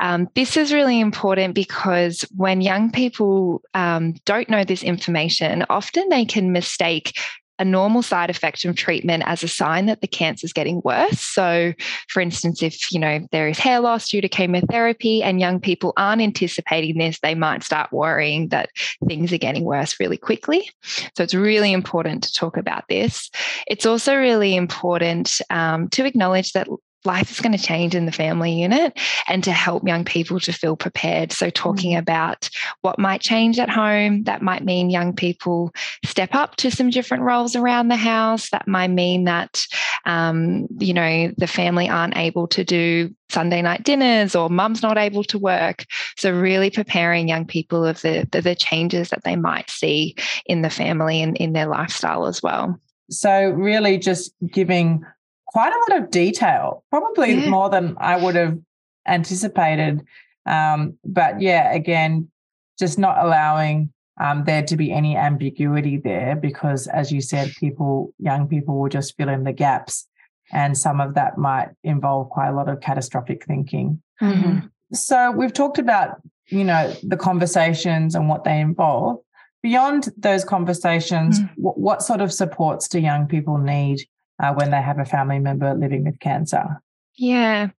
Um, 0.00 0.28
this 0.34 0.56
is 0.56 0.72
really 0.72 0.98
important 0.98 1.54
because 1.54 2.22
when 2.34 2.60
young 2.60 2.90
people 2.90 3.62
um, 3.74 4.14
don't 4.24 4.48
know 4.48 4.64
this 4.64 4.82
information, 4.82 5.64
often 5.68 6.08
they 6.08 6.24
can 6.24 6.52
mistake 6.52 7.16
a 7.58 7.64
normal 7.64 8.02
side 8.02 8.30
effect 8.30 8.64
of 8.64 8.76
treatment 8.76 9.22
as 9.26 9.42
a 9.42 9.48
sign 9.48 9.86
that 9.86 10.00
the 10.00 10.06
cancer 10.06 10.44
is 10.44 10.52
getting 10.52 10.80
worse. 10.84 11.20
So, 11.20 11.72
for 12.08 12.20
instance, 12.20 12.62
if 12.62 12.92
you 12.92 12.98
know 12.98 13.26
there 13.32 13.48
is 13.48 13.58
hair 13.58 13.80
loss 13.80 14.08
due 14.08 14.20
to 14.20 14.28
chemotherapy 14.28 15.22
and 15.22 15.40
young 15.40 15.60
people 15.60 15.92
aren't 15.96 16.22
anticipating 16.22 16.98
this, 16.98 17.18
they 17.20 17.34
might 17.34 17.62
start 17.62 17.92
worrying 17.92 18.48
that 18.48 18.70
things 19.06 19.32
are 19.32 19.38
getting 19.38 19.64
worse 19.64 19.98
really 20.00 20.18
quickly. 20.18 20.70
So, 21.16 21.22
it's 21.22 21.34
really 21.34 21.72
important 21.72 22.24
to 22.24 22.32
talk 22.32 22.56
about 22.56 22.84
this. 22.88 23.30
It's 23.66 23.86
also 23.86 24.14
really 24.14 24.56
important 24.56 25.40
um, 25.50 25.88
to 25.90 26.04
acknowledge 26.04 26.52
that 26.52 26.68
life 27.08 27.30
is 27.30 27.40
going 27.40 27.56
to 27.56 27.62
change 27.62 27.94
in 27.94 28.04
the 28.04 28.12
family 28.12 28.52
unit 28.52 28.96
and 29.26 29.42
to 29.42 29.50
help 29.50 29.88
young 29.88 30.04
people 30.04 30.38
to 30.38 30.52
feel 30.52 30.76
prepared. 30.76 31.32
So, 31.32 31.48
talking 31.50 31.94
mm. 31.94 31.98
about 31.98 32.50
what 32.82 32.98
might 32.98 33.22
change 33.22 33.58
at 33.58 33.70
home, 33.70 34.24
that 34.24 34.42
might 34.42 34.62
mean 34.62 34.90
young 34.90 35.14
people 35.14 35.72
step 36.04 36.34
up 36.34 36.56
to 36.56 36.70
some 36.70 36.90
different 36.90 37.24
roles 37.24 37.56
around 37.56 37.88
the 37.88 37.96
house. 37.96 38.50
That 38.50 38.68
might 38.68 38.90
mean 38.90 39.24
that, 39.24 39.66
um, 40.04 40.68
you 40.78 40.92
know, 40.92 41.32
the 41.38 41.46
family 41.46 41.88
aren't 41.88 42.16
able 42.16 42.46
to 42.48 42.62
do 42.62 43.14
Sunday 43.30 43.62
night 43.62 43.84
dinners 43.84 44.34
or 44.34 44.50
mum's 44.50 44.82
not 44.82 44.98
able 44.98 45.24
to 45.24 45.38
work. 45.38 45.86
So, 46.18 46.30
really 46.30 46.70
preparing 46.70 47.26
young 47.26 47.46
people 47.46 47.86
of 47.86 48.02
the, 48.02 48.28
the, 48.30 48.42
the 48.42 48.54
changes 48.54 49.08
that 49.08 49.24
they 49.24 49.36
might 49.36 49.70
see 49.70 50.14
in 50.44 50.60
the 50.60 50.70
family 50.70 51.22
and 51.22 51.36
in 51.38 51.54
their 51.54 51.66
lifestyle 51.66 52.26
as 52.26 52.42
well. 52.42 52.78
So, 53.10 53.48
really 53.48 53.96
just 53.96 54.34
giving 54.52 55.04
quite 55.48 55.72
a 55.72 55.92
lot 55.92 56.02
of 56.02 56.10
detail, 56.10 56.84
probably 56.90 57.34
yeah. 57.34 57.50
more 57.50 57.70
than 57.70 57.96
I 57.98 58.22
would 58.22 58.36
have 58.36 58.58
anticipated. 59.06 60.04
Um, 60.46 60.98
but 61.04 61.40
yeah, 61.40 61.72
again, 61.72 62.30
just 62.78 62.98
not 62.98 63.18
allowing 63.18 63.92
um, 64.20 64.44
there 64.44 64.62
to 64.62 64.76
be 64.76 64.92
any 64.92 65.16
ambiguity 65.16 65.96
there 65.96 66.36
because, 66.36 66.86
as 66.86 67.10
you 67.10 67.20
said, 67.20 67.52
people, 67.58 68.12
young 68.18 68.48
people 68.48 68.78
will 68.78 68.88
just 68.88 69.16
fill 69.16 69.28
in 69.28 69.44
the 69.44 69.52
gaps. 69.52 70.06
And 70.52 70.76
some 70.76 71.00
of 71.00 71.14
that 71.14 71.38
might 71.38 71.68
involve 71.84 72.30
quite 72.30 72.48
a 72.48 72.54
lot 72.54 72.68
of 72.68 72.80
catastrophic 72.80 73.44
thinking. 73.44 74.02
Mm-hmm. 74.20 74.66
So 74.92 75.30
we've 75.30 75.52
talked 75.52 75.78
about, 75.78 76.16
you 76.46 76.64
know, 76.64 76.94
the 77.02 77.16
conversations 77.16 78.14
and 78.14 78.28
what 78.28 78.44
they 78.44 78.58
involve. 78.60 79.18
Beyond 79.62 80.08
those 80.16 80.44
conversations, 80.44 81.40
mm. 81.40 81.50
what, 81.56 81.78
what 81.78 82.02
sort 82.02 82.20
of 82.20 82.32
supports 82.32 82.88
do 82.88 82.98
young 82.98 83.26
people 83.26 83.58
need 83.58 84.06
uh, 84.42 84.54
when 84.54 84.70
they 84.70 84.80
have 84.80 84.98
a 84.98 85.04
family 85.04 85.38
member 85.38 85.74
living 85.74 86.04
with 86.04 86.18
cancer. 86.20 86.80
Yeah. 87.16 87.70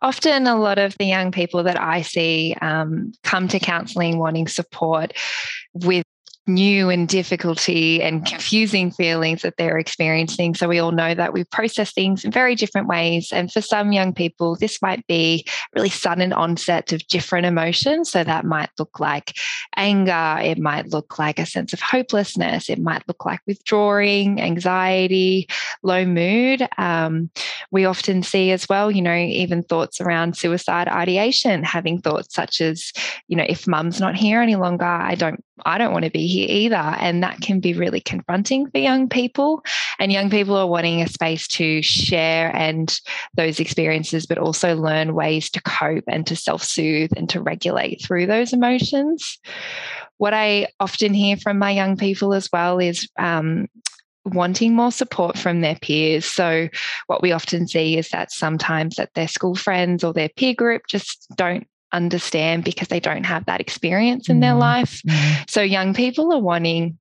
Often, 0.00 0.46
a 0.46 0.56
lot 0.56 0.78
of 0.78 0.96
the 0.98 1.04
young 1.04 1.30
people 1.30 1.62
that 1.64 1.78
I 1.78 2.00
see 2.02 2.56
um, 2.62 3.12
come 3.22 3.46
to 3.48 3.58
counseling 3.58 4.18
wanting 4.18 4.48
support 4.48 5.12
with 5.74 6.04
new 6.46 6.90
and 6.90 7.08
difficulty 7.08 8.02
and 8.02 8.24
confusing 8.24 8.90
feelings 8.90 9.42
that 9.42 9.56
they're 9.56 9.78
experiencing. 9.78 10.54
So 10.54 10.68
we 10.68 10.78
all 10.78 10.92
know 10.92 11.14
that 11.14 11.32
we 11.32 11.44
process 11.44 11.92
things 11.92 12.24
in 12.24 12.30
very 12.30 12.54
different 12.54 12.88
ways. 12.88 13.30
And 13.32 13.50
for 13.50 13.60
some 13.60 13.92
young 13.92 14.12
people, 14.12 14.56
this 14.56 14.80
might 14.80 15.06
be 15.06 15.44
really 15.74 15.88
sudden 15.88 16.32
onset 16.32 16.92
of 16.92 17.06
different 17.08 17.46
emotions. 17.46 18.10
So 18.10 18.22
that 18.22 18.44
might 18.44 18.70
look 18.78 19.00
like 19.00 19.36
anger, 19.76 20.38
it 20.40 20.58
might 20.58 20.88
look 20.90 21.18
like 21.18 21.38
a 21.38 21.46
sense 21.46 21.72
of 21.72 21.80
hopelessness, 21.80 22.70
it 22.70 22.78
might 22.78 23.06
look 23.08 23.24
like 23.24 23.40
withdrawing, 23.46 24.40
anxiety, 24.40 25.48
low 25.82 26.04
mood. 26.04 26.66
Um, 26.78 27.30
we 27.70 27.84
often 27.84 28.22
see 28.22 28.52
as 28.52 28.68
well, 28.68 28.90
you 28.90 29.02
know, 29.02 29.16
even 29.16 29.62
thoughts 29.62 30.00
around 30.00 30.36
suicide 30.36 30.88
ideation, 30.88 31.64
having 31.64 32.00
thoughts 32.00 32.34
such 32.34 32.60
as, 32.60 32.92
you 33.28 33.36
know, 33.36 33.46
if 33.48 33.66
mum's 33.66 34.00
not 34.00 34.16
here 34.16 34.40
any 34.40 34.56
longer, 34.56 34.84
I 34.84 35.14
don't 35.14 35.42
I 35.64 35.78
don't 35.78 35.92
want 35.92 36.04
to 36.04 36.10
be 36.10 36.26
here 36.26 36.48
either. 36.50 36.76
And 36.76 37.22
that 37.22 37.40
can 37.40 37.60
be 37.60 37.74
really 37.74 38.00
confronting 38.00 38.70
for 38.70 38.78
young 38.78 39.08
people. 39.08 39.64
And 39.98 40.12
young 40.12 40.28
people 40.28 40.54
are 40.56 40.66
wanting 40.66 41.00
a 41.00 41.08
space 41.08 41.48
to 41.48 41.82
share 41.82 42.54
and 42.54 42.94
those 43.34 43.58
experiences, 43.58 44.26
but 44.26 44.38
also 44.38 44.76
learn 44.76 45.14
ways 45.14 45.48
to 45.50 45.62
cope 45.62 46.04
and 46.08 46.26
to 46.26 46.36
self 46.36 46.62
soothe 46.62 47.12
and 47.16 47.28
to 47.30 47.40
regulate 47.40 48.02
through 48.02 48.26
those 48.26 48.52
emotions. 48.52 49.38
What 50.18 50.34
I 50.34 50.68
often 50.80 51.14
hear 51.14 51.36
from 51.36 51.58
my 51.58 51.70
young 51.70 51.96
people 51.96 52.34
as 52.34 52.48
well 52.52 52.78
is 52.78 53.08
um, 53.18 53.68
wanting 54.24 54.74
more 54.74 54.92
support 54.92 55.38
from 55.38 55.60
their 55.60 55.76
peers. 55.76 56.24
So 56.24 56.68
what 57.06 57.22
we 57.22 57.32
often 57.32 57.68
see 57.68 57.96
is 57.96 58.08
that 58.10 58.32
sometimes 58.32 58.96
that 58.96 59.14
their 59.14 59.28
school 59.28 59.54
friends 59.54 60.02
or 60.02 60.12
their 60.12 60.28
peer 60.28 60.54
group 60.54 60.82
just 60.88 61.26
don't 61.36 61.66
understand 61.96 62.64
because 62.64 62.88
they 62.88 63.00
don't 63.00 63.24
have 63.24 63.46
that 63.46 63.60
experience 63.60 64.28
in 64.28 64.38
mm. 64.38 64.42
their 64.42 64.54
life. 64.54 65.02
Mm. 65.08 65.50
So 65.50 65.62
young 65.62 65.94
people 65.94 66.32
are 66.32 66.40
wanting 66.40 66.98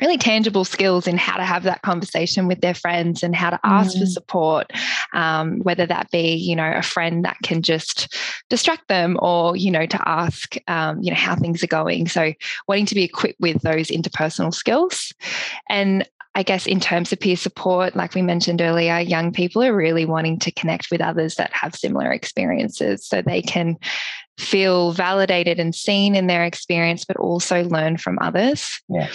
really 0.00 0.18
tangible 0.18 0.64
skills 0.64 1.06
in 1.06 1.16
how 1.16 1.36
to 1.36 1.44
have 1.44 1.62
that 1.62 1.82
conversation 1.82 2.48
with 2.48 2.60
their 2.60 2.74
friends 2.74 3.22
and 3.22 3.34
how 3.34 3.50
to 3.50 3.60
ask 3.62 3.96
mm. 3.96 4.00
for 4.00 4.06
support 4.06 4.72
um, 5.12 5.60
whether 5.60 5.86
that 5.86 6.10
be 6.10 6.34
you 6.34 6.56
know 6.56 6.72
a 6.74 6.82
friend 6.82 7.24
that 7.24 7.36
can 7.42 7.62
just 7.62 8.12
distract 8.50 8.88
them 8.88 9.16
or 9.22 9.56
you 9.56 9.70
know 9.70 9.86
to 9.86 10.08
ask 10.08 10.56
um, 10.66 11.00
you 11.00 11.10
know 11.10 11.16
how 11.16 11.36
things 11.36 11.62
are 11.62 11.68
going 11.68 12.08
so 12.08 12.32
wanting 12.66 12.86
to 12.86 12.94
be 12.94 13.04
equipped 13.04 13.40
with 13.40 13.62
those 13.62 13.88
interpersonal 13.88 14.52
skills 14.52 15.12
and 15.68 16.08
I 16.34 16.42
guess 16.42 16.66
in 16.66 16.80
terms 16.80 17.12
of 17.12 17.20
peer 17.20 17.36
support, 17.36 17.94
like 17.94 18.14
we 18.14 18.22
mentioned 18.22 18.60
earlier, 18.60 18.98
young 18.98 19.32
people 19.32 19.62
are 19.62 19.74
really 19.74 20.04
wanting 20.04 20.38
to 20.40 20.50
connect 20.52 20.90
with 20.90 21.00
others 21.00 21.36
that 21.36 21.52
have 21.52 21.76
similar 21.76 22.12
experiences 22.12 23.06
so 23.06 23.22
they 23.22 23.40
can 23.40 23.76
feel 24.38 24.92
validated 24.92 25.60
and 25.60 25.74
seen 25.74 26.16
in 26.16 26.26
their 26.26 26.44
experience, 26.44 27.04
but 27.04 27.16
also 27.16 27.62
learn 27.64 27.96
from 27.96 28.18
others. 28.20 28.80
Yeah. 28.88 29.10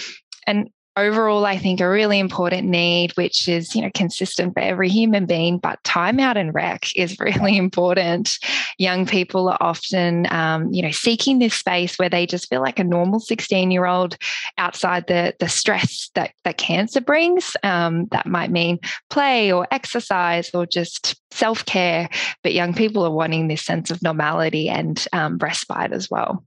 And 0.46 0.70
overall 0.96 1.46
i 1.46 1.56
think 1.56 1.80
a 1.80 1.88
really 1.88 2.18
important 2.18 2.66
need 2.66 3.12
which 3.12 3.48
is 3.48 3.74
you 3.74 3.82
know 3.82 3.90
consistent 3.94 4.52
for 4.54 4.60
every 4.60 4.88
human 4.88 5.24
being 5.24 5.58
but 5.58 5.82
time 5.84 6.18
out 6.20 6.36
and 6.36 6.54
rec 6.54 6.86
is 6.96 7.18
really 7.20 7.56
important. 7.56 8.38
Young 8.78 9.06
people 9.06 9.48
are 9.48 9.58
often 9.60 10.30
um, 10.32 10.72
you 10.72 10.82
know 10.82 10.90
seeking 10.90 11.38
this 11.38 11.54
space 11.54 11.98
where 11.98 12.08
they 12.08 12.26
just 12.26 12.48
feel 12.48 12.60
like 12.60 12.78
a 12.78 12.84
normal 12.84 13.20
16 13.20 13.70
year 13.70 13.86
old 13.86 14.16
outside 14.58 15.06
the 15.06 15.34
the 15.38 15.48
stress 15.48 16.10
that 16.14 16.32
that 16.44 16.58
cancer 16.58 17.00
brings. 17.00 17.56
Um, 17.62 18.06
that 18.10 18.26
might 18.26 18.50
mean 18.50 18.78
play 19.08 19.52
or 19.52 19.66
exercise 19.70 20.50
or 20.54 20.66
just 20.66 21.20
self-care 21.32 22.08
but 22.42 22.52
young 22.52 22.74
people 22.74 23.04
are 23.04 23.10
wanting 23.10 23.46
this 23.48 23.62
sense 23.62 23.90
of 23.90 24.02
normality 24.02 24.68
and 24.68 25.06
um, 25.12 25.38
respite 25.38 25.92
as 25.92 26.10
well. 26.10 26.44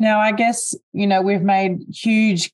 Now, 0.00 0.20
I 0.20 0.32
guess, 0.32 0.74
you 0.92 1.06
know, 1.06 1.22
we've 1.22 1.42
made 1.42 1.78
huge 1.92 2.52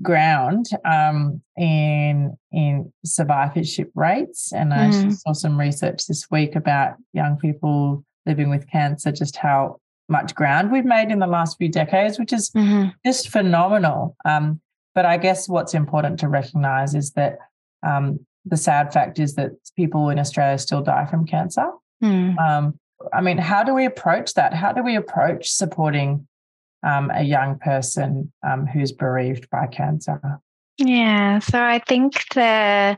ground 0.00 0.66
um, 0.84 1.42
in 1.56 2.36
in 2.50 2.92
survivorship 3.04 3.90
rates, 3.94 4.52
and 4.52 4.72
I 4.72 4.88
mm. 4.88 5.12
saw 5.12 5.32
some 5.32 5.58
research 5.58 6.06
this 6.06 6.30
week 6.30 6.56
about 6.56 6.94
young 7.12 7.36
people 7.36 8.04
living 8.26 8.50
with 8.50 8.68
cancer, 8.70 9.12
just 9.12 9.36
how 9.36 9.80
much 10.08 10.34
ground 10.34 10.70
we've 10.70 10.84
made 10.84 11.10
in 11.10 11.18
the 11.18 11.26
last 11.26 11.58
few 11.58 11.68
decades, 11.68 12.18
which 12.18 12.32
is 12.32 12.50
mm-hmm. 12.50 12.90
just 13.04 13.28
phenomenal. 13.28 14.16
Um, 14.24 14.60
but 14.94 15.06
I 15.06 15.16
guess 15.16 15.48
what's 15.48 15.74
important 15.74 16.20
to 16.20 16.28
recognise 16.28 16.94
is 16.94 17.12
that 17.12 17.38
um, 17.82 18.20
the 18.44 18.56
sad 18.56 18.92
fact 18.92 19.18
is 19.18 19.34
that 19.34 19.52
people 19.76 20.10
in 20.10 20.18
Australia 20.18 20.58
still 20.58 20.82
die 20.82 21.06
from 21.06 21.26
cancer. 21.26 21.70
Mm. 22.02 22.38
Um, 22.38 22.78
I 23.12 23.20
mean, 23.20 23.38
how 23.38 23.64
do 23.64 23.74
we 23.74 23.84
approach 23.84 24.34
that? 24.34 24.54
How 24.54 24.72
do 24.72 24.82
we 24.82 24.96
approach 24.96 25.50
supporting 25.50 26.26
um, 26.82 27.10
a 27.14 27.22
young 27.22 27.58
person 27.58 28.32
um, 28.42 28.66
who's 28.66 28.92
bereaved 28.92 29.48
by 29.50 29.66
cancer? 29.66 30.20
Yeah, 30.78 31.38
so 31.38 31.62
I 31.62 31.80
think 31.80 32.24
the 32.34 32.96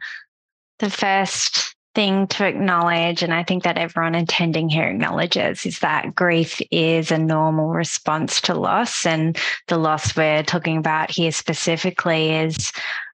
the 0.78 0.90
first 0.90 1.76
thing 1.94 2.26
to 2.26 2.46
acknowledge, 2.46 3.22
and 3.22 3.32
I 3.32 3.44
think 3.44 3.62
that 3.62 3.78
everyone 3.78 4.16
attending 4.16 4.68
here 4.68 4.88
acknowledges, 4.88 5.64
is 5.64 5.78
that 5.78 6.14
grief 6.14 6.60
is 6.70 7.12
a 7.12 7.18
normal 7.18 7.68
response 7.68 8.40
to 8.42 8.54
loss, 8.54 9.06
and 9.06 9.36
the 9.68 9.78
loss 9.78 10.16
we're 10.16 10.42
talking 10.42 10.76
about 10.76 11.10
here 11.10 11.32
specifically 11.32 12.30
is 12.30 12.72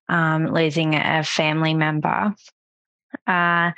um, 0.09 0.53
losing 0.53 0.95
a 0.95 1.23
family 1.25 1.75
member 1.75 2.35
uh, 3.27 3.73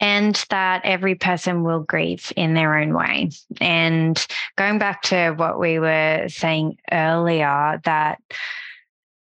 and 0.00 0.44
that 0.50 0.82
every 0.84 1.14
person 1.14 1.62
will 1.62 1.80
grieve 1.80 2.32
in 2.36 2.54
their 2.54 2.76
own 2.78 2.94
way. 2.94 3.30
And 3.60 4.26
going 4.56 4.78
back 4.78 5.02
to 5.02 5.32
what 5.32 5.58
we 5.58 5.78
were 5.78 6.26
saying 6.28 6.78
earlier, 6.90 7.80
that 7.84 8.20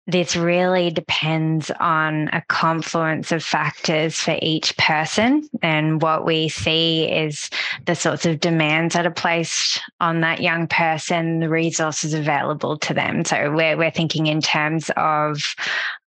this 0.08 0.34
really 0.34 0.90
depends 0.90 1.70
on 1.78 2.28
a 2.32 2.42
confluence 2.48 3.30
of 3.30 3.44
factors 3.44 4.16
for 4.16 4.36
each 4.42 4.76
person. 4.76 5.48
And 5.62 6.02
what 6.02 6.26
we 6.26 6.48
see 6.48 7.04
is 7.04 7.48
the 7.86 7.94
sorts 7.94 8.26
of 8.26 8.40
demands 8.40 8.94
that 8.94 9.06
are 9.06 9.12
placed 9.12 9.80
on 10.00 10.20
that 10.22 10.40
young 10.40 10.66
person, 10.66 11.38
the 11.38 11.48
resources 11.48 12.14
available 12.14 12.78
to 12.78 12.94
them. 12.94 13.24
So 13.24 13.52
we're, 13.52 13.76
we're 13.76 13.92
thinking 13.92 14.26
in 14.26 14.40
terms 14.40 14.90
of 14.96 15.54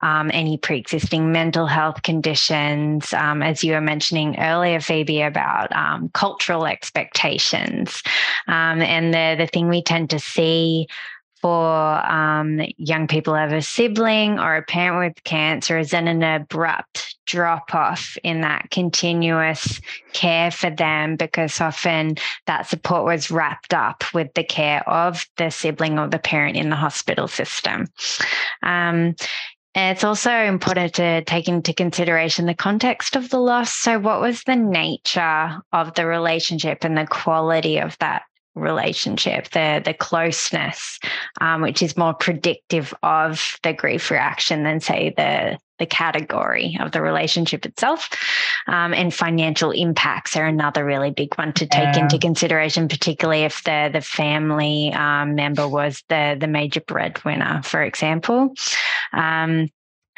um, 0.00 0.30
any 0.34 0.58
pre 0.58 0.76
existing 0.78 1.30
mental 1.30 1.66
health 1.66 2.02
conditions, 2.02 3.12
um, 3.14 3.42
as 3.42 3.62
you 3.62 3.72
were 3.72 3.80
mentioning 3.80 4.38
earlier, 4.40 4.80
Phoebe, 4.80 5.22
about 5.22 5.74
um, 5.74 6.10
cultural 6.10 6.66
expectations. 6.66 8.02
Um, 8.48 8.82
and 8.82 9.14
the, 9.14 9.36
the 9.38 9.46
thing 9.46 9.68
we 9.68 9.82
tend 9.82 10.10
to 10.10 10.18
see 10.18 10.88
for 11.44 12.10
um, 12.10 12.58
young 12.78 13.06
people 13.06 13.34
who 13.34 13.38
have 13.38 13.52
a 13.52 13.60
sibling 13.60 14.38
or 14.38 14.56
a 14.56 14.62
parent 14.62 15.14
with 15.14 15.24
cancer 15.24 15.78
is 15.78 15.90
then 15.90 16.08
an 16.08 16.22
abrupt 16.22 17.18
drop 17.26 17.74
off 17.74 18.16
in 18.24 18.40
that 18.40 18.70
continuous 18.70 19.78
care 20.14 20.50
for 20.50 20.70
them 20.70 21.16
because 21.16 21.60
often 21.60 22.16
that 22.46 22.66
support 22.66 23.04
was 23.04 23.30
wrapped 23.30 23.74
up 23.74 24.04
with 24.14 24.32
the 24.32 24.42
care 24.42 24.88
of 24.88 25.26
the 25.36 25.50
sibling 25.50 25.98
or 25.98 26.08
the 26.08 26.18
parent 26.18 26.56
in 26.56 26.70
the 26.70 26.76
hospital 26.76 27.28
system. 27.28 27.88
Um, 28.62 29.14
it's 29.74 30.02
also 30.02 30.32
important 30.32 30.94
to 30.94 31.24
take 31.24 31.46
into 31.46 31.74
consideration 31.74 32.46
the 32.46 32.54
context 32.54 33.16
of 33.16 33.28
the 33.28 33.38
loss. 33.38 33.70
So, 33.70 33.98
what 33.98 34.22
was 34.22 34.44
the 34.44 34.56
nature 34.56 35.60
of 35.74 35.92
the 35.92 36.06
relationship 36.06 36.84
and 36.84 36.96
the 36.96 37.06
quality 37.06 37.76
of 37.76 37.98
that 37.98 38.22
relationship, 38.54 39.50
the 39.50 39.82
the 39.84 39.94
closeness, 39.94 40.98
um, 41.40 41.60
which 41.60 41.82
is 41.82 41.96
more 41.96 42.14
predictive 42.14 42.94
of 43.02 43.58
the 43.62 43.72
grief 43.72 44.10
reaction 44.10 44.62
than 44.62 44.80
say 44.80 45.12
the 45.16 45.58
the 45.78 45.86
category 45.86 46.76
of 46.80 46.92
the 46.92 47.02
relationship 47.02 47.66
itself. 47.66 48.08
Um, 48.68 48.94
and 48.94 49.12
financial 49.12 49.72
impacts 49.72 50.36
are 50.36 50.46
another 50.46 50.84
really 50.84 51.10
big 51.10 51.34
one 51.36 51.52
to 51.54 51.66
take 51.66 51.96
yeah. 51.96 52.02
into 52.02 52.18
consideration, 52.18 52.88
particularly 52.88 53.42
if 53.42 53.64
the 53.64 53.90
the 53.92 54.00
family 54.00 54.92
um, 54.92 55.34
member 55.34 55.68
was 55.68 56.02
the 56.08 56.36
the 56.38 56.46
major 56.46 56.80
breadwinner, 56.80 57.62
for 57.62 57.82
example. 57.82 58.54
Um, 59.12 59.68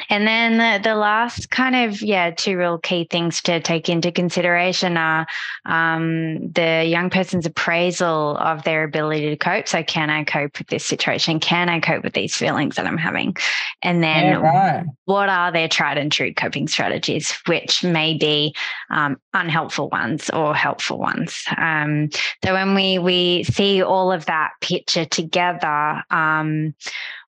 and 0.09 0.27
then 0.27 0.57
the, 0.57 0.89
the, 0.89 0.95
last 0.95 1.49
kind 1.49 1.75
of, 1.75 2.01
yeah, 2.01 2.29
two 2.29 2.57
real 2.57 2.77
key 2.77 3.07
things 3.09 3.41
to 3.41 3.59
take 3.59 3.89
into 3.89 4.11
consideration 4.11 4.95
are 4.95 5.25
um, 5.65 6.51
the 6.51 6.85
young 6.87 7.09
person's 7.09 7.47
appraisal 7.47 8.37
of 8.37 8.63
their 8.63 8.83
ability 8.83 9.29
to 9.29 9.35
cope. 9.35 9.67
So, 9.67 9.83
can 9.83 10.11
I 10.11 10.23
cope 10.23 10.59
with 10.59 10.67
this 10.67 10.85
situation? 10.85 11.39
Can 11.39 11.67
I 11.67 11.79
cope 11.79 12.03
with 12.03 12.13
these 12.13 12.35
feelings 12.35 12.75
that 12.75 12.85
I'm 12.85 12.97
having? 12.97 13.35
And 13.81 14.03
then, 14.03 14.25
yeah, 14.25 14.37
right. 14.37 14.85
what 15.05 15.29
are 15.29 15.51
their 15.51 15.67
tried 15.67 15.97
and 15.97 16.11
true 16.11 16.33
coping 16.33 16.67
strategies, 16.67 17.31
which 17.47 17.83
may 17.83 18.15
be 18.15 18.55
um, 18.91 19.17
unhelpful 19.33 19.89
ones 19.89 20.29
or 20.29 20.53
helpful 20.53 20.99
ones? 20.99 21.43
Um, 21.57 22.09
so, 22.45 22.53
when 22.53 22.75
we 22.75 22.99
we 22.99 23.43
see 23.45 23.81
all 23.81 24.11
of 24.11 24.27
that 24.27 24.51
picture 24.61 25.05
together, 25.05 26.03
um, 26.11 26.75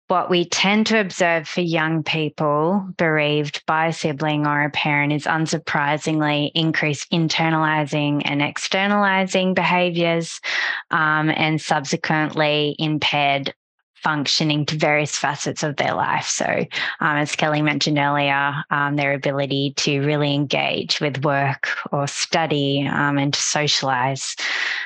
what 0.09 0.29
we 0.29 0.43
tend 0.43 0.87
to 0.87 0.99
observe 0.99 1.47
for 1.47 1.61
young 1.61 2.01
people 2.01 2.83
bereaved 2.97 3.63
by 3.67 3.87
a 3.87 3.93
sibling 3.93 4.47
or 4.47 4.63
a 4.63 4.69
parent 4.71 5.13
is 5.13 5.25
unsurprisingly 5.25 6.49
increased 6.55 7.11
internalizing 7.11 8.23
and 8.25 8.41
externalizing 8.41 9.53
behaviors 9.53 10.41
um, 10.89 11.29
and 11.29 11.61
subsequently 11.61 12.75
impaired 12.79 13.53
functioning 14.03 14.65
to 14.65 14.77
various 14.77 15.15
facets 15.15 15.63
of 15.63 15.75
their 15.75 15.93
life. 15.93 16.27
So, 16.27 16.45
um, 16.45 17.17
as 17.17 17.35
Kelly 17.35 17.61
mentioned 17.61 17.97
earlier, 17.97 18.53
um, 18.69 18.95
their 18.95 19.13
ability 19.13 19.73
to 19.77 20.01
really 20.01 20.33
engage 20.33 20.99
with 20.99 21.23
work 21.23 21.69
or 21.91 22.07
study 22.07 22.87
um, 22.87 23.17
and 23.17 23.33
to 23.33 23.41
socialize. 23.41 24.35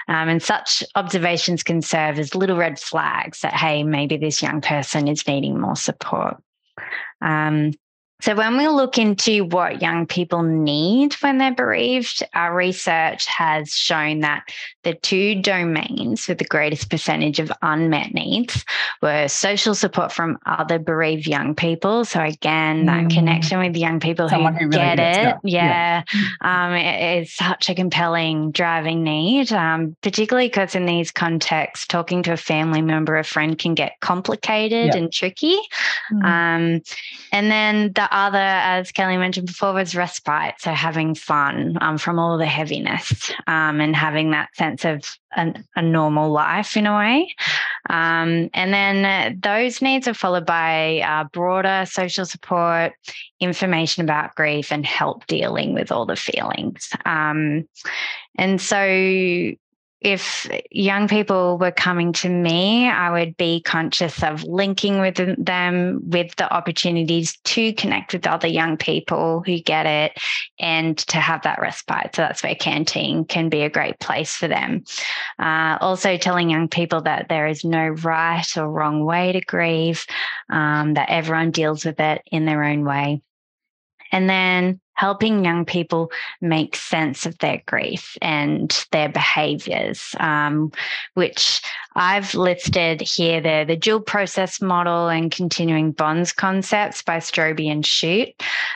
Um, 0.08 0.30
and 0.30 0.42
such 0.42 0.84
observations 0.96 1.64
can 1.64 1.82
serve 1.82 2.20
as 2.20 2.36
little 2.36 2.58
red 2.58 2.80
flags 2.80 3.42
that, 3.42 3.54
hey, 3.54 3.84
maybe 3.84 4.18
this 4.18 4.42
young 4.42 4.62
person 4.62 5.08
is 5.08 5.28
needing 5.28 5.60
more 5.60 5.76
support. 5.76 6.38
Um, 7.22 7.72
so, 8.24 8.36
when 8.36 8.56
we 8.56 8.70
look 8.70 8.98
into 8.98 9.44
what 9.44 9.82
young 9.82 10.08
people 10.08 10.44
need 10.44 11.14
when 11.16 11.40
they're 11.40 11.54
bereaved, 11.54 12.24
our 12.34 12.56
research 12.56 13.26
has 13.26 13.74
shown 13.74 14.22
that 14.22 14.48
the 14.84 14.94
two 14.94 15.42
domains 15.42 16.30
with 16.30 16.38
the 16.38 16.46
greatest 16.46 16.90
percentage 16.90 17.42
of 17.42 17.52
unmet 17.62 18.14
needs 18.14 18.64
were 19.02 19.28
social 19.28 19.76
support 19.76 20.14
from 20.14 20.40
other 20.46 20.80
bereaved 20.80 21.28
young 21.28 21.54
people. 21.54 22.06
So, 22.06 22.22
again, 22.22 22.86
that 22.86 23.08
mm. 23.08 23.14
connection 23.14 23.60
with 23.60 23.76
young 23.76 24.00
people 24.00 24.30
Someone 24.30 24.54
who, 24.54 24.60
who 24.60 24.66
really 24.68 24.78
get 24.78 25.00
it. 25.00 25.36
Yeah. 25.44 26.04
yeah. 26.14 26.66
Um, 26.68 26.72
it 26.76 27.24
is 27.24 27.34
such 27.34 27.70
a 27.70 27.76
compelling 27.76 28.52
driving 28.52 29.04
need, 29.04 29.52
um, 29.52 29.98
particularly 30.02 30.48
because 30.48 30.76
in 30.76 30.86
these 30.86 31.12
contexts, 31.12 31.88
talking 31.88 32.24
to 32.24 32.32
a 32.32 32.38
family 32.38 32.82
member, 32.82 33.18
a 33.18 33.26
friend 33.26 33.60
can 33.60 33.74
get 33.74 34.00
complicated 34.00 34.92
yeah. 34.94 34.98
and 34.98 35.12
tricky. 35.12 35.60
Mm. 36.10 36.24
Um, 36.24 36.82
and 37.34 37.52
then 37.52 37.92
the 37.92 38.13
other, 38.14 38.38
as 38.38 38.92
Kelly 38.92 39.18
mentioned 39.18 39.48
before, 39.48 39.74
was 39.74 39.96
respite. 39.96 40.56
So 40.60 40.72
having 40.72 41.16
fun 41.16 41.78
um, 41.82 41.98
from 41.98 42.20
all 42.20 42.38
the 42.38 42.46
heaviness 42.46 43.32
um, 43.48 43.82
and 43.82 43.96
having 43.96 44.32
that 44.32 44.56
sense 44.56 44.86
of 44.86 45.04
an, 45.36 45.66
a 45.76 45.82
normal 45.82 46.32
life 46.32 46.78
in 46.78 46.86
a 46.86 46.96
way. 46.96 47.36
Um, 47.90 48.50
and 48.54 48.74
then 48.74 49.40
those 49.42 49.82
needs 49.82 50.08
are 50.08 50.14
followed 50.14 50.46
by 50.46 51.00
uh, 51.00 51.26
broader 51.34 51.86
social 51.86 52.26
support, 52.26 52.94
information 53.40 54.04
about 54.04 54.36
grief, 54.36 54.72
and 54.72 54.86
help 54.86 55.26
dealing 55.28 55.74
with 55.74 55.92
all 55.92 56.06
the 56.06 56.16
feelings. 56.16 56.90
Um, 57.06 57.68
and 58.38 58.62
so 58.62 59.56
if 60.04 60.50
young 60.70 61.08
people 61.08 61.58
were 61.58 61.72
coming 61.72 62.12
to 62.14 62.30
me, 62.30 62.90
I 62.90 63.10
would 63.10 63.38
be 63.38 63.62
conscious 63.62 64.22
of 64.22 64.44
linking 64.44 65.00
with 65.00 65.16
them 65.38 66.02
with 66.04 66.36
the 66.36 66.54
opportunities 66.54 67.38
to 67.46 67.72
connect 67.74 68.12
with 68.12 68.28
other 68.28 68.48
young 68.48 68.76
people 68.76 69.44
who 69.46 69.60
get 69.60 69.86
it 69.86 70.22
and 70.60 70.98
to 70.98 71.18
have 71.18 71.44
that 71.44 71.62
respite. 71.62 72.16
So 72.16 72.24
that's 72.24 72.44
where 72.44 72.54
canteen 72.54 73.24
can 73.24 73.48
be 73.48 73.62
a 73.62 73.70
great 73.70 73.98
place 74.00 74.36
for 74.36 74.50
them. 74.50 74.84
Uh, 75.40 75.78
also, 75.80 76.18
telling 76.18 76.50
young 76.50 76.68
people 76.68 77.02
that 77.02 77.30
there 77.30 77.48
is 77.48 77.64
no 77.64 77.88
right 77.88 78.58
or 78.58 78.70
wrong 78.70 79.06
way 79.06 79.32
to 79.32 79.42
grieve, 79.42 80.06
um, 80.50 80.96
that 80.96 81.10
everyone 81.10 81.52
deals 81.52 81.86
with 81.86 82.02
it 82.02 82.22
in 82.30 82.46
their 82.46 82.64
own 82.64 82.84
way. 82.84 83.22
And 84.12 84.30
then 84.30 84.82
helping 84.96 85.44
young 85.44 85.66
people 85.66 86.12
make 86.42 86.76
sense 86.76 87.26
of 87.26 87.38
their 87.40 87.62
grief 87.66 88.18
and 88.22 88.86
their 88.92 89.10
behaviors, 89.10 90.16
um, 90.20 90.72
which 91.14 91.62
I've 91.96 92.34
listed 92.34 93.02
here 93.02 93.42
the, 93.42 93.74
dual 93.76 94.02
process 94.02 94.62
model 94.62 95.10
and 95.10 95.32
continuing 95.32 95.92
bonds 95.92 96.32
concepts 96.32 97.02
by 97.02 97.18
Stroebe 97.18 97.72
and 97.72 97.84
Schut. 97.84 98.36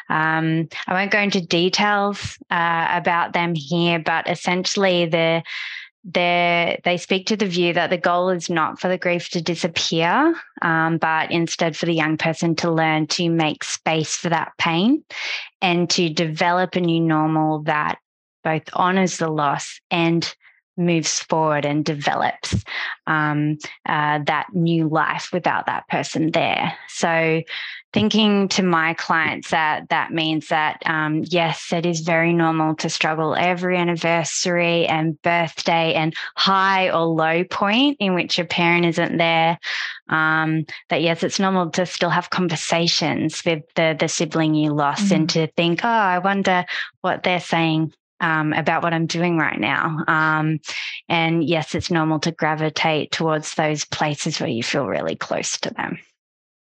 Um, 0.09 0.67
I 0.87 0.93
won't 0.93 1.11
go 1.11 1.19
into 1.19 1.39
details 1.39 2.37
uh, 2.49 2.87
about 2.91 3.33
them 3.33 3.53
here, 3.55 3.99
but 3.99 4.29
essentially 4.29 5.05
the 5.05 5.43
they 6.03 6.97
speak 6.99 7.27
to 7.27 7.35
the 7.35 7.45
view 7.45 7.73
that 7.73 7.89
the 7.89 7.97
goal 7.97 8.29
is 8.29 8.49
not 8.49 8.79
for 8.79 8.87
the 8.87 8.97
grief 8.97 9.29
to 9.29 9.41
disappear, 9.41 10.35
um, 10.61 10.97
but 10.97 11.31
instead 11.31 11.75
for 11.75 11.85
the 11.85 11.93
young 11.93 12.17
person 12.17 12.55
to 12.55 12.71
learn 12.71 13.07
to 13.07 13.29
make 13.29 13.63
space 13.63 14.15
for 14.15 14.29
that 14.29 14.53
pain 14.57 15.03
and 15.61 15.89
to 15.91 16.09
develop 16.09 16.75
a 16.75 16.79
new 16.79 17.01
normal 17.01 17.63
that 17.63 17.99
both 18.43 18.63
honors 18.73 19.17
the 19.17 19.29
loss 19.29 19.79
and 19.91 20.35
moves 20.77 21.19
forward 21.19 21.65
and 21.65 21.83
develops 21.83 22.63
um, 23.07 23.57
uh, 23.87 24.19
that 24.25 24.47
new 24.53 24.87
life 24.87 25.29
without 25.33 25.65
that 25.65 25.87
person 25.87 26.31
there. 26.31 26.73
So 26.87 27.41
thinking 27.93 28.47
to 28.49 28.63
my 28.63 28.93
clients 28.93 29.51
that 29.51 29.89
that 29.89 30.11
means 30.11 30.49
that 30.49 30.81
um, 30.85 31.23
yes, 31.25 31.71
it 31.71 31.85
is 31.85 32.01
very 32.01 32.33
normal 32.33 32.75
to 32.75 32.89
struggle 32.89 33.35
every 33.35 33.77
anniversary 33.77 34.85
and 34.85 35.21
birthday 35.21 35.93
and 35.93 36.13
high 36.35 36.89
or 36.89 37.05
low 37.05 37.43
point 37.45 37.97
in 37.99 38.13
which 38.13 38.39
a 38.39 38.45
parent 38.45 38.85
isn't 38.85 39.17
there. 39.17 39.57
Um, 40.09 40.65
that 40.89 41.01
yes, 41.01 41.23
it's 41.23 41.39
normal 41.39 41.69
to 41.71 41.85
still 41.85 42.09
have 42.09 42.29
conversations 42.29 43.43
with 43.45 43.63
the 43.75 43.95
the 43.97 44.07
sibling 44.07 44.53
you 44.53 44.73
lost 44.73 45.05
mm-hmm. 45.05 45.15
and 45.15 45.29
to 45.31 45.47
think, 45.47 45.83
oh, 45.83 45.87
I 45.87 46.19
wonder 46.19 46.65
what 47.01 47.23
they're 47.23 47.39
saying 47.39 47.93
um, 48.19 48.53
about 48.53 48.83
what 48.83 48.93
I'm 48.93 49.05
doing 49.05 49.37
right 49.37 49.59
now. 49.59 50.03
Um, 50.07 50.59
and 51.07 51.43
yes, 51.43 51.75
it's 51.75 51.91
normal 51.91 52.19
to 52.19 52.31
gravitate 52.31 53.11
towards 53.11 53.55
those 53.55 53.85
places 53.85 54.39
where 54.39 54.49
you 54.49 54.63
feel 54.63 54.87
really 54.87 55.15
close 55.15 55.57
to 55.59 55.69
them. 55.71 55.99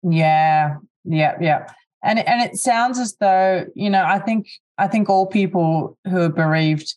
Yeah, 0.03 0.77
yeah, 1.05 1.37
yeah. 1.41 1.73
And 2.03 2.19
and 2.19 2.43
it 2.43 2.57
sounds 2.57 2.99
as 2.99 3.17
though 3.17 3.67
you 3.75 3.91
know 3.91 4.05
I 4.05 4.19
think 4.19 4.47
I 4.79 4.89
think 4.89 5.09
all 5.09 5.27
people 5.27 5.99
who 6.05 6.21
are 6.21 6.29
bereaved 6.29 6.95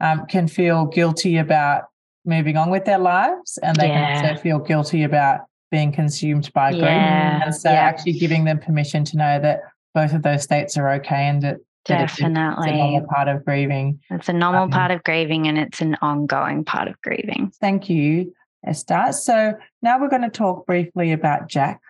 um, 0.00 0.26
can 0.26 0.48
feel 0.48 0.86
guilty 0.86 1.36
about 1.36 1.84
moving 2.24 2.56
on 2.56 2.70
with 2.70 2.84
their 2.84 2.98
lives, 2.98 3.58
and 3.62 3.76
they 3.76 3.88
yeah. 3.88 4.20
can 4.20 4.26
also 4.30 4.42
feel 4.42 4.58
guilty 4.58 5.02
about 5.02 5.40
being 5.70 5.92
consumed 5.92 6.52
by 6.52 6.72
grief. 6.72 6.82
Yeah. 6.82 7.42
And 7.44 7.54
so, 7.54 7.70
yeah. 7.70 7.76
actually 7.76 8.14
giving 8.14 8.44
them 8.44 8.58
permission 8.58 9.04
to 9.04 9.16
know 9.16 9.38
that 9.40 9.60
both 9.94 10.12
of 10.12 10.22
those 10.22 10.42
states 10.42 10.76
are 10.76 10.90
okay 10.94 11.28
and 11.28 11.42
that 11.42 11.58
Definitely. 11.86 12.68
It's 12.68 12.74
a 12.74 12.76
normal 12.76 13.06
part 13.08 13.28
of 13.28 13.44
grieving. 13.44 14.00
It's 14.10 14.28
a 14.28 14.32
normal 14.32 14.64
um, 14.64 14.70
part 14.70 14.90
of 14.90 15.02
grieving 15.02 15.48
and 15.48 15.58
it's 15.58 15.80
an 15.80 15.96
ongoing 16.02 16.64
part 16.64 16.88
of 16.88 17.00
grieving. 17.00 17.52
Thank 17.60 17.88
you, 17.88 18.34
Esther. 18.66 19.12
So 19.12 19.54
now 19.80 19.98
we're 19.98 20.10
going 20.10 20.22
to 20.22 20.30
talk 20.30 20.66
briefly 20.66 21.12
about 21.12 21.48
Jack. 21.48 21.80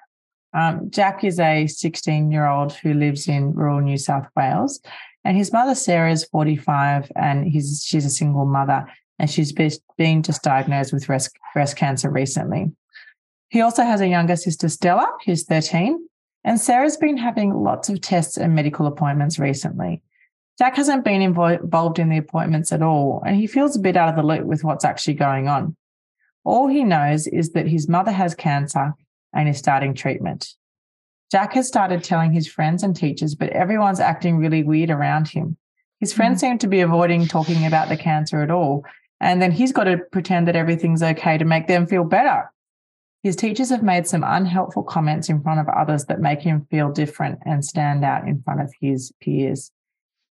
Um, 0.52 0.90
Jack 0.90 1.24
is 1.24 1.38
a 1.38 1.66
16 1.66 2.30
year 2.30 2.46
old 2.46 2.72
who 2.72 2.94
lives 2.94 3.28
in 3.28 3.52
rural 3.52 3.80
New 3.80 3.98
South 3.98 4.26
Wales. 4.36 4.80
And 5.24 5.36
his 5.36 5.52
mother, 5.52 5.74
Sarah, 5.74 6.12
is 6.12 6.24
45 6.24 7.12
and 7.14 7.46
he's, 7.46 7.84
she's 7.86 8.04
a 8.04 8.10
single 8.10 8.46
mother. 8.46 8.86
And 9.18 9.30
she's 9.30 9.52
been 9.52 10.22
just 10.22 10.42
diagnosed 10.42 10.92
with 10.92 11.06
breast, 11.06 11.36
breast 11.52 11.76
cancer 11.76 12.10
recently. 12.10 12.72
He 13.50 13.60
also 13.60 13.82
has 13.82 14.00
a 14.00 14.08
younger 14.08 14.36
sister, 14.36 14.68
Stella, 14.68 15.06
who's 15.26 15.44
13, 15.44 16.08
and 16.44 16.58
Sarah's 16.58 16.96
been 16.96 17.18
having 17.18 17.52
lots 17.52 17.88
of 17.88 18.00
tests 18.00 18.38
and 18.38 18.54
medical 18.54 18.86
appointments 18.86 19.38
recently. 19.38 20.00
Jack 20.58 20.76
hasn't 20.76 21.04
been 21.04 21.20
involved 21.20 21.98
in 21.98 22.08
the 22.08 22.16
appointments 22.16 22.72
at 22.72 22.82
all, 22.82 23.22
and 23.26 23.36
he 23.36 23.46
feels 23.46 23.76
a 23.76 23.80
bit 23.80 23.96
out 23.96 24.08
of 24.08 24.16
the 24.16 24.22
loop 24.22 24.44
with 24.44 24.62
what's 24.62 24.84
actually 24.84 25.14
going 25.14 25.48
on. 25.48 25.76
All 26.44 26.68
he 26.68 26.84
knows 26.84 27.26
is 27.26 27.52
that 27.52 27.66
his 27.66 27.88
mother 27.88 28.12
has 28.12 28.34
cancer 28.34 28.94
and 29.34 29.48
is 29.48 29.58
starting 29.58 29.94
treatment. 29.94 30.54
Jack 31.30 31.52
has 31.54 31.68
started 31.68 32.02
telling 32.02 32.32
his 32.32 32.48
friends 32.48 32.82
and 32.82 32.94
teachers, 32.94 33.34
but 33.34 33.50
everyone's 33.50 34.00
acting 34.00 34.38
really 34.38 34.62
weird 34.62 34.90
around 34.90 35.28
him. 35.28 35.56
His 36.00 36.12
friends 36.12 36.38
mm. 36.38 36.40
seem 36.40 36.58
to 36.58 36.66
be 36.66 36.80
avoiding 36.80 37.26
talking 37.26 37.66
about 37.66 37.88
the 37.88 37.96
cancer 37.96 38.42
at 38.42 38.50
all. 38.50 38.84
And 39.20 39.40
then 39.40 39.52
he's 39.52 39.72
got 39.72 39.84
to 39.84 39.98
pretend 39.98 40.48
that 40.48 40.56
everything's 40.56 41.02
okay 41.02 41.38
to 41.38 41.44
make 41.44 41.68
them 41.68 41.86
feel 41.86 42.04
better. 42.04 42.50
His 43.22 43.36
teachers 43.36 43.68
have 43.68 43.82
made 43.82 44.06
some 44.06 44.24
unhelpful 44.26 44.82
comments 44.82 45.28
in 45.28 45.42
front 45.42 45.60
of 45.60 45.68
others 45.68 46.06
that 46.06 46.20
make 46.20 46.40
him 46.40 46.66
feel 46.70 46.90
different 46.90 47.38
and 47.44 47.64
stand 47.64 48.02
out 48.02 48.26
in 48.26 48.42
front 48.42 48.62
of 48.62 48.72
his 48.80 49.12
peers. 49.20 49.70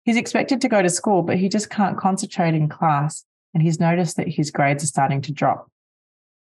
He's 0.04 0.16
expected 0.16 0.62
to 0.62 0.70
go 0.70 0.80
to 0.80 0.88
school, 0.88 1.22
but 1.22 1.36
he 1.36 1.50
just 1.50 1.68
can't 1.68 1.98
concentrate 1.98 2.54
in 2.54 2.68
class. 2.70 3.26
And 3.52 3.62
he's 3.62 3.78
noticed 3.78 4.16
that 4.16 4.28
his 4.28 4.50
grades 4.50 4.82
are 4.82 4.88
starting 4.88 5.20
to 5.22 5.32
drop. 5.32 5.70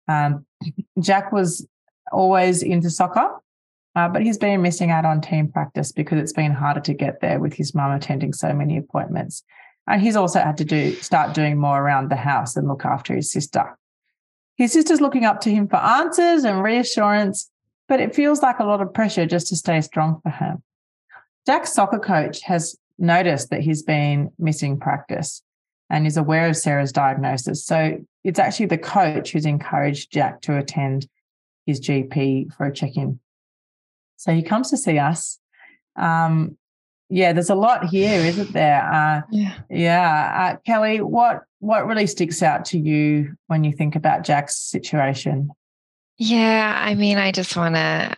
Um, 0.07 0.45
Jack 0.99 1.31
was 1.31 1.67
always 2.11 2.63
into 2.63 2.89
soccer, 2.89 3.29
uh, 3.95 4.07
but 4.07 4.21
he's 4.21 4.37
been 4.37 4.61
missing 4.61 4.91
out 4.91 5.05
on 5.05 5.21
team 5.21 5.51
practice 5.51 5.91
because 5.91 6.19
it's 6.19 6.33
been 6.33 6.51
harder 6.51 6.79
to 6.81 6.93
get 6.93 7.21
there 7.21 7.39
with 7.39 7.53
his 7.53 7.75
mum 7.75 7.91
attending 7.91 8.33
so 8.33 8.53
many 8.53 8.77
appointments. 8.77 9.43
And 9.87 10.01
he's 10.01 10.15
also 10.15 10.39
had 10.39 10.57
to 10.57 10.65
do 10.65 10.93
start 10.95 11.33
doing 11.33 11.57
more 11.57 11.81
around 11.81 12.09
the 12.09 12.15
house 12.15 12.55
and 12.55 12.67
look 12.67 12.85
after 12.85 13.15
his 13.15 13.31
sister. 13.31 13.77
His 14.55 14.71
sister's 14.71 15.01
looking 15.01 15.25
up 15.25 15.41
to 15.41 15.51
him 15.51 15.67
for 15.67 15.77
answers 15.77 16.43
and 16.43 16.63
reassurance, 16.63 17.49
but 17.87 17.99
it 17.99 18.15
feels 18.15 18.41
like 18.41 18.59
a 18.59 18.63
lot 18.63 18.81
of 18.81 18.93
pressure 18.93 19.25
just 19.25 19.47
to 19.47 19.55
stay 19.55 19.81
strong 19.81 20.19
for 20.21 20.29
her. 20.29 20.57
Jack's 21.45 21.73
soccer 21.73 21.99
coach 21.99 22.41
has 22.43 22.77
noticed 22.99 23.49
that 23.49 23.61
he's 23.61 23.81
been 23.81 24.31
missing 24.37 24.79
practice 24.79 25.41
and 25.89 26.05
is 26.05 26.15
aware 26.15 26.47
of 26.47 26.55
Sarah's 26.55 26.91
diagnosis. 26.91 27.65
So 27.65 27.97
it's 28.23 28.39
actually 28.39 28.67
the 28.67 28.77
coach 28.77 29.31
who's 29.31 29.45
encouraged 29.45 30.11
Jack 30.11 30.41
to 30.41 30.57
attend 30.57 31.07
his 31.71 31.81
GP 31.81 32.53
for 32.53 32.65
a 32.65 32.73
check 32.73 32.95
in. 32.95 33.19
So 34.17 34.33
he 34.33 34.43
comes 34.43 34.69
to 34.69 34.77
see 34.77 34.99
us. 34.99 35.39
Um, 35.95 36.57
yeah, 37.09 37.33
there's 37.33 37.49
a 37.49 37.55
lot 37.55 37.85
here, 37.85 38.21
isn't 38.21 38.53
there? 38.53 38.83
Uh, 38.83 39.21
yeah. 39.31 39.53
Yeah. 39.69 40.53
Uh, 40.53 40.57
Kelly, 40.65 41.01
what 41.01 41.43
what 41.59 41.85
really 41.85 42.07
sticks 42.07 42.41
out 42.41 42.65
to 42.65 42.79
you 42.79 43.35
when 43.47 43.63
you 43.63 43.71
think 43.71 43.95
about 43.95 44.23
Jack's 44.23 44.57
situation? 44.57 45.49
Yeah, 46.17 46.75
I 46.77 46.95
mean, 46.95 47.17
I 47.17 47.31
just 47.31 47.57
want 47.57 47.75
to 47.75 48.15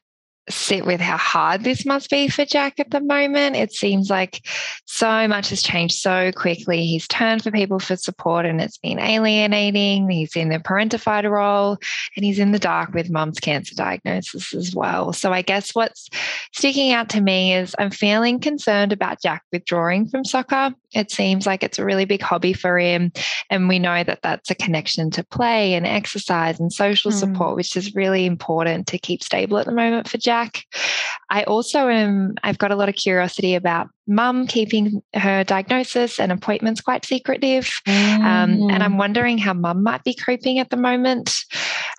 sit 0.49 0.85
with 0.85 0.99
how 0.99 1.17
hard 1.17 1.63
this 1.63 1.85
must 1.85 2.09
be 2.09 2.27
for 2.27 2.43
Jack 2.45 2.79
at 2.79 2.91
the 2.91 2.99
moment. 2.99 3.55
It 3.55 3.71
seems 3.71 4.09
like 4.09 4.45
so 4.85 5.27
much 5.27 5.49
has 5.49 5.61
changed 5.61 5.95
so 5.95 6.31
quickly. 6.33 6.85
He's 6.85 7.07
turned 7.07 7.43
for 7.43 7.51
people 7.51 7.79
for 7.79 7.95
support 7.95 8.45
and 8.45 8.59
it's 8.59 8.77
been 8.77 8.99
alienating. 8.99 10.09
He's 10.09 10.35
in 10.35 10.49
the 10.49 10.59
parentified 10.59 11.29
role 11.29 11.77
and 12.15 12.25
he's 12.25 12.39
in 12.39 12.51
the 12.51 12.59
dark 12.59 12.93
with 12.93 13.09
mum's 13.09 13.39
cancer 13.39 13.73
diagnosis 13.75 14.53
as 14.53 14.75
well. 14.75 15.13
So 15.13 15.31
I 15.31 15.41
guess 15.41 15.73
what's 15.73 16.09
sticking 16.51 16.91
out 16.91 17.09
to 17.09 17.21
me 17.21 17.55
is 17.55 17.75
I'm 17.79 17.91
feeling 17.91 18.39
concerned 18.39 18.91
about 18.91 19.21
Jack 19.21 19.43
withdrawing 19.51 20.07
from 20.09 20.25
soccer. 20.25 20.73
It 20.91 21.09
seems 21.09 21.47
like 21.47 21.63
it's 21.63 21.79
a 21.79 21.85
really 21.85 22.05
big 22.05 22.21
hobby 22.21 22.53
for 22.53 22.77
him. 22.77 23.11
And 23.49 23.67
we 23.67 23.79
know 23.79 24.03
that 24.03 24.21
that's 24.21 24.51
a 24.51 24.55
connection 24.55 25.09
to 25.11 25.23
play 25.23 25.73
and 25.73 25.87
exercise 25.87 26.59
and 26.59 26.71
social 26.71 27.11
mm. 27.11 27.15
support, 27.15 27.55
which 27.55 27.75
is 27.75 27.95
really 27.95 28.25
important 28.25 28.87
to 28.87 28.99
keep 28.99 29.23
stable 29.23 29.57
at 29.57 29.65
the 29.65 29.71
moment 29.71 30.09
for 30.09 30.17
Jack. 30.17 30.32
Jack. 30.33 30.65
I 31.33 31.43
also 31.45 31.89
am, 31.89 32.35
I've 32.43 32.59
got 32.59 32.71
a 32.71 32.75
lot 32.75 32.89
of 32.89 32.95
curiosity 32.95 33.55
about 33.55 33.89
mum 34.05 34.45
keeping 34.45 35.01
her 35.15 35.43
diagnosis 35.43 36.19
and 36.19 36.31
appointments 36.31 36.79
quite 36.79 37.05
secretive. 37.05 37.69
Mm. 37.87 38.19
Um, 38.19 38.69
and 38.69 38.83
I'm 38.83 38.93
mm. 38.93 38.99
wondering 38.99 39.37
how 39.39 39.53
mum 39.53 39.81
might 39.81 40.03
be 40.03 40.13
coping 40.13 40.59
at 40.59 40.69
the 40.69 40.77
moment. 40.77 41.33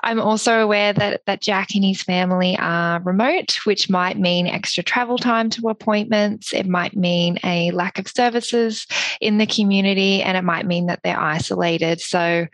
I'm 0.04 0.20
also 0.20 0.60
aware 0.60 0.92
that, 0.92 1.22
that 1.26 1.40
Jack 1.40 1.74
and 1.74 1.84
his 1.84 2.02
family 2.02 2.56
are 2.60 3.00
remote, 3.00 3.58
which 3.64 3.88
might 3.88 4.18
mean 4.18 4.46
extra 4.46 4.84
travel 4.84 5.16
time 5.16 5.50
to 5.50 5.68
appointments. 5.68 6.52
It 6.52 6.66
might 6.66 6.94
mean 6.94 7.38
a 7.42 7.70
lack 7.70 7.98
of 7.98 8.06
services 8.06 8.86
in 9.20 9.38
the 9.38 9.46
community, 9.46 10.22
and 10.22 10.36
it 10.36 10.44
might 10.44 10.66
mean 10.66 10.86
that 10.86 11.00
they're 11.02 11.18
isolated. 11.18 12.00
So 12.00 12.46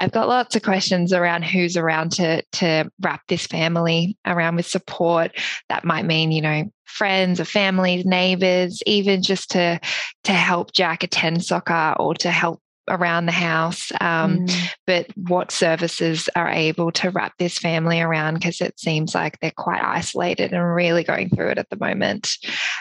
I've 0.00 0.12
got 0.12 0.28
lots 0.28 0.56
of 0.56 0.62
questions 0.62 1.12
around 1.12 1.44
who's 1.44 1.76
around 1.76 2.12
to, 2.12 2.42
to 2.52 2.90
wrap 3.02 3.20
this 3.28 3.46
family 3.46 4.16
around 4.24 4.56
with 4.56 4.66
support. 4.66 5.32
That 5.68 5.84
might 5.84 6.06
mean, 6.06 6.23
you 6.32 6.42
know, 6.42 6.70
friends 6.84 7.40
or 7.40 7.44
families, 7.44 8.04
neighbors, 8.04 8.82
even 8.86 9.22
just 9.22 9.50
to 9.52 9.80
to 10.24 10.32
help 10.32 10.72
Jack 10.72 11.02
attend 11.02 11.44
soccer 11.44 11.94
or 11.98 12.14
to 12.14 12.30
help 12.30 12.60
around 12.88 13.26
the 13.26 13.32
house. 13.32 13.90
Um, 14.00 14.46
mm. 14.46 14.74
But 14.86 15.06
what 15.16 15.50
services 15.50 16.28
are 16.36 16.48
able 16.48 16.92
to 16.92 17.10
wrap 17.10 17.32
this 17.38 17.58
family 17.58 18.00
around 18.00 18.34
because 18.34 18.60
it 18.60 18.78
seems 18.78 19.14
like 19.14 19.38
they're 19.40 19.52
quite 19.56 19.82
isolated 19.82 20.52
and 20.52 20.74
really 20.74 21.04
going 21.04 21.30
through 21.30 21.50
it 21.50 21.58
at 21.58 21.70
the 21.70 21.78
moment. 21.78 22.36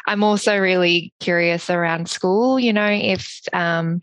I'm 0.08 0.23
also 0.23 0.58
really 0.58 1.13
curious 1.19 1.69
around 1.69 2.10
school. 2.10 2.60
You 2.60 2.73
know, 2.73 2.89
if 2.89 3.41
um, 3.53 4.01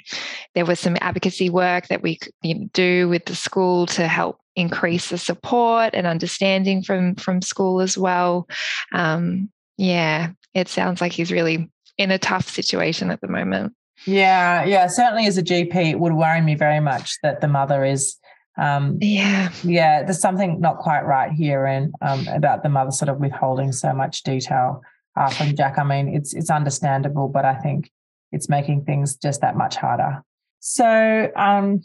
there 0.55 0.65
was 0.65 0.81
some 0.81 0.97
advocacy 1.01 1.51
work 1.51 1.89
that 1.89 2.03
we 2.03 2.17
could 2.17 2.33
you 2.43 2.55
know, 2.55 2.69
do 2.73 3.09
with 3.09 3.27
the 3.27 3.35
school 3.35 3.87
to 3.87 4.09
help 4.09 4.40
increase 4.57 5.11
the 5.11 5.19
support 5.19 5.95
and 5.95 6.07
understanding 6.07 6.83
from 6.83 7.15
from 7.15 7.43
school 7.43 7.81
as 7.81 7.97
well. 7.97 8.49
Um, 8.93 9.51
yeah, 9.77 10.31
it 10.55 10.69
sounds 10.69 11.01
like 11.01 11.13
he's 11.13 11.33
really 11.33 11.71
in 11.97 12.11
a 12.11 12.19
tough 12.19 12.49
situation 12.49 13.11
at 13.11 13.21
the 13.21 13.29
moment. 13.29 13.75
Yeah, 14.07 14.65
yeah. 14.65 14.87
Certainly, 14.87 15.27
as 15.27 15.39
a 15.39 15.43
GP, 15.43 15.75
it 15.91 16.01
would 16.01 16.15
worry 16.15 16.41
me 16.41 16.55
very 16.55 16.81
much 16.81 17.19
that 17.23 17.41
the 17.41 17.49
mother 17.49 17.85
is. 17.85 18.17
Um, 18.59 18.99
yeah, 19.01 19.51
yeah. 19.63 20.03
There's 20.03 20.21
something 20.21 20.61
not 20.61 20.79
quite 20.79 21.03
right 21.03 21.31
here, 21.31 21.67
and 21.67 21.95
um, 22.01 22.27
about 22.29 22.63
the 22.63 22.69
mother 22.69 22.91
sort 22.91 23.09
of 23.09 23.19
withholding 23.19 23.73
so 23.73 23.93
much 23.93 24.23
detail 24.23 24.83
uh, 25.17 25.31
from 25.31 25.55
Jack. 25.55 25.79
I 25.79 25.85
mean, 25.85 26.15
it's 26.15 26.35
it's 26.35 26.51
understandable, 26.51 27.29
but 27.29 27.45
I 27.45 27.55
think 27.57 27.91
it's 28.33 28.49
making 28.49 28.85
things 28.85 29.17
just 29.17 29.41
that 29.43 29.57
much 29.57 29.77
harder. 29.77 30.23
So, 30.61 31.31
um, 31.37 31.83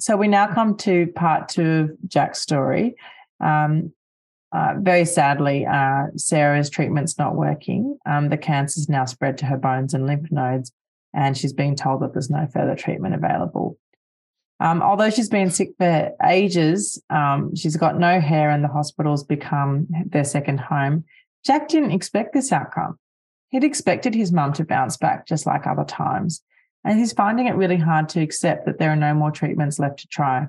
so 0.00 0.16
we 0.16 0.28
now 0.28 0.52
come 0.52 0.76
to 0.78 1.06
part 1.14 1.48
two 1.48 1.90
of 1.90 2.08
Jack's 2.08 2.40
story. 2.40 2.96
Um, 3.40 3.92
uh, 4.50 4.74
very 4.78 5.04
sadly, 5.04 5.66
uh, 5.66 6.06
Sarah's 6.16 6.70
treatment's 6.70 7.18
not 7.18 7.34
working. 7.34 7.98
Um, 8.06 8.30
the 8.30 8.38
cancer's 8.38 8.88
now 8.88 9.04
spread 9.04 9.38
to 9.38 9.46
her 9.46 9.58
bones 9.58 9.92
and 9.92 10.06
lymph 10.06 10.30
nodes, 10.30 10.72
and 11.12 11.36
she's 11.36 11.52
being 11.52 11.76
told 11.76 12.00
that 12.00 12.14
there's 12.14 12.30
no 12.30 12.46
further 12.46 12.74
treatment 12.74 13.14
available. 13.14 13.78
Um, 14.60 14.82
although 14.82 15.10
she's 15.10 15.28
been 15.28 15.50
sick 15.50 15.70
for 15.78 16.12
ages, 16.24 17.00
um, 17.10 17.54
she's 17.54 17.76
got 17.76 17.98
no 17.98 18.20
hair, 18.20 18.50
and 18.50 18.64
the 18.64 18.68
hospital's 18.68 19.22
become 19.22 19.86
their 20.06 20.24
second 20.24 20.60
home. 20.60 21.04
Jack 21.44 21.68
didn't 21.68 21.92
expect 21.92 22.32
this 22.32 22.50
outcome. 22.50 22.98
He'd 23.50 23.64
expected 23.64 24.14
his 24.14 24.32
mum 24.32 24.52
to 24.54 24.64
bounce 24.64 24.96
back 24.96 25.26
just 25.26 25.46
like 25.46 25.66
other 25.66 25.84
times, 25.84 26.42
and 26.88 26.98
he's 26.98 27.12
finding 27.12 27.46
it 27.46 27.54
really 27.54 27.76
hard 27.76 28.08
to 28.08 28.20
accept 28.22 28.64
that 28.64 28.78
there 28.78 28.90
are 28.90 28.96
no 28.96 29.12
more 29.12 29.30
treatments 29.30 29.78
left 29.78 29.98
to 29.98 30.08
try. 30.08 30.46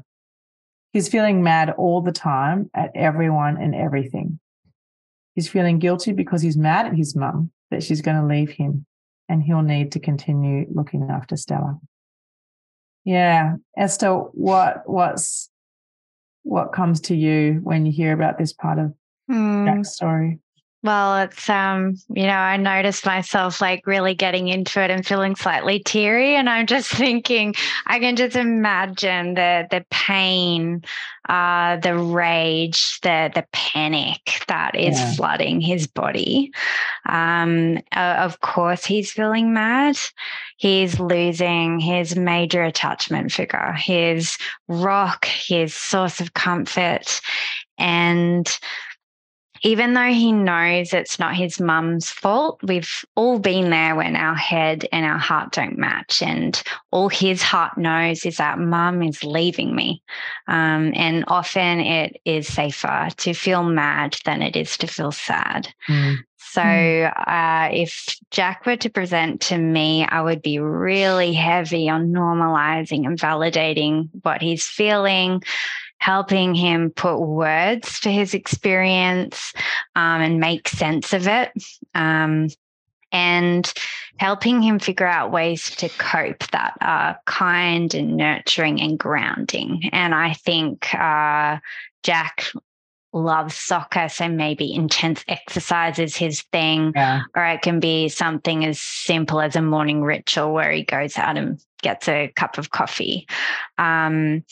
He's 0.93 1.09
feeling 1.09 1.43
mad 1.43 1.71
all 1.71 1.99
the 1.99 2.13
time 2.13 2.71
at 2.73 2.91
everyone 2.95 3.57
and 3.57 3.75
everything. 3.75 4.39
He's 5.35 5.49
feeling 5.49 5.79
guilty 5.79 6.13
because 6.13 6.41
he's 6.41 6.55
mad 6.55 6.85
at 6.85 6.95
his 6.95 7.13
mum 7.13 7.51
that 7.71 7.83
she's 7.83 8.01
going 8.01 8.15
to 8.15 8.25
leave 8.25 8.51
him 8.51 8.85
and 9.27 9.43
he'll 9.43 9.61
need 9.61 9.91
to 9.91 9.99
continue 9.99 10.65
looking 10.73 11.09
after 11.11 11.35
Stella. 11.35 11.77
Yeah, 13.03 13.55
Esther, 13.77 14.13
what 14.13 14.83
what's 14.85 15.49
what 16.43 16.71
comes 16.71 17.01
to 17.01 17.15
you 17.15 17.59
when 17.63 17.85
you 17.85 17.91
hear 17.91 18.13
about 18.13 18.37
this 18.37 18.53
part 18.53 18.79
of 18.79 18.93
mm. 19.29 19.65
Jack's 19.65 19.91
story? 19.91 20.39
Well, 20.81 21.23
it's 21.23 21.49
um, 21.49 21.95
you 22.09 22.23
know, 22.23 22.29
I 22.29 22.55
noticed 22.55 23.05
myself 23.05 23.59
like 23.59 23.85
really 23.85 24.15
getting 24.15 24.47
into 24.47 24.81
it 24.81 24.89
and 24.89 25.05
feeling 25.05 25.35
slightly 25.35 25.79
teary, 25.79 26.35
and 26.35 26.49
I'm 26.49 26.67
just 26.67 26.89
thinking, 26.93 27.53
I 27.85 27.99
can 27.99 28.15
just 28.15 28.37
imagine 28.37 29.33
the 29.33 29.67
the 29.69 29.85
pain, 29.91 30.83
uh, 31.27 31.75
the 31.77 31.97
rage, 31.97 33.01
the 33.01 33.29
the 33.35 33.45
panic 33.51 34.45
that 34.47 34.73
is 34.75 34.97
yeah. 34.97 35.15
flooding 35.15 35.59
his 35.59 35.85
body. 35.85 36.53
Um, 37.05 37.79
uh, 37.93 38.15
of 38.19 38.39
course, 38.39 38.85
he's 38.85 39.11
feeling 39.11 39.53
mad. 39.53 39.97
He's 40.55 40.97
losing 40.97 41.81
his 41.81 42.15
major 42.15 42.63
attachment 42.63 43.33
figure, 43.33 43.73
his 43.73 44.37
rock, 44.69 45.25
his 45.25 45.73
source 45.73 46.21
of 46.21 46.33
comfort, 46.35 47.19
and 47.77 48.59
even 49.61 49.93
though 49.93 50.11
he 50.11 50.31
knows 50.31 50.93
it's 50.93 51.19
not 51.19 51.35
his 51.35 51.59
mum's 51.59 52.09
fault, 52.09 52.59
we've 52.63 53.05
all 53.15 53.39
been 53.39 53.69
there 53.69 53.95
when 53.95 54.15
our 54.15 54.35
head 54.35 54.87
and 54.91 55.05
our 55.05 55.17
heart 55.17 55.51
don't 55.51 55.77
match. 55.77 56.21
And 56.21 56.61
all 56.91 57.09
his 57.09 57.41
heart 57.41 57.77
knows 57.77 58.25
is 58.25 58.37
that 58.37 58.59
mum 58.59 59.03
is 59.03 59.23
leaving 59.23 59.75
me. 59.75 60.01
Um, 60.47 60.93
and 60.95 61.23
often 61.27 61.79
it 61.79 62.21
is 62.25 62.47
safer 62.47 63.09
to 63.17 63.33
feel 63.33 63.63
mad 63.63 64.17
than 64.25 64.41
it 64.41 64.55
is 64.55 64.77
to 64.77 64.87
feel 64.87 65.11
sad. 65.11 65.73
Mm. 65.87 66.17
So, 66.51 66.61
uh, 66.63 67.69
if 67.71 68.17
Jack 68.31 68.65
were 68.65 68.77
to 68.77 68.89
present 68.89 69.39
to 69.41 69.57
me, 69.57 70.07
I 70.09 70.21
would 70.23 70.41
be 70.41 70.57
really 70.57 71.31
heavy 71.33 71.87
on 71.89 72.11
normalizing 72.11 73.05
and 73.05 73.19
validating 73.19 74.09
what 74.23 74.41
he's 74.41 74.65
feeling, 74.65 75.43
helping 75.99 76.55
him 76.55 76.89
put 76.89 77.19
words 77.19 77.99
to 78.01 78.11
his 78.11 78.33
experience 78.33 79.53
um, 79.95 80.21
and 80.21 80.39
make 80.39 80.67
sense 80.67 81.13
of 81.13 81.27
it. 81.27 81.51
Um, 81.93 82.49
and 83.11 83.73
helping 84.17 84.61
him 84.61 84.79
figure 84.79 85.07
out 85.07 85.31
ways 85.31 85.75
to 85.77 85.89
cope 85.89 86.45
that 86.51 86.77
are 86.81 87.19
kind 87.25 87.93
and 87.95 88.17
nurturing 88.17 88.81
and 88.81 88.99
grounding. 88.99 89.89
And 89.91 90.13
I 90.13 90.33
think 90.33 90.93
uh, 90.93 91.57
Jack 92.03 92.45
loves 93.11 93.55
soccer, 93.55 94.07
so 94.09 94.29
maybe 94.29 94.73
intense 94.73 95.23
exercise 95.27 95.97
is 95.97 96.15
his 96.15 96.41
thing, 96.51 96.91
yeah. 96.95 97.21
or 97.35 97.43
it 97.45 97.61
can 97.61 97.79
be 97.79 98.07
something 98.09 98.63
as 98.65 98.79
simple 98.79 99.41
as 99.41 99.55
a 99.55 99.61
morning 99.61 100.03
ritual 100.03 100.53
where 100.53 100.71
he 100.71 100.83
goes 100.83 101.17
out 101.17 101.37
and 101.37 101.59
gets 101.81 102.07
a 102.07 102.31
cup 102.35 102.57
of 102.57 102.69
coffee. 102.69 103.27
Um, 103.77 104.43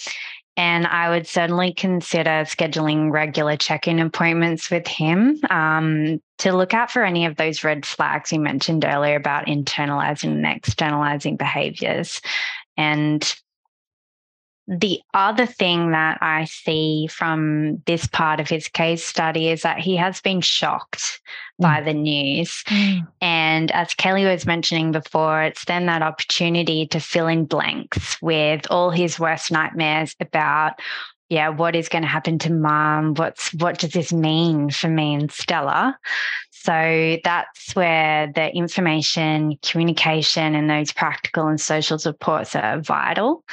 and 0.57 0.87
I 0.87 1.09
would 1.09 1.27
certainly 1.27 1.71
consider 1.71 2.43
scheduling 2.43 3.11
regular 3.11 3.55
check 3.55 3.87
in 3.87 3.99
appointments 3.99 4.71
with 4.71 4.87
him 4.87 5.39
um, 5.51 6.19
to 6.39 6.51
look 6.51 6.73
out 6.73 6.89
for 6.89 7.03
any 7.03 7.27
of 7.27 7.35
those 7.35 7.63
red 7.63 7.85
flags 7.85 8.33
you 8.33 8.39
mentioned 8.39 8.83
earlier 8.83 9.15
about 9.15 9.45
internalizing 9.45 10.31
and 10.31 10.45
externalizing 10.47 11.37
behaviors. 11.37 12.21
And 12.75 13.35
the 14.67 14.99
other 15.13 15.45
thing 15.45 15.91
that 15.91 16.17
I 16.21 16.43
see 16.45 17.07
from 17.07 17.81
this 17.85 18.05
part 18.05 18.41
of 18.41 18.49
his 18.49 18.67
case 18.67 19.03
study 19.03 19.49
is 19.49 19.61
that 19.61 19.79
he 19.79 19.95
has 19.95 20.19
been 20.19 20.41
shocked 20.41 21.21
mm. 21.59 21.63
by 21.63 21.81
the 21.81 21.93
news. 21.93 22.63
Mm. 22.67 23.07
And 23.21 23.71
as 23.71 23.93
Kelly 23.93 24.25
was 24.25 24.45
mentioning 24.45 24.91
before, 24.91 25.41
it's 25.43 25.65
then 25.65 25.85
that 25.85 26.01
opportunity 26.01 26.85
to 26.87 26.99
fill 26.99 27.27
in 27.27 27.45
blanks 27.45 28.21
with 28.21 28.67
all 28.69 28.91
his 28.91 29.19
worst 29.19 29.51
nightmares 29.51 30.15
about 30.19 30.73
yeah, 31.29 31.49
what 31.49 31.75
is 31.75 31.89
going 31.89 32.03
to 32.03 32.07
happen 32.07 32.39
to 32.39 32.53
mom? 32.53 33.13
What's 33.15 33.53
what 33.55 33.79
does 33.79 33.91
this 33.91 34.13
mean 34.13 34.69
for 34.69 34.87
me 34.87 35.13
and 35.13 35.29
Stella? 35.29 35.97
So 36.51 37.17
that's 37.23 37.75
where 37.75 38.31
the 38.33 38.53
information, 38.55 39.57
communication, 39.61 40.55
and 40.55 40.69
those 40.69 40.91
practical 40.91 41.47
and 41.47 41.59
social 41.59 41.99
supports 41.99 42.55
are 42.55 42.81
vital. 42.81 43.43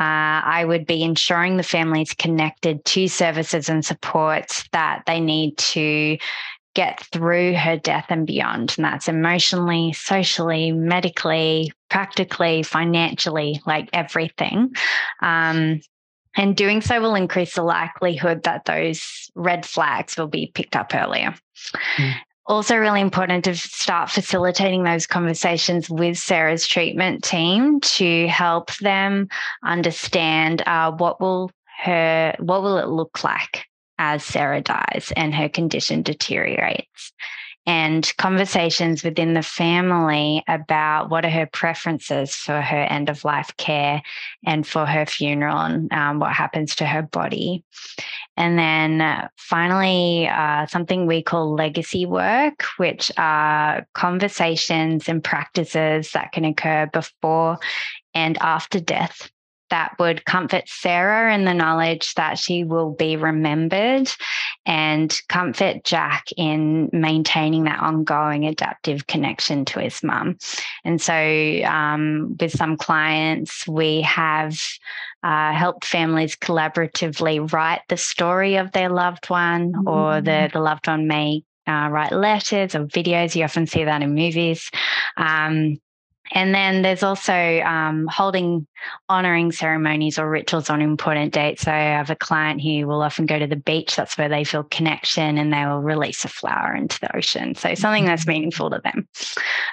Uh, 0.00 0.42
I 0.44 0.64
would 0.64 0.86
be 0.86 1.02
ensuring 1.02 1.56
the 1.56 1.62
family 1.62 2.02
is 2.02 2.12
connected 2.12 2.84
to 2.84 3.06
services 3.06 3.68
and 3.68 3.84
supports 3.84 4.64
that 4.72 5.04
they 5.06 5.20
need 5.20 5.56
to 5.58 6.18
get 6.74 7.00
through 7.12 7.54
her 7.54 7.76
death 7.76 8.06
and 8.08 8.26
beyond. 8.26 8.74
And 8.76 8.84
that's 8.84 9.08
emotionally, 9.08 9.92
socially, 9.92 10.72
medically, 10.72 11.72
practically, 11.90 12.64
financially, 12.64 13.62
like 13.66 13.88
everything. 13.92 14.72
Um, 15.22 15.80
and 16.36 16.56
doing 16.56 16.80
so 16.80 17.00
will 17.00 17.14
increase 17.14 17.54
the 17.54 17.62
likelihood 17.62 18.42
that 18.42 18.64
those 18.64 19.30
red 19.36 19.64
flags 19.64 20.16
will 20.16 20.26
be 20.26 20.50
picked 20.52 20.74
up 20.74 20.92
earlier. 20.92 21.34
Mm 21.96 22.14
also 22.46 22.76
really 22.76 23.00
important 23.00 23.44
to 23.44 23.54
start 23.54 24.10
facilitating 24.10 24.82
those 24.82 25.06
conversations 25.06 25.88
with 25.88 26.18
Sarah's 26.18 26.66
treatment 26.66 27.24
team 27.24 27.80
to 27.80 28.26
help 28.28 28.74
them 28.76 29.28
understand 29.62 30.62
uh, 30.66 30.92
what 30.92 31.20
will 31.20 31.50
her 31.82 32.34
what 32.38 32.62
will 32.62 32.78
it 32.78 32.88
look 32.88 33.24
like 33.24 33.66
as 33.98 34.24
Sarah 34.24 34.60
dies 34.60 35.12
and 35.16 35.34
her 35.34 35.48
condition 35.48 36.02
deteriorates 36.02 37.12
and 37.66 38.12
conversations 38.18 39.02
within 39.02 39.34
the 39.34 39.42
family 39.42 40.42
about 40.48 41.08
what 41.08 41.24
are 41.24 41.30
her 41.30 41.46
preferences 41.46 42.34
for 42.34 42.60
her 42.60 42.82
end 42.82 43.08
of 43.08 43.24
life 43.24 43.56
care 43.56 44.02
and 44.44 44.66
for 44.66 44.84
her 44.84 45.06
funeral 45.06 45.58
and 45.58 45.92
um, 45.92 46.18
what 46.18 46.32
happens 46.32 46.74
to 46.76 46.86
her 46.86 47.02
body. 47.02 47.64
And 48.36 48.58
then 48.58 49.00
uh, 49.00 49.28
finally, 49.36 50.28
uh, 50.28 50.66
something 50.66 51.06
we 51.06 51.22
call 51.22 51.54
legacy 51.54 52.04
work, 52.04 52.64
which 52.76 53.10
are 53.16 53.86
conversations 53.94 55.08
and 55.08 55.24
practices 55.24 56.12
that 56.12 56.32
can 56.32 56.44
occur 56.44 56.86
before 56.92 57.58
and 58.14 58.36
after 58.38 58.78
death 58.78 59.30
that 59.74 59.98
would 59.98 60.24
comfort 60.24 60.68
Sarah 60.68 61.34
in 61.34 61.44
the 61.44 61.52
knowledge 61.52 62.14
that 62.14 62.38
she 62.38 62.62
will 62.62 62.92
be 62.92 63.16
remembered 63.16 64.08
and 64.64 65.12
comfort 65.28 65.82
Jack 65.82 66.26
in 66.36 66.90
maintaining 66.92 67.64
that 67.64 67.80
ongoing 67.80 68.46
adaptive 68.46 69.08
connection 69.08 69.64
to 69.64 69.80
his 69.80 70.00
mum. 70.04 70.38
And 70.84 71.02
so, 71.02 71.12
um, 71.64 72.36
with 72.38 72.52
some 72.52 72.76
clients, 72.76 73.66
we 73.66 74.02
have 74.02 74.56
uh, 75.24 75.52
helped 75.52 75.84
families 75.84 76.36
collaboratively 76.36 77.52
write 77.52 77.82
the 77.88 77.96
story 77.96 78.54
of 78.54 78.70
their 78.70 78.90
loved 78.90 79.28
one, 79.28 79.72
mm-hmm. 79.72 79.88
or 79.88 80.20
the, 80.20 80.30
mm. 80.30 80.52
the 80.52 80.60
loved 80.60 80.86
one 80.86 81.08
may 81.08 81.42
uh, 81.66 81.88
write 81.90 82.12
letters 82.12 82.76
or 82.76 82.86
videos. 82.86 83.34
You 83.34 83.42
often 83.42 83.66
see 83.66 83.82
that 83.82 84.02
in 84.02 84.14
movies. 84.14 84.70
Um, 85.16 85.78
and 86.32 86.54
then 86.54 86.82
there's 86.82 87.02
also 87.02 87.32
um, 87.32 88.06
holding 88.06 88.66
honoring 89.08 89.52
ceremonies 89.52 90.18
or 90.18 90.28
rituals 90.28 90.70
on 90.70 90.80
important 90.80 91.32
dates. 91.32 91.62
So 91.62 91.72
I 91.72 91.78
have 91.78 92.10
a 92.10 92.16
client 92.16 92.62
who 92.62 92.86
will 92.86 93.02
often 93.02 93.26
go 93.26 93.38
to 93.38 93.46
the 93.46 93.56
beach. 93.56 93.96
That's 93.96 94.16
where 94.16 94.28
they 94.28 94.44
feel 94.44 94.64
connection 94.64 95.38
and 95.38 95.52
they 95.52 95.64
will 95.66 95.80
release 95.80 96.24
a 96.24 96.28
flower 96.28 96.74
into 96.74 96.98
the 97.00 97.14
ocean. 97.16 97.54
So 97.54 97.74
something 97.74 98.04
that's 98.04 98.22
mm-hmm. 98.22 98.30
meaningful 98.30 98.70
to 98.70 98.80
them. 98.82 99.08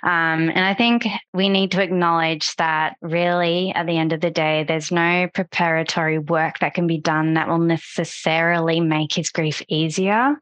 Um, 0.04 0.50
and 0.50 0.60
I 0.60 0.74
think 0.74 1.08
we 1.34 1.50
need 1.50 1.72
to 1.72 1.82
acknowledge 1.82 2.56
that 2.58 2.96
really 3.02 3.72
at 3.74 3.86
the 3.86 3.98
end 3.98 4.14
of 4.14 4.22
the 4.22 4.32
day, 4.32 4.64
there's 4.64 4.92
no 4.92 5.30
preparatory 5.34 6.20
work 6.20 6.60
that 6.60 6.74
can 6.74 6.88
be 6.88 6.98
done 6.98 7.36
that 7.36 7.48
will 7.48 7.60
necessarily 7.60 8.80
make 8.80 9.14
his 9.14 9.30
grief 9.30 9.62
easier. 9.68 10.36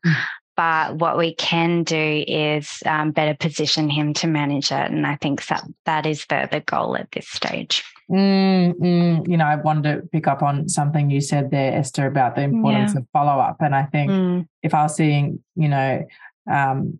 But 0.59 0.97
what 0.97 1.17
we 1.17 1.35
can 1.35 1.83
do 1.83 2.25
is 2.27 2.83
um, 2.85 3.11
better 3.11 3.33
position 3.33 3.89
him 3.89 4.13
to 4.15 4.27
manage 4.27 4.73
it. 4.73 4.91
And 4.91 5.07
I 5.07 5.15
think 5.15 5.47
that 5.47 5.63
that 5.85 6.05
is 6.05 6.25
the, 6.25 6.49
the 6.51 6.59
goal 6.59 6.97
at 6.97 7.09
this 7.13 7.29
stage. 7.29 7.81
Mm, 8.11 8.73
mm, 8.73 9.25
you 9.29 9.37
know, 9.37 9.45
I 9.45 9.55
wanted 9.55 9.83
to 9.83 10.07
pick 10.09 10.27
up 10.27 10.43
on 10.43 10.67
something 10.67 11.09
you 11.09 11.21
said 11.21 11.49
there, 11.49 11.71
Esther, 11.71 12.07
about 12.07 12.35
the 12.35 12.41
importance 12.41 12.91
yeah. 12.93 12.99
of 12.99 13.07
follow 13.13 13.39
up. 13.39 13.55
And 13.61 13.73
I 13.73 13.83
think 13.83 14.11
mm. 14.11 14.47
if 14.61 14.73
I 14.73 14.83
was 14.83 14.97
seeing, 14.97 15.41
you 15.55 15.69
know, 15.69 16.05
um, 16.51 16.99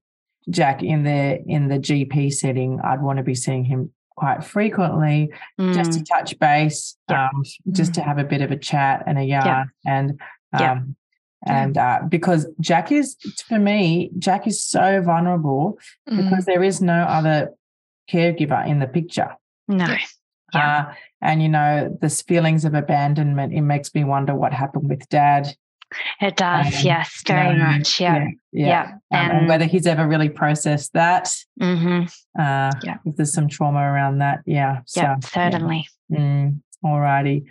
Jack 0.50 0.82
in 0.82 1.04
the 1.04 1.44
in 1.46 1.68
the 1.68 1.80
GP 1.80 2.32
setting, 2.32 2.80
I'd 2.82 3.02
want 3.02 3.18
to 3.18 3.24
be 3.24 3.36
seeing 3.36 3.66
him 3.66 3.92
quite 4.16 4.42
frequently, 4.42 5.34
just 5.60 5.92
to 5.92 6.00
mm. 6.00 6.06
touch 6.10 6.40
base, 6.40 6.96
yeah. 7.10 7.28
um, 7.28 7.44
just 7.74 7.94
to 7.96 8.02
mm. 8.02 8.06
have 8.06 8.20
a 8.20 8.24
bit 8.24 8.42
of 8.42 8.52
a 8.52 8.58
chat 8.58 9.04
and 9.06 9.20
a 9.20 9.24
yarn, 9.24 9.46
yeah. 9.46 9.66
and 9.86 10.20
um, 10.54 10.96
and 11.46 11.78
uh, 11.78 12.00
because 12.08 12.48
Jack 12.60 12.92
is, 12.92 13.16
for 13.48 13.60
me, 13.60 14.12
Jack 14.20 14.48
is 14.48 14.64
so 14.64 15.02
vulnerable 15.02 15.80
mm. 16.10 16.18
because 16.18 16.46
there 16.46 16.64
is 16.64 16.82
no 16.82 17.04
other 17.04 17.52
caregiver 18.12 18.68
in 18.68 18.80
the 18.80 18.88
picture. 18.88 19.36
No. 19.68 19.88
Yeah. 20.54 20.88
Uh, 20.90 20.94
and, 21.22 21.42
you 21.42 21.50
know, 21.50 21.98
this 22.02 22.22
feelings 22.24 22.66
of 22.66 22.74
abandonment, 22.74 23.54
it 23.54 23.62
makes 23.62 23.94
me 23.94 24.04
wonder 24.04 24.36
what 24.36 24.52
happened 24.52 24.90
with 24.90 25.08
dad. 25.10 25.48
It 26.22 26.38
does, 26.38 26.68
um, 26.68 26.82
yes, 26.84 27.24
very 27.26 27.58
much. 27.58 28.00
Yeah. 28.00 28.28
Yeah. 28.52 28.98
yeah. 29.12 29.20
Um, 29.20 29.32
and 29.32 29.48
whether 29.48 29.66
he's 29.66 29.88
ever 29.88 30.08
really 30.08 30.30
processed 30.30 30.94
that. 30.94 31.36
Mm-hmm. 31.60 32.06
Uh, 32.40 32.72
yeah. 32.84 32.98
If 33.06 33.16
there's 33.16 33.34
some 33.34 33.48
trauma 33.48 33.80
around 33.80 34.20
that. 34.20 34.42
Yeah. 34.46 34.82
Yeah, 34.96 35.16
so, 35.20 35.30
certainly. 35.30 35.88
Yeah. 36.10 36.20
Mm, 36.20 36.62
all 36.84 37.00
righty. 37.00 37.46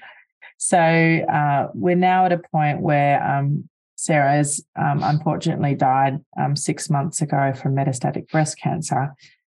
So 0.56 0.78
uh, 0.78 1.68
we're 1.74 1.96
now 1.96 2.26
at 2.26 2.32
a 2.32 2.38
point 2.38 2.80
where 2.80 3.22
um, 3.22 3.68
Sarah's 3.98 4.64
um, 4.76 5.02
unfortunately 5.02 5.74
died 5.74 6.20
um, 6.40 6.54
six 6.54 6.88
months 6.88 7.20
ago 7.20 7.52
from 7.52 7.74
metastatic 7.74 8.30
breast 8.30 8.56
cancer. 8.56 9.12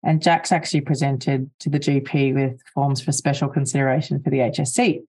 And 0.04 0.22
Jack's 0.22 0.52
actually 0.52 0.82
presented 0.82 1.50
to 1.58 1.68
the 1.68 1.80
GP 1.80 2.34
with 2.34 2.60
forms 2.72 3.00
for 3.02 3.10
special 3.10 3.48
consideration 3.48 4.22
for 4.22 4.30
the 4.30 4.38
HSC, 4.38 5.02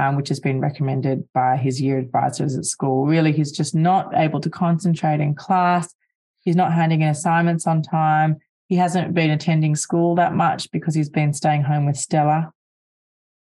um, 0.00 0.16
which 0.16 0.30
has 0.30 0.40
been 0.40 0.58
recommended 0.58 1.30
by 1.34 1.58
his 1.58 1.82
year 1.82 1.98
advisors 1.98 2.56
at 2.56 2.64
school. 2.64 3.04
Really, 3.04 3.32
he's 3.32 3.52
just 3.52 3.74
not 3.74 4.08
able 4.14 4.40
to 4.40 4.48
concentrate 4.48 5.20
in 5.20 5.34
class. 5.34 5.94
He's 6.40 6.56
not 6.56 6.72
handing 6.72 7.02
in 7.02 7.08
assignments 7.08 7.66
on 7.66 7.82
time. 7.82 8.38
He 8.68 8.76
hasn't 8.76 9.12
been 9.12 9.30
attending 9.30 9.76
school 9.76 10.14
that 10.14 10.32
much 10.34 10.70
because 10.70 10.94
he's 10.94 11.10
been 11.10 11.34
staying 11.34 11.64
home 11.64 11.84
with 11.84 11.98
Stella. 11.98 12.54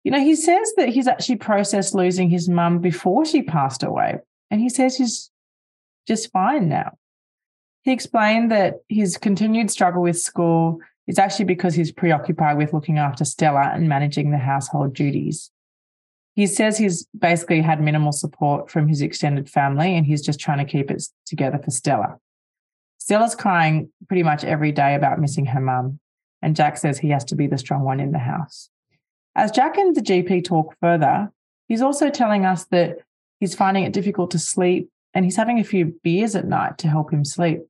You 0.03 0.11
know, 0.11 0.21
he 0.21 0.35
says 0.35 0.73
that 0.77 0.89
he's 0.89 1.07
actually 1.07 1.37
processed 1.37 1.95
losing 1.95 2.31
his 2.31 2.49
mum 2.49 2.81
before 2.81 3.25
she 3.25 3.43
passed 3.43 3.85
away, 3.85 4.19
and 4.55 4.61
he 4.61 4.69
says 4.69 4.97
he's 4.97 5.33
just 6.07 6.31
fine 6.31 6.69
now. 6.69 6.97
He 7.83 7.91
explained 7.91 8.53
that 8.53 8.75
his 8.89 9.17
continued 9.17 9.69
struggle 9.69 10.01
with 10.01 10.17
school 10.17 10.79
is 11.09 11.19
actually 11.19 11.47
because 11.47 11.75
he's 11.75 11.91
preoccupied 11.91 12.57
with 12.57 12.73
looking 12.73 12.99
after 12.99 13.25
Stella 13.25 13.73
and 13.75 13.89
managing 13.89 14.31
the 14.31 14.39
household 14.39 14.95
duties. 14.95 15.51
He 16.37 16.47
says 16.47 16.79
he's 16.79 17.05
basically 17.19 17.63
had 17.63 17.83
minimal 17.83 18.13
support 18.13 18.71
from 18.71 18.87
his 18.87 19.03
extended 19.03 19.51
family 19.51 19.97
and 19.97 20.07
he's 20.07 20.23
just 20.23 20.39
trying 20.39 20.65
to 20.65 20.73
keep 20.73 20.89
it 20.89 21.03
together 21.27 21.59
for 21.59 21.73
Stella. 21.73 22.21
Stella's 22.99 23.35
crying 23.35 23.91
pretty 24.07 24.23
much 24.23 24.45
every 24.45 24.71
day 24.71 24.95
about 24.95 25.19
missing 25.19 25.47
her 25.47 25.61
mum, 25.61 25.99
and 26.43 26.55
Jack 26.55 26.77
says 26.77 26.97
he 26.97 27.09
has 27.09 27.25
to 27.25 27.35
be 27.35 27.49
the 27.49 27.59
strong 27.59 27.83
one 27.83 27.99
in 27.99 28.13
the 28.13 28.21
house. 28.21 28.71
As 29.35 29.51
Jack 29.51 29.77
and 29.79 29.97
the 29.97 30.01
GP 30.01 30.45
talk 30.45 30.77
further, 30.81 31.33
he's 31.67 31.83
also 31.83 32.09
telling 32.09 32.47
us 32.47 32.67
that 32.67 32.99
he's 33.45 33.55
finding 33.55 33.85
it 33.85 33.93
difficult 33.93 34.31
to 34.31 34.39
sleep 34.39 34.89
and 35.13 35.23
he's 35.23 35.37
having 35.37 35.59
a 35.59 35.65
few 35.65 35.95
beers 36.03 36.35
at 36.35 36.47
night 36.47 36.79
to 36.79 36.89
help 36.89 37.13
him 37.13 37.27
sleep. 37.27 37.61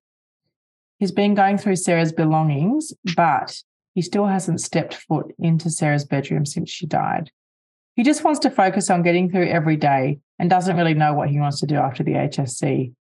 He's 1.00 1.10
been 1.10 1.34
going 1.34 1.58
through 1.58 1.74
Sarah's 1.74 2.12
belongings, 2.12 2.92
but 3.16 3.60
he 3.96 4.00
still 4.00 4.26
hasn't 4.26 4.60
stepped 4.60 4.94
foot 4.94 5.34
into 5.36 5.70
Sarah's 5.70 6.04
bedroom 6.04 6.46
since 6.46 6.70
she 6.70 6.86
died. 6.86 7.32
He 7.96 8.04
just 8.04 8.22
wants 8.22 8.38
to 8.40 8.50
focus 8.50 8.88
on 8.88 9.02
getting 9.02 9.28
through 9.28 9.48
every 9.48 9.76
day 9.76 10.20
and 10.38 10.48
doesn't 10.48 10.76
really 10.76 10.94
know 10.94 11.12
what 11.12 11.28
he 11.28 11.40
wants 11.40 11.58
to 11.58 11.66
do 11.66 11.74
after 11.74 12.04
the 12.04 12.12
HSC. 12.12 12.92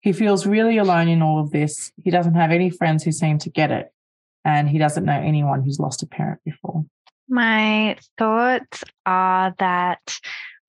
He 0.00 0.12
feels 0.12 0.46
really 0.48 0.78
alone 0.78 1.06
in 1.06 1.22
all 1.22 1.38
of 1.38 1.52
this. 1.52 1.92
He 2.02 2.10
doesn't 2.10 2.34
have 2.34 2.50
any 2.50 2.70
friends 2.70 3.04
who 3.04 3.12
seem 3.12 3.38
to 3.38 3.50
get 3.50 3.70
it, 3.70 3.92
and 4.44 4.68
he 4.68 4.78
doesn't 4.78 5.04
know 5.04 5.20
anyone 5.20 5.62
who's 5.62 5.78
lost 5.78 6.02
a 6.02 6.08
parent 6.08 6.40
before. 6.44 6.84
My 7.28 7.96
thoughts 8.18 8.82
are 9.06 9.54
that 9.60 10.18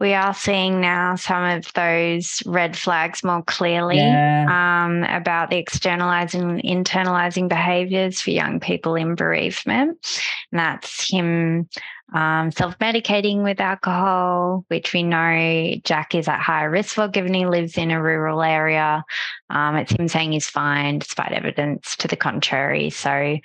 we 0.02 0.16
are 0.16 0.34
seeing 0.34 0.82
now 0.82 1.16
some 1.16 1.44
of 1.44 1.72
those 1.74 2.42
red 2.48 2.76
flags 2.76 3.24
more 3.24 3.44
clearly 3.44 3.98
yeah. 3.98 4.48
um, 4.50 5.04
about 5.04 5.52
the 5.52 5.58
externalizing 5.58 6.42
and 6.42 6.64
internalizing 6.64 7.48
behaviors 7.48 8.20
for 8.20 8.32
young 8.32 8.60
people 8.60 8.96
in 8.96 9.14
bereavement. 9.14 10.20
And 10.52 10.60
that's 10.60 11.08
him 11.08 11.70
um, 12.14 12.52
self 12.52 12.80
medicating 12.80 13.44
with 13.44 13.62
alcohol, 13.62 14.66
which 14.70 14.92
we 14.92 15.04
know 15.04 15.76
Jack 15.84 16.16
is 16.16 16.28
at 16.28 16.42
higher 16.42 16.72
risk 16.72 16.96
for 16.96 17.08
given 17.08 17.36
he 17.36 17.46
lives 17.46 17.78
in 17.78 17.92
a 17.92 18.02
rural 18.02 18.42
area. 18.42 19.06
Um, 19.52 19.76
it's 19.76 19.92
him 19.92 20.08
saying 20.08 20.32
he's 20.32 20.50
fine 20.50 20.98
despite 20.98 21.32
evidence 21.32 21.96
to 21.98 22.08
the 22.08 22.18
contrary. 22.18 22.90
So, 22.90 23.38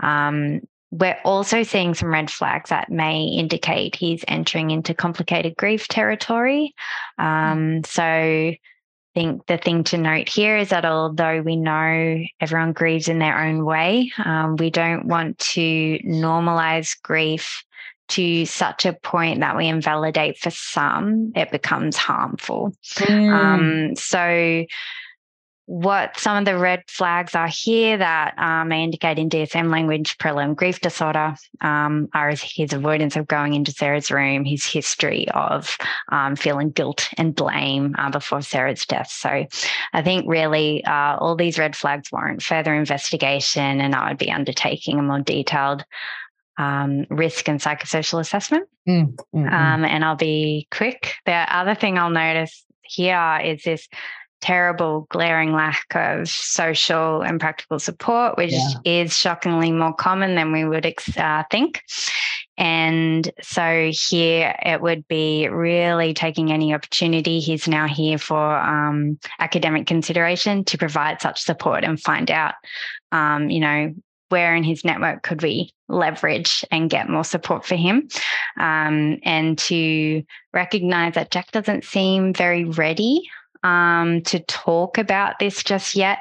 um, 0.00 0.60
we're 0.90 1.18
also 1.24 1.62
seeing 1.62 1.94
some 1.94 2.12
red 2.12 2.30
flags 2.30 2.70
that 2.70 2.90
may 2.90 3.22
indicate 3.24 3.94
he's 3.94 4.24
entering 4.26 4.70
into 4.70 4.92
complicated 4.92 5.56
grief 5.56 5.86
territory. 5.88 6.74
Um, 7.18 7.84
so, 7.84 8.02
I 8.02 8.58
think 9.14 9.46
the 9.46 9.58
thing 9.58 9.82
to 9.84 9.98
note 9.98 10.28
here 10.28 10.56
is 10.56 10.68
that 10.68 10.84
although 10.84 11.42
we 11.42 11.56
know 11.56 12.24
everyone 12.40 12.72
grieves 12.72 13.08
in 13.08 13.18
their 13.18 13.40
own 13.40 13.64
way, 13.64 14.12
um, 14.24 14.54
we 14.56 14.70
don't 14.70 15.06
want 15.06 15.38
to 15.38 15.98
normalize 16.04 16.96
grief 17.02 17.64
to 18.10 18.46
such 18.46 18.86
a 18.86 18.92
point 18.92 19.40
that 19.40 19.56
we 19.56 19.66
invalidate 19.66 20.38
for 20.38 20.50
some, 20.50 21.32
it 21.34 21.50
becomes 21.50 21.96
harmful. 21.96 22.72
Mm. 22.98 23.32
Um, 23.32 23.96
so, 23.96 24.64
what 25.70 26.18
some 26.18 26.36
of 26.36 26.44
the 26.44 26.58
red 26.58 26.82
flags 26.88 27.36
are 27.36 27.46
here 27.46 27.96
that 27.96 28.36
um, 28.38 28.70
may 28.70 28.82
indicate 28.82 29.20
in 29.20 29.30
DSM 29.30 29.70
language 29.70 30.18
prolonged 30.18 30.56
grief 30.56 30.80
disorder 30.80 31.36
um, 31.60 32.08
are 32.12 32.34
his 32.34 32.72
avoidance 32.72 33.14
of 33.14 33.28
going 33.28 33.54
into 33.54 33.70
Sarah's 33.70 34.10
room, 34.10 34.44
his 34.44 34.66
history 34.66 35.28
of 35.28 35.78
um, 36.08 36.34
feeling 36.34 36.70
guilt 36.70 37.08
and 37.16 37.36
blame 37.36 37.94
uh, 37.96 38.10
before 38.10 38.42
Sarah's 38.42 38.84
death. 38.84 39.12
So 39.12 39.46
I 39.92 40.02
think 40.02 40.24
really 40.28 40.84
uh, 40.84 41.16
all 41.18 41.36
these 41.36 41.56
red 41.56 41.76
flags 41.76 42.10
warrant 42.10 42.42
further 42.42 42.74
investigation, 42.74 43.80
and 43.80 43.94
I 43.94 44.08
would 44.08 44.18
be 44.18 44.32
undertaking 44.32 44.98
a 44.98 45.02
more 45.02 45.20
detailed 45.20 45.84
um, 46.58 47.06
risk 47.10 47.48
and 47.48 47.60
psychosocial 47.60 48.18
assessment. 48.18 48.68
Mm, 48.88 49.14
mm, 49.14 49.24
mm. 49.34 49.52
um, 49.52 49.84
and 49.84 50.04
I'll 50.04 50.16
be 50.16 50.66
quick. 50.72 51.14
The 51.26 51.32
other 51.32 51.76
thing 51.76 51.96
I'll 51.96 52.10
notice 52.10 52.64
here 52.82 53.38
is 53.44 53.62
this 53.62 53.88
terrible, 54.40 55.06
glaring 55.10 55.52
lack 55.52 55.84
of 55.94 56.28
social 56.28 57.22
and 57.22 57.40
practical 57.40 57.78
support, 57.78 58.36
which 58.36 58.52
yeah. 58.52 59.02
is 59.02 59.16
shockingly 59.16 59.70
more 59.72 59.92
common 59.92 60.34
than 60.34 60.52
we 60.52 60.64
would 60.64 60.86
uh, 61.16 61.44
think. 61.50 61.82
And 62.56 63.30
so 63.40 63.90
here 64.10 64.54
it 64.64 64.82
would 64.82 65.08
be 65.08 65.48
really 65.48 66.12
taking 66.12 66.52
any 66.52 66.74
opportunity. 66.74 67.40
He's 67.40 67.66
now 67.66 67.86
here 67.86 68.18
for 68.18 68.58
um, 68.58 69.18
academic 69.38 69.86
consideration 69.86 70.64
to 70.64 70.76
provide 70.76 71.22
such 71.22 71.40
support 71.40 71.84
and 71.84 71.98
find 71.98 72.30
out, 72.30 72.54
um, 73.12 73.48
you 73.48 73.60
know, 73.60 73.94
where 74.28 74.54
in 74.54 74.62
his 74.62 74.84
network 74.84 75.22
could 75.22 75.42
we 75.42 75.72
leverage 75.88 76.64
and 76.70 76.88
get 76.88 77.08
more 77.08 77.24
support 77.24 77.66
for 77.66 77.76
him 77.76 78.08
um, 78.58 79.18
and 79.24 79.58
to 79.58 80.22
recognize 80.54 81.14
that 81.14 81.30
jack 81.30 81.50
doesn't 81.50 81.84
seem 81.84 82.32
very 82.32 82.64
ready 82.64 83.22
um, 83.62 84.22
to 84.22 84.40
talk 84.40 84.98
about 84.98 85.38
this 85.38 85.62
just 85.62 85.94
yet. 85.94 86.18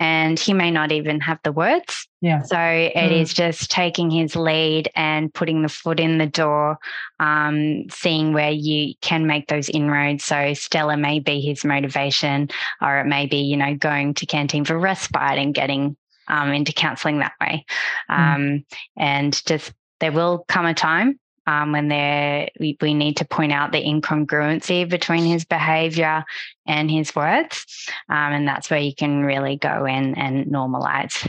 And 0.00 0.38
he 0.38 0.52
may 0.52 0.70
not 0.70 0.92
even 0.92 1.18
have 1.20 1.40
the 1.42 1.50
words. 1.50 2.06
Yeah. 2.20 2.42
So 2.42 2.56
it 2.56 2.94
mm. 2.94 3.20
is 3.20 3.34
just 3.34 3.68
taking 3.68 4.12
his 4.12 4.36
lead 4.36 4.88
and 4.94 5.34
putting 5.34 5.62
the 5.62 5.68
foot 5.68 5.98
in 5.98 6.18
the 6.18 6.26
door, 6.26 6.78
um, 7.18 7.90
seeing 7.90 8.32
where 8.32 8.52
you 8.52 8.94
can 9.00 9.26
make 9.26 9.48
those 9.48 9.68
inroads. 9.68 10.24
So 10.24 10.54
Stella 10.54 10.96
may 10.96 11.18
be 11.18 11.40
his 11.40 11.64
motivation, 11.64 12.48
or 12.80 13.00
it 13.00 13.06
may 13.06 13.26
be, 13.26 13.38
you 13.38 13.56
know, 13.56 13.74
going 13.74 14.14
to 14.14 14.26
canteen 14.26 14.64
for 14.64 14.78
respite 14.78 15.38
and 15.38 15.52
getting 15.52 15.96
um, 16.28 16.52
into 16.52 16.72
counseling 16.72 17.18
that 17.18 17.32
way. 17.40 17.66
Mm. 18.08 18.64
And 18.96 19.46
just 19.46 19.72
there 19.98 20.12
will 20.12 20.44
come 20.46 20.66
a 20.66 20.74
time 20.74 21.18
um, 21.48 21.72
when 21.72 21.88
there 21.88 22.50
we, 22.60 22.76
we 22.80 22.92
need 22.92 23.16
to 23.16 23.24
point 23.24 23.52
out 23.52 23.72
the 23.72 23.82
incongruency 23.82 24.86
between 24.88 25.24
his 25.24 25.46
behavior 25.46 26.24
and 26.66 26.90
his 26.90 27.16
words 27.16 27.88
um, 28.10 28.32
and 28.32 28.46
that's 28.46 28.68
where 28.70 28.80
you 28.80 28.94
can 28.94 29.24
really 29.24 29.56
go 29.56 29.86
in 29.86 30.14
and 30.16 30.46
normalize 30.46 31.28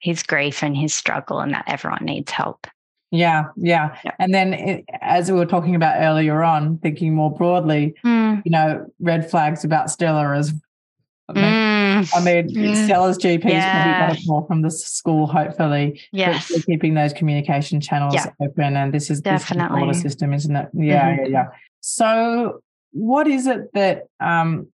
his 0.00 0.22
grief 0.22 0.62
and 0.62 0.76
his 0.76 0.94
struggle 0.94 1.40
and 1.40 1.54
that 1.54 1.64
everyone 1.66 2.04
needs 2.04 2.30
help. 2.30 2.66
Yeah 3.10 3.44
yeah. 3.56 3.96
And 4.18 4.34
then 4.34 4.52
it, 4.52 4.84
as 5.00 5.32
we 5.32 5.38
were 5.38 5.46
talking 5.46 5.74
about 5.74 6.02
earlier 6.02 6.42
on 6.42 6.76
thinking 6.78 7.14
more 7.14 7.34
broadly 7.34 7.94
mm. 8.04 8.42
you 8.44 8.50
know 8.50 8.86
red 9.00 9.30
flags 9.30 9.64
about 9.64 9.90
stella 9.90 10.36
as 10.36 10.52
mm 11.36 11.78
I 12.14 12.20
mean, 12.22 12.48
yeah. 12.50 12.84
Stella's 12.84 13.18
GP 13.18 13.44
is 13.46 13.52
yeah. 13.52 14.06
going 14.06 14.20
to 14.20 14.26
call 14.26 14.46
from 14.46 14.62
the 14.62 14.70
school, 14.70 15.26
hopefully. 15.26 16.00
Yes. 16.12 16.52
Keeping 16.64 16.94
those 16.94 17.12
communication 17.12 17.80
channels 17.80 18.14
yeah. 18.14 18.26
open. 18.40 18.76
And 18.76 18.92
this 18.92 19.10
is 19.10 19.20
definitely 19.20 19.86
the 19.86 19.94
system, 19.94 20.32
isn't 20.32 20.54
it? 20.54 20.68
Yeah, 20.74 21.10
mm-hmm. 21.10 21.24
yeah, 21.24 21.28
yeah. 21.28 21.46
So, 21.80 22.62
what 22.92 23.26
is 23.26 23.46
it 23.46 23.72
that 23.74 24.04
um, 24.20 24.68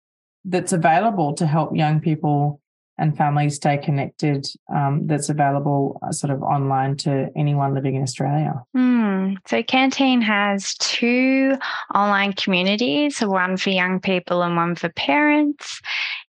that's 0.44 0.72
available 0.72 1.34
to 1.34 1.46
help 1.46 1.74
young 1.74 2.00
people 2.00 2.60
and 2.96 3.16
families 3.16 3.56
stay 3.56 3.76
connected 3.76 4.46
um, 4.72 5.06
that's 5.06 5.28
available 5.28 5.98
uh, 6.02 6.12
sort 6.12 6.32
of 6.32 6.42
online 6.42 6.96
to 6.96 7.28
anyone 7.36 7.74
living 7.74 7.96
in 7.96 8.02
Australia? 8.02 8.62
Mm. 8.76 9.36
So, 9.46 9.62
Canteen 9.62 10.20
has 10.20 10.74
two 10.74 11.56
online 11.94 12.32
communities 12.34 13.20
one 13.20 13.56
for 13.56 13.70
young 13.70 14.00
people 14.00 14.42
and 14.42 14.56
one 14.56 14.74
for 14.74 14.88
parents. 14.90 15.80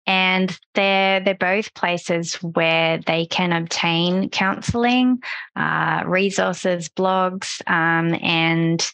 And 0.06 0.56
they're, 0.74 1.20
they're 1.20 1.34
both 1.34 1.72
places 1.74 2.34
where 2.34 2.98
they 2.98 3.26
can 3.26 3.52
obtain 3.52 4.28
counseling, 4.28 5.22
uh, 5.56 6.02
resources, 6.06 6.88
blogs, 6.88 7.60
um, 7.70 8.14
and 8.22 8.86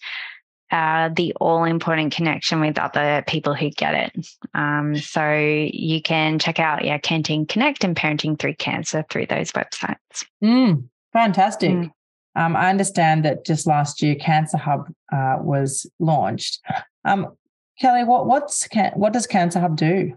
uh, 0.71 1.09
the 1.09 1.35
all 1.41 1.65
important 1.65 2.15
connection 2.15 2.61
with 2.61 2.79
other 2.79 3.25
people 3.27 3.55
who 3.55 3.71
get 3.71 3.95
it. 3.95 4.29
Um, 4.55 4.97
so 4.97 5.35
you 5.35 6.01
can 6.01 6.39
check 6.39 6.61
out 6.61 6.85
yeah, 6.85 6.99
Canteen 6.99 7.47
Connect 7.47 7.83
and 7.83 7.97
Parenting 7.97 8.39
Through 8.39 8.55
Cancer 8.55 9.05
through 9.11 9.27
those 9.27 9.51
websites. 9.53 10.25
Mm, 10.43 10.89
fantastic. 11.13 11.71
Mm. 11.71 11.91
Um, 12.37 12.55
I 12.55 12.71
understand 12.71 13.25
that 13.25 13.45
just 13.45 13.67
last 13.67 14.01
year 14.01 14.15
Cancer 14.15 14.59
Hub 14.59 14.87
uh, 15.13 15.39
was 15.41 15.91
launched. 15.99 16.61
Um, 17.05 17.37
Kelly, 17.81 18.05
what 18.05 18.27
what's 18.27 18.69
what 18.95 19.13
does 19.13 19.27
Cancer 19.27 19.59
Hub 19.59 19.77
do? 19.77 20.15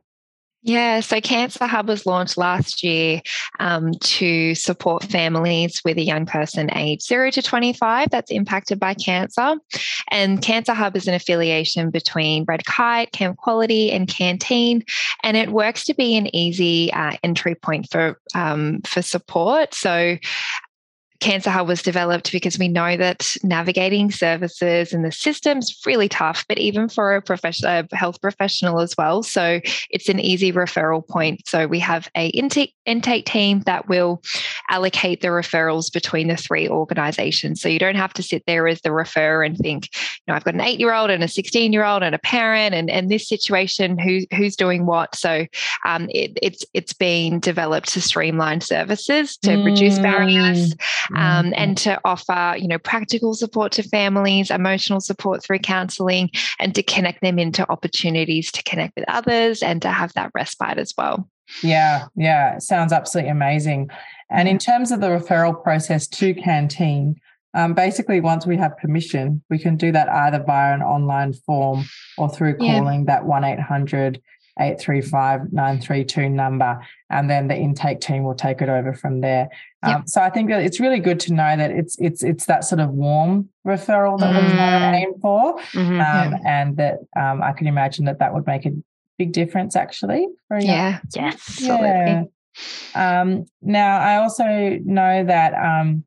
Yeah, 0.66 1.02
so 1.02 1.20
Cancer 1.20 1.68
Hub 1.68 1.90
was 1.90 2.06
launched 2.06 2.38
last 2.38 2.84
year 2.84 3.22
um, 3.60 3.92
to 3.96 4.56
support 4.56 5.04
families 5.04 5.82
with 5.84 5.98
a 5.98 6.04
young 6.04 6.26
person 6.26 6.70
aged 6.74 7.04
0 7.04 7.32
to 7.32 7.42
25 7.42 8.10
that's 8.10 8.32
impacted 8.32 8.80
by 8.80 8.94
cancer. 8.94 9.58
And 10.10 10.42
Cancer 10.42 10.74
Hub 10.74 10.96
is 10.96 11.06
an 11.06 11.16
affiliation 11.16 11.90
between 11.90 12.46
Red 12.48 12.66
Kite, 12.66 13.12
Camp 13.12 13.36
Quality, 13.36 13.92
and 13.92 14.08
Canteen, 14.08 14.86
and 15.22 15.36
it 15.36 15.50
works 15.50 15.84
to 15.86 15.94
be 15.94 16.16
an 16.16 16.34
easy 16.34 16.94
uh, 16.94 17.18
entry 17.24 17.56
point 17.56 17.90
for 17.92 18.18
um, 18.34 18.80
for 18.86 19.02
support. 19.02 19.74
So 19.74 20.18
Cancer 21.20 21.50
Hub 21.50 21.68
was 21.68 21.82
developed 21.82 22.32
because 22.32 22.60
we 22.60 22.68
know 22.68 22.98
that 22.98 23.36
navigating 23.44 24.12
services 24.12 24.92
and 24.94 25.06
the 25.06 25.12
system's 25.12 25.80
really 25.86 26.10
tough, 26.10 26.46
but 26.48 26.58
even 26.58 26.90
for 26.90 27.16
a, 27.16 27.22
profession, 27.22 27.68
a 27.68 27.96
health 27.96 28.22
professional 28.22 28.80
as 28.80 28.96
well. 28.98 29.24
So 29.24 29.62
it's 29.90 30.10
an 30.10 30.20
easy 30.20 30.52
referral 30.52 31.08
point. 31.08 31.48
So 31.48 31.68
we 31.68 31.80
have 31.80 32.10
a 32.16 32.28
intake 32.28 32.76
intake 32.86 33.26
team 33.26 33.62
that 33.62 33.88
will 33.88 34.22
allocate 34.70 35.22
the 35.22 35.30
referrals 35.30 35.92
between 35.92 36.28
the 36.28 36.36
three 36.36 36.68
organizations. 36.68 37.62
So 37.62 37.70
you 37.70 37.80
don't 37.80 37.96
have 37.96 38.14
to 38.14 38.24
sit 38.24 38.44
there 38.46 38.68
as 38.68 38.82
the 38.82 38.90
referrer 38.90 39.46
and 39.46 39.58
think, 39.58 39.90
you 39.94 40.24
know, 40.28 40.34
I've 40.34 40.44
got 40.44 40.56
an 40.56 40.62
eight 40.62 40.80
year 40.80 40.94
old 40.94 41.10
and 41.10 41.24
a 41.24 41.28
16 41.28 41.72
year 41.72 41.86
old 41.86 42.04
and 42.04 42.16
a 42.16 42.20
parent 42.20 42.76
and, 42.76 42.90
and 42.90 43.10
this 43.10 43.28
situation, 43.28 43.98
who, 43.98 44.22
who's 44.36 44.56
doing 44.56 44.86
what. 44.86 45.16
So 45.16 45.46
um, 45.86 46.10
it, 46.10 46.38
it's, 46.42 46.66
it's 46.74 46.94
been 46.94 47.40
developed 47.40 47.90
to 47.90 48.02
streamline 48.02 48.62
services, 48.62 49.38
to 49.38 49.52
mm. 49.52 49.66
reduce 49.66 50.00
barriers 50.00 50.76
um, 51.12 51.46
mm-hmm. 51.46 51.54
and 51.56 51.78
to 51.80 52.00
offer, 52.06 52.56
you 52.58 52.68
know, 52.68 52.80
practical 52.80 53.34
support 53.34 53.72
to 53.74 53.84
families, 53.84 54.52
emotional 54.52 55.00
support 55.00 55.44
through 55.44 55.60
counselling, 55.60 56.30
and 56.60 56.74
to 56.76 56.84
connect 56.84 57.22
them 57.22 57.40
into 57.40 57.70
opportunities 57.70 58.52
to 58.52 58.64
connect 58.64 58.96
with 58.96 59.06
others 59.08 59.62
and 59.62 59.82
to 59.82 59.90
have 59.90 60.14
that 60.14 60.32
respite 60.34 60.78
as 60.78 60.94
well. 60.98 61.30
Yeah, 61.62 62.08
yeah, 62.16 62.58
sounds 62.60 62.94
absolutely 62.94 63.32
amazing. 63.32 63.90
And 64.30 64.48
in 64.48 64.58
terms 64.58 64.92
of 64.92 65.02
the 65.02 65.08
referral 65.08 65.62
process 65.62 66.08
to 66.08 66.34
Canteen, 66.34 67.16
um, 67.54 67.74
basically, 67.74 68.20
once 68.20 68.48
we 68.48 68.58
have 68.58 68.78
permission, 68.78 69.44
we 69.50 69.60
can 69.60 69.76
do 69.76 69.92
that 69.92 70.10
either 70.10 70.44
via 70.44 70.74
an 70.74 70.82
online 70.82 71.34
form 71.34 71.84
or 72.18 72.28
through 72.30 72.58
calling 72.58 73.02
yeah. 73.02 73.16
that 73.20 73.26
1 73.26 73.44
800 73.44 74.22
835 74.60 75.52
932 75.52 76.30
number, 76.30 76.80
and 77.10 77.30
then 77.30 77.48
the 77.48 77.56
intake 77.56 78.02
team 78.02 78.24
will 78.24 78.36
take 78.36 78.62
it 78.62 78.70
over 78.70 78.94
from 78.94 79.22
there. 79.22 79.50
Yep. 79.86 79.96
Um, 79.96 80.08
so 80.08 80.22
I 80.22 80.30
think 80.30 80.50
that 80.50 80.62
it's 80.64 80.80
really 80.80 81.00
good 81.00 81.20
to 81.22 81.34
know 81.34 81.58
that 81.58 81.72
it's 81.72 81.98
it's 82.00 82.24
it's 82.24 82.46
that 82.46 82.64
sort 82.64 82.80
of 82.80 82.90
warm 82.90 83.50
referral 83.66 84.20
that 84.20 84.34
mm. 84.34 84.44
we're 84.44 84.56
trying 84.56 84.94
to 84.94 84.98
aim 84.98 85.14
for, 85.20 85.58
mm-hmm. 85.60 86.00
um, 86.00 86.40
and 86.46 86.78
that 86.78 87.00
um, 87.20 87.42
I 87.42 87.54
can 87.54 87.68
imagine 87.68 88.06
that 88.06 88.20
that 88.20 88.34
would 88.34 88.46
make 88.46 88.66
a 88.66 88.72
big 89.18 89.32
difference 89.32 89.76
actually. 89.76 90.28
For 90.48 90.60
yeah, 90.60 91.00
yes, 91.16 91.34
absolutely. 91.36 91.88
Yeah. 91.88 92.24
Um, 92.94 93.46
now 93.62 93.98
I 93.98 94.18
also 94.18 94.78
know 94.86 95.24
that 95.26 95.54
um, 95.56 96.06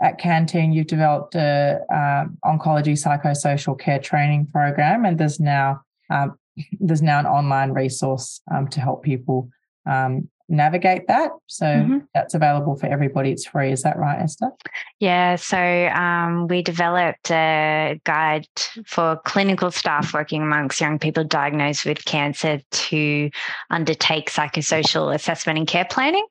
at 0.00 0.18
Canteen 0.18 0.72
you've 0.72 0.86
developed 0.86 1.34
a 1.34 1.80
uh, 1.92 2.48
oncology 2.48 2.92
psychosocial 2.92 3.78
care 3.78 3.98
training 3.98 4.46
program, 4.46 5.04
and 5.04 5.18
there's 5.18 5.40
now 5.40 5.82
um, 6.10 6.38
there's 6.80 7.02
now 7.02 7.18
an 7.18 7.26
online 7.26 7.72
resource 7.72 8.40
um, 8.52 8.68
to 8.68 8.80
help 8.80 9.02
people 9.02 9.48
um, 9.86 10.28
navigate 10.48 11.06
that. 11.08 11.30
So 11.46 11.66
mm-hmm. 11.66 11.98
that's 12.14 12.34
available 12.34 12.76
for 12.76 12.86
everybody. 12.86 13.30
It's 13.30 13.46
free. 13.46 13.70
Is 13.70 13.82
that 13.82 13.98
right, 13.98 14.18
Esther? 14.18 14.50
Yeah. 14.98 15.36
So 15.36 15.58
um, 15.58 16.48
we 16.48 16.62
developed 16.62 17.30
a 17.30 18.00
guide 18.04 18.46
for 18.86 19.20
clinical 19.24 19.70
staff 19.70 20.14
working 20.14 20.42
amongst 20.42 20.80
young 20.80 20.98
people 20.98 21.24
diagnosed 21.24 21.84
with 21.84 22.04
cancer 22.04 22.60
to 22.70 23.30
undertake 23.70 24.30
psychosocial 24.30 25.14
assessment 25.14 25.58
and 25.58 25.68
care 25.68 25.86
planning. 25.88 26.26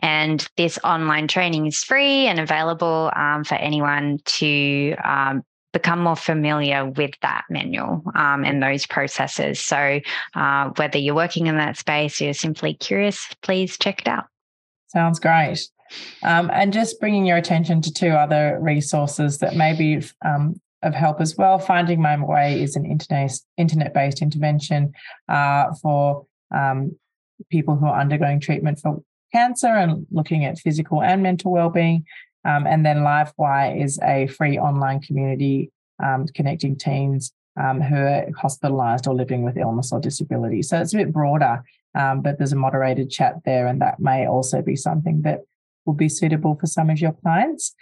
And 0.00 0.46
this 0.56 0.78
online 0.82 1.28
training 1.28 1.66
is 1.66 1.84
free 1.84 2.26
and 2.26 2.40
available 2.40 3.10
um, 3.14 3.44
for 3.44 3.56
anyone 3.56 4.18
to 4.24 4.94
um, 5.04 5.44
become 5.78 6.00
more 6.00 6.16
familiar 6.16 6.84
with 6.86 7.12
that 7.22 7.44
manual 7.48 8.02
um, 8.14 8.44
and 8.44 8.62
those 8.62 8.86
processes. 8.86 9.60
So, 9.60 10.00
uh, 10.34 10.70
whether 10.76 10.98
you're 10.98 11.14
working 11.14 11.46
in 11.46 11.56
that 11.56 11.76
space 11.76 12.20
or 12.20 12.24
you're 12.24 12.34
simply 12.34 12.74
curious, 12.74 13.28
please 13.42 13.78
check 13.78 14.00
it 14.00 14.08
out. 14.08 14.24
Sounds 14.88 15.18
great. 15.20 15.60
Um, 16.22 16.50
and 16.52 16.72
just 16.72 17.00
bringing 17.00 17.24
your 17.24 17.36
attention 17.36 17.80
to 17.82 17.92
two 17.92 18.10
other 18.10 18.58
resources 18.60 19.38
that 19.38 19.56
may 19.56 19.74
be 19.74 20.02
um, 20.24 20.60
of 20.82 20.94
help 20.94 21.20
as 21.20 21.36
well. 21.36 21.58
Finding 21.58 22.00
My 22.02 22.22
Way 22.22 22.62
is 22.62 22.76
an 22.76 22.84
internet 22.84 23.94
based 23.94 24.22
intervention 24.22 24.92
uh, 25.28 25.74
for 25.80 26.26
um, 26.54 26.96
people 27.50 27.76
who 27.76 27.86
are 27.86 28.00
undergoing 28.00 28.40
treatment 28.40 28.80
for 28.80 29.02
cancer 29.32 29.68
and 29.68 30.06
looking 30.10 30.44
at 30.44 30.58
physical 30.58 31.02
and 31.02 31.22
mental 31.22 31.52
well-being. 31.52 32.04
Um, 32.44 32.66
and 32.66 32.84
then 32.84 32.98
LiveWire 32.98 33.82
is 33.82 33.98
a 34.02 34.26
free 34.28 34.58
online 34.58 35.00
community 35.00 35.70
um, 36.02 36.26
connecting 36.34 36.76
teens 36.76 37.32
um, 37.60 37.80
who 37.80 37.96
are 37.96 38.26
hospitalized 38.36 39.06
or 39.06 39.14
living 39.14 39.42
with 39.42 39.56
illness 39.56 39.92
or 39.92 40.00
disability. 40.00 40.62
So 40.62 40.80
it's 40.80 40.94
a 40.94 40.98
bit 40.98 41.12
broader, 41.12 41.62
um, 41.94 42.22
but 42.22 42.38
there's 42.38 42.52
a 42.52 42.56
moderated 42.56 43.10
chat 43.10 43.36
there, 43.44 43.66
and 43.66 43.80
that 43.80 43.98
may 43.98 44.26
also 44.26 44.62
be 44.62 44.76
something 44.76 45.22
that 45.22 45.40
will 45.84 45.94
be 45.94 46.08
suitable 46.08 46.56
for 46.60 46.66
some 46.66 46.90
of 46.90 47.00
your 47.00 47.12
clients. 47.12 47.74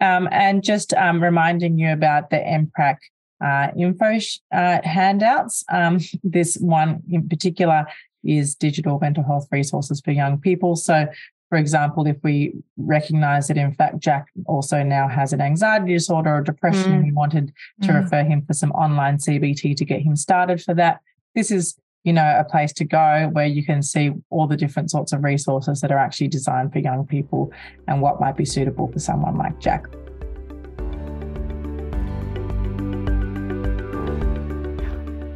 Um, 0.00 0.28
and 0.32 0.64
just 0.64 0.92
um, 0.94 1.22
reminding 1.22 1.78
you 1.78 1.92
about 1.92 2.30
the 2.30 2.36
eMHPrac 2.36 2.96
uh, 3.42 3.68
info 3.76 4.18
uh, 4.52 4.80
handouts. 4.84 5.64
this 6.24 6.56
one 6.56 7.02
in 7.10 7.28
particular 7.28 7.86
is 8.24 8.54
digital 8.54 8.98
mental 9.00 9.24
health 9.24 9.48
resources 9.50 10.00
for 10.00 10.12
young 10.12 10.38
people. 10.38 10.76
So 10.76 11.06
for 11.52 11.58
example, 11.58 12.06
if 12.06 12.16
we 12.22 12.54
recognize 12.78 13.48
that 13.48 13.58
in 13.58 13.74
fact 13.74 13.98
Jack 13.98 14.28
also 14.46 14.82
now 14.82 15.06
has 15.06 15.34
an 15.34 15.42
anxiety 15.42 15.92
disorder 15.92 16.36
or 16.36 16.40
depression 16.40 16.92
mm. 16.92 16.94
and 16.94 17.04
we 17.04 17.12
wanted 17.12 17.52
to 17.82 17.88
mm. 17.88 18.02
refer 18.02 18.24
him 18.24 18.40
for 18.40 18.54
some 18.54 18.72
online 18.72 19.18
CBT 19.18 19.76
to 19.76 19.84
get 19.84 20.00
him 20.00 20.16
started 20.16 20.62
for 20.62 20.72
that, 20.72 21.00
this 21.34 21.50
is 21.50 21.78
you 22.04 22.12
know 22.14 22.36
a 22.38 22.44
place 22.50 22.72
to 22.72 22.86
go 22.86 23.28
where 23.34 23.44
you 23.44 23.62
can 23.62 23.82
see 23.82 24.12
all 24.30 24.46
the 24.46 24.56
different 24.56 24.90
sorts 24.90 25.12
of 25.12 25.22
resources 25.22 25.82
that 25.82 25.92
are 25.92 25.98
actually 25.98 26.28
designed 26.28 26.72
for 26.72 26.78
young 26.78 27.06
people 27.06 27.52
and 27.86 28.00
what 28.00 28.18
might 28.18 28.38
be 28.38 28.46
suitable 28.46 28.90
for 28.90 28.98
someone 28.98 29.36
like 29.36 29.60
Jack. 29.60 29.84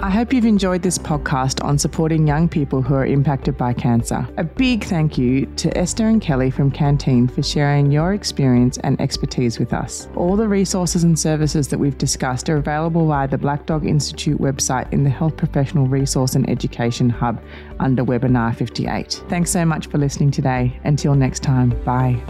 I 0.07 0.11
hope 0.11 0.33
you've 0.33 0.45
enjoyed 0.45 0.83
this 0.83 0.99
podcast 0.99 1.65
on 1.65 1.79
supporting 1.79 2.29
young 2.29 2.49
people 2.49 2.81
who 2.81 2.95
are 2.95 3.05
impacted 3.05 3.59
by 3.59 3.73
cancer. 3.73 4.25
A 4.37 4.45
big 4.45 4.85
thank 4.85 5.19
you 5.19 5.47
to 5.57 5.77
Esther 5.77 6.07
and 6.07 6.23
Kelly 6.23 6.49
from 6.49 6.71
Canteen 6.71 7.27
for 7.27 7.43
sharing 7.43 7.91
your 7.91 8.15
experience 8.15 8.79
and 8.85 9.01
expertise 9.01 9.59
with 9.59 9.73
us. 9.73 10.07
All 10.15 10.37
the 10.37 10.47
resources 10.47 11.03
and 11.03 11.19
services 11.19 11.67
that 11.67 11.79
we've 11.79 11.99
discussed 11.99 12.49
are 12.49 12.57
available 12.57 13.09
via 13.09 13.27
the 13.27 13.37
Black 13.37 13.67
Dog 13.67 13.85
Institute 13.85 14.39
website 14.39 14.93
in 14.93 15.03
the 15.03 15.11
Health 15.11 15.37
Professional 15.37 15.89
Resource 15.89 16.37
and 16.37 16.49
Education 16.49 17.11
Hub 17.11 17.43
under 17.81 18.05
Webinar 18.05 18.55
58. 18.55 19.25
Thanks 19.29 19.51
so 19.51 19.65
much 19.65 19.89
for 19.89 19.99
listening 19.99 20.31
today. 20.31 20.79
Until 20.85 21.17
next 21.17 21.43
time, 21.43 21.71
bye. 21.83 22.23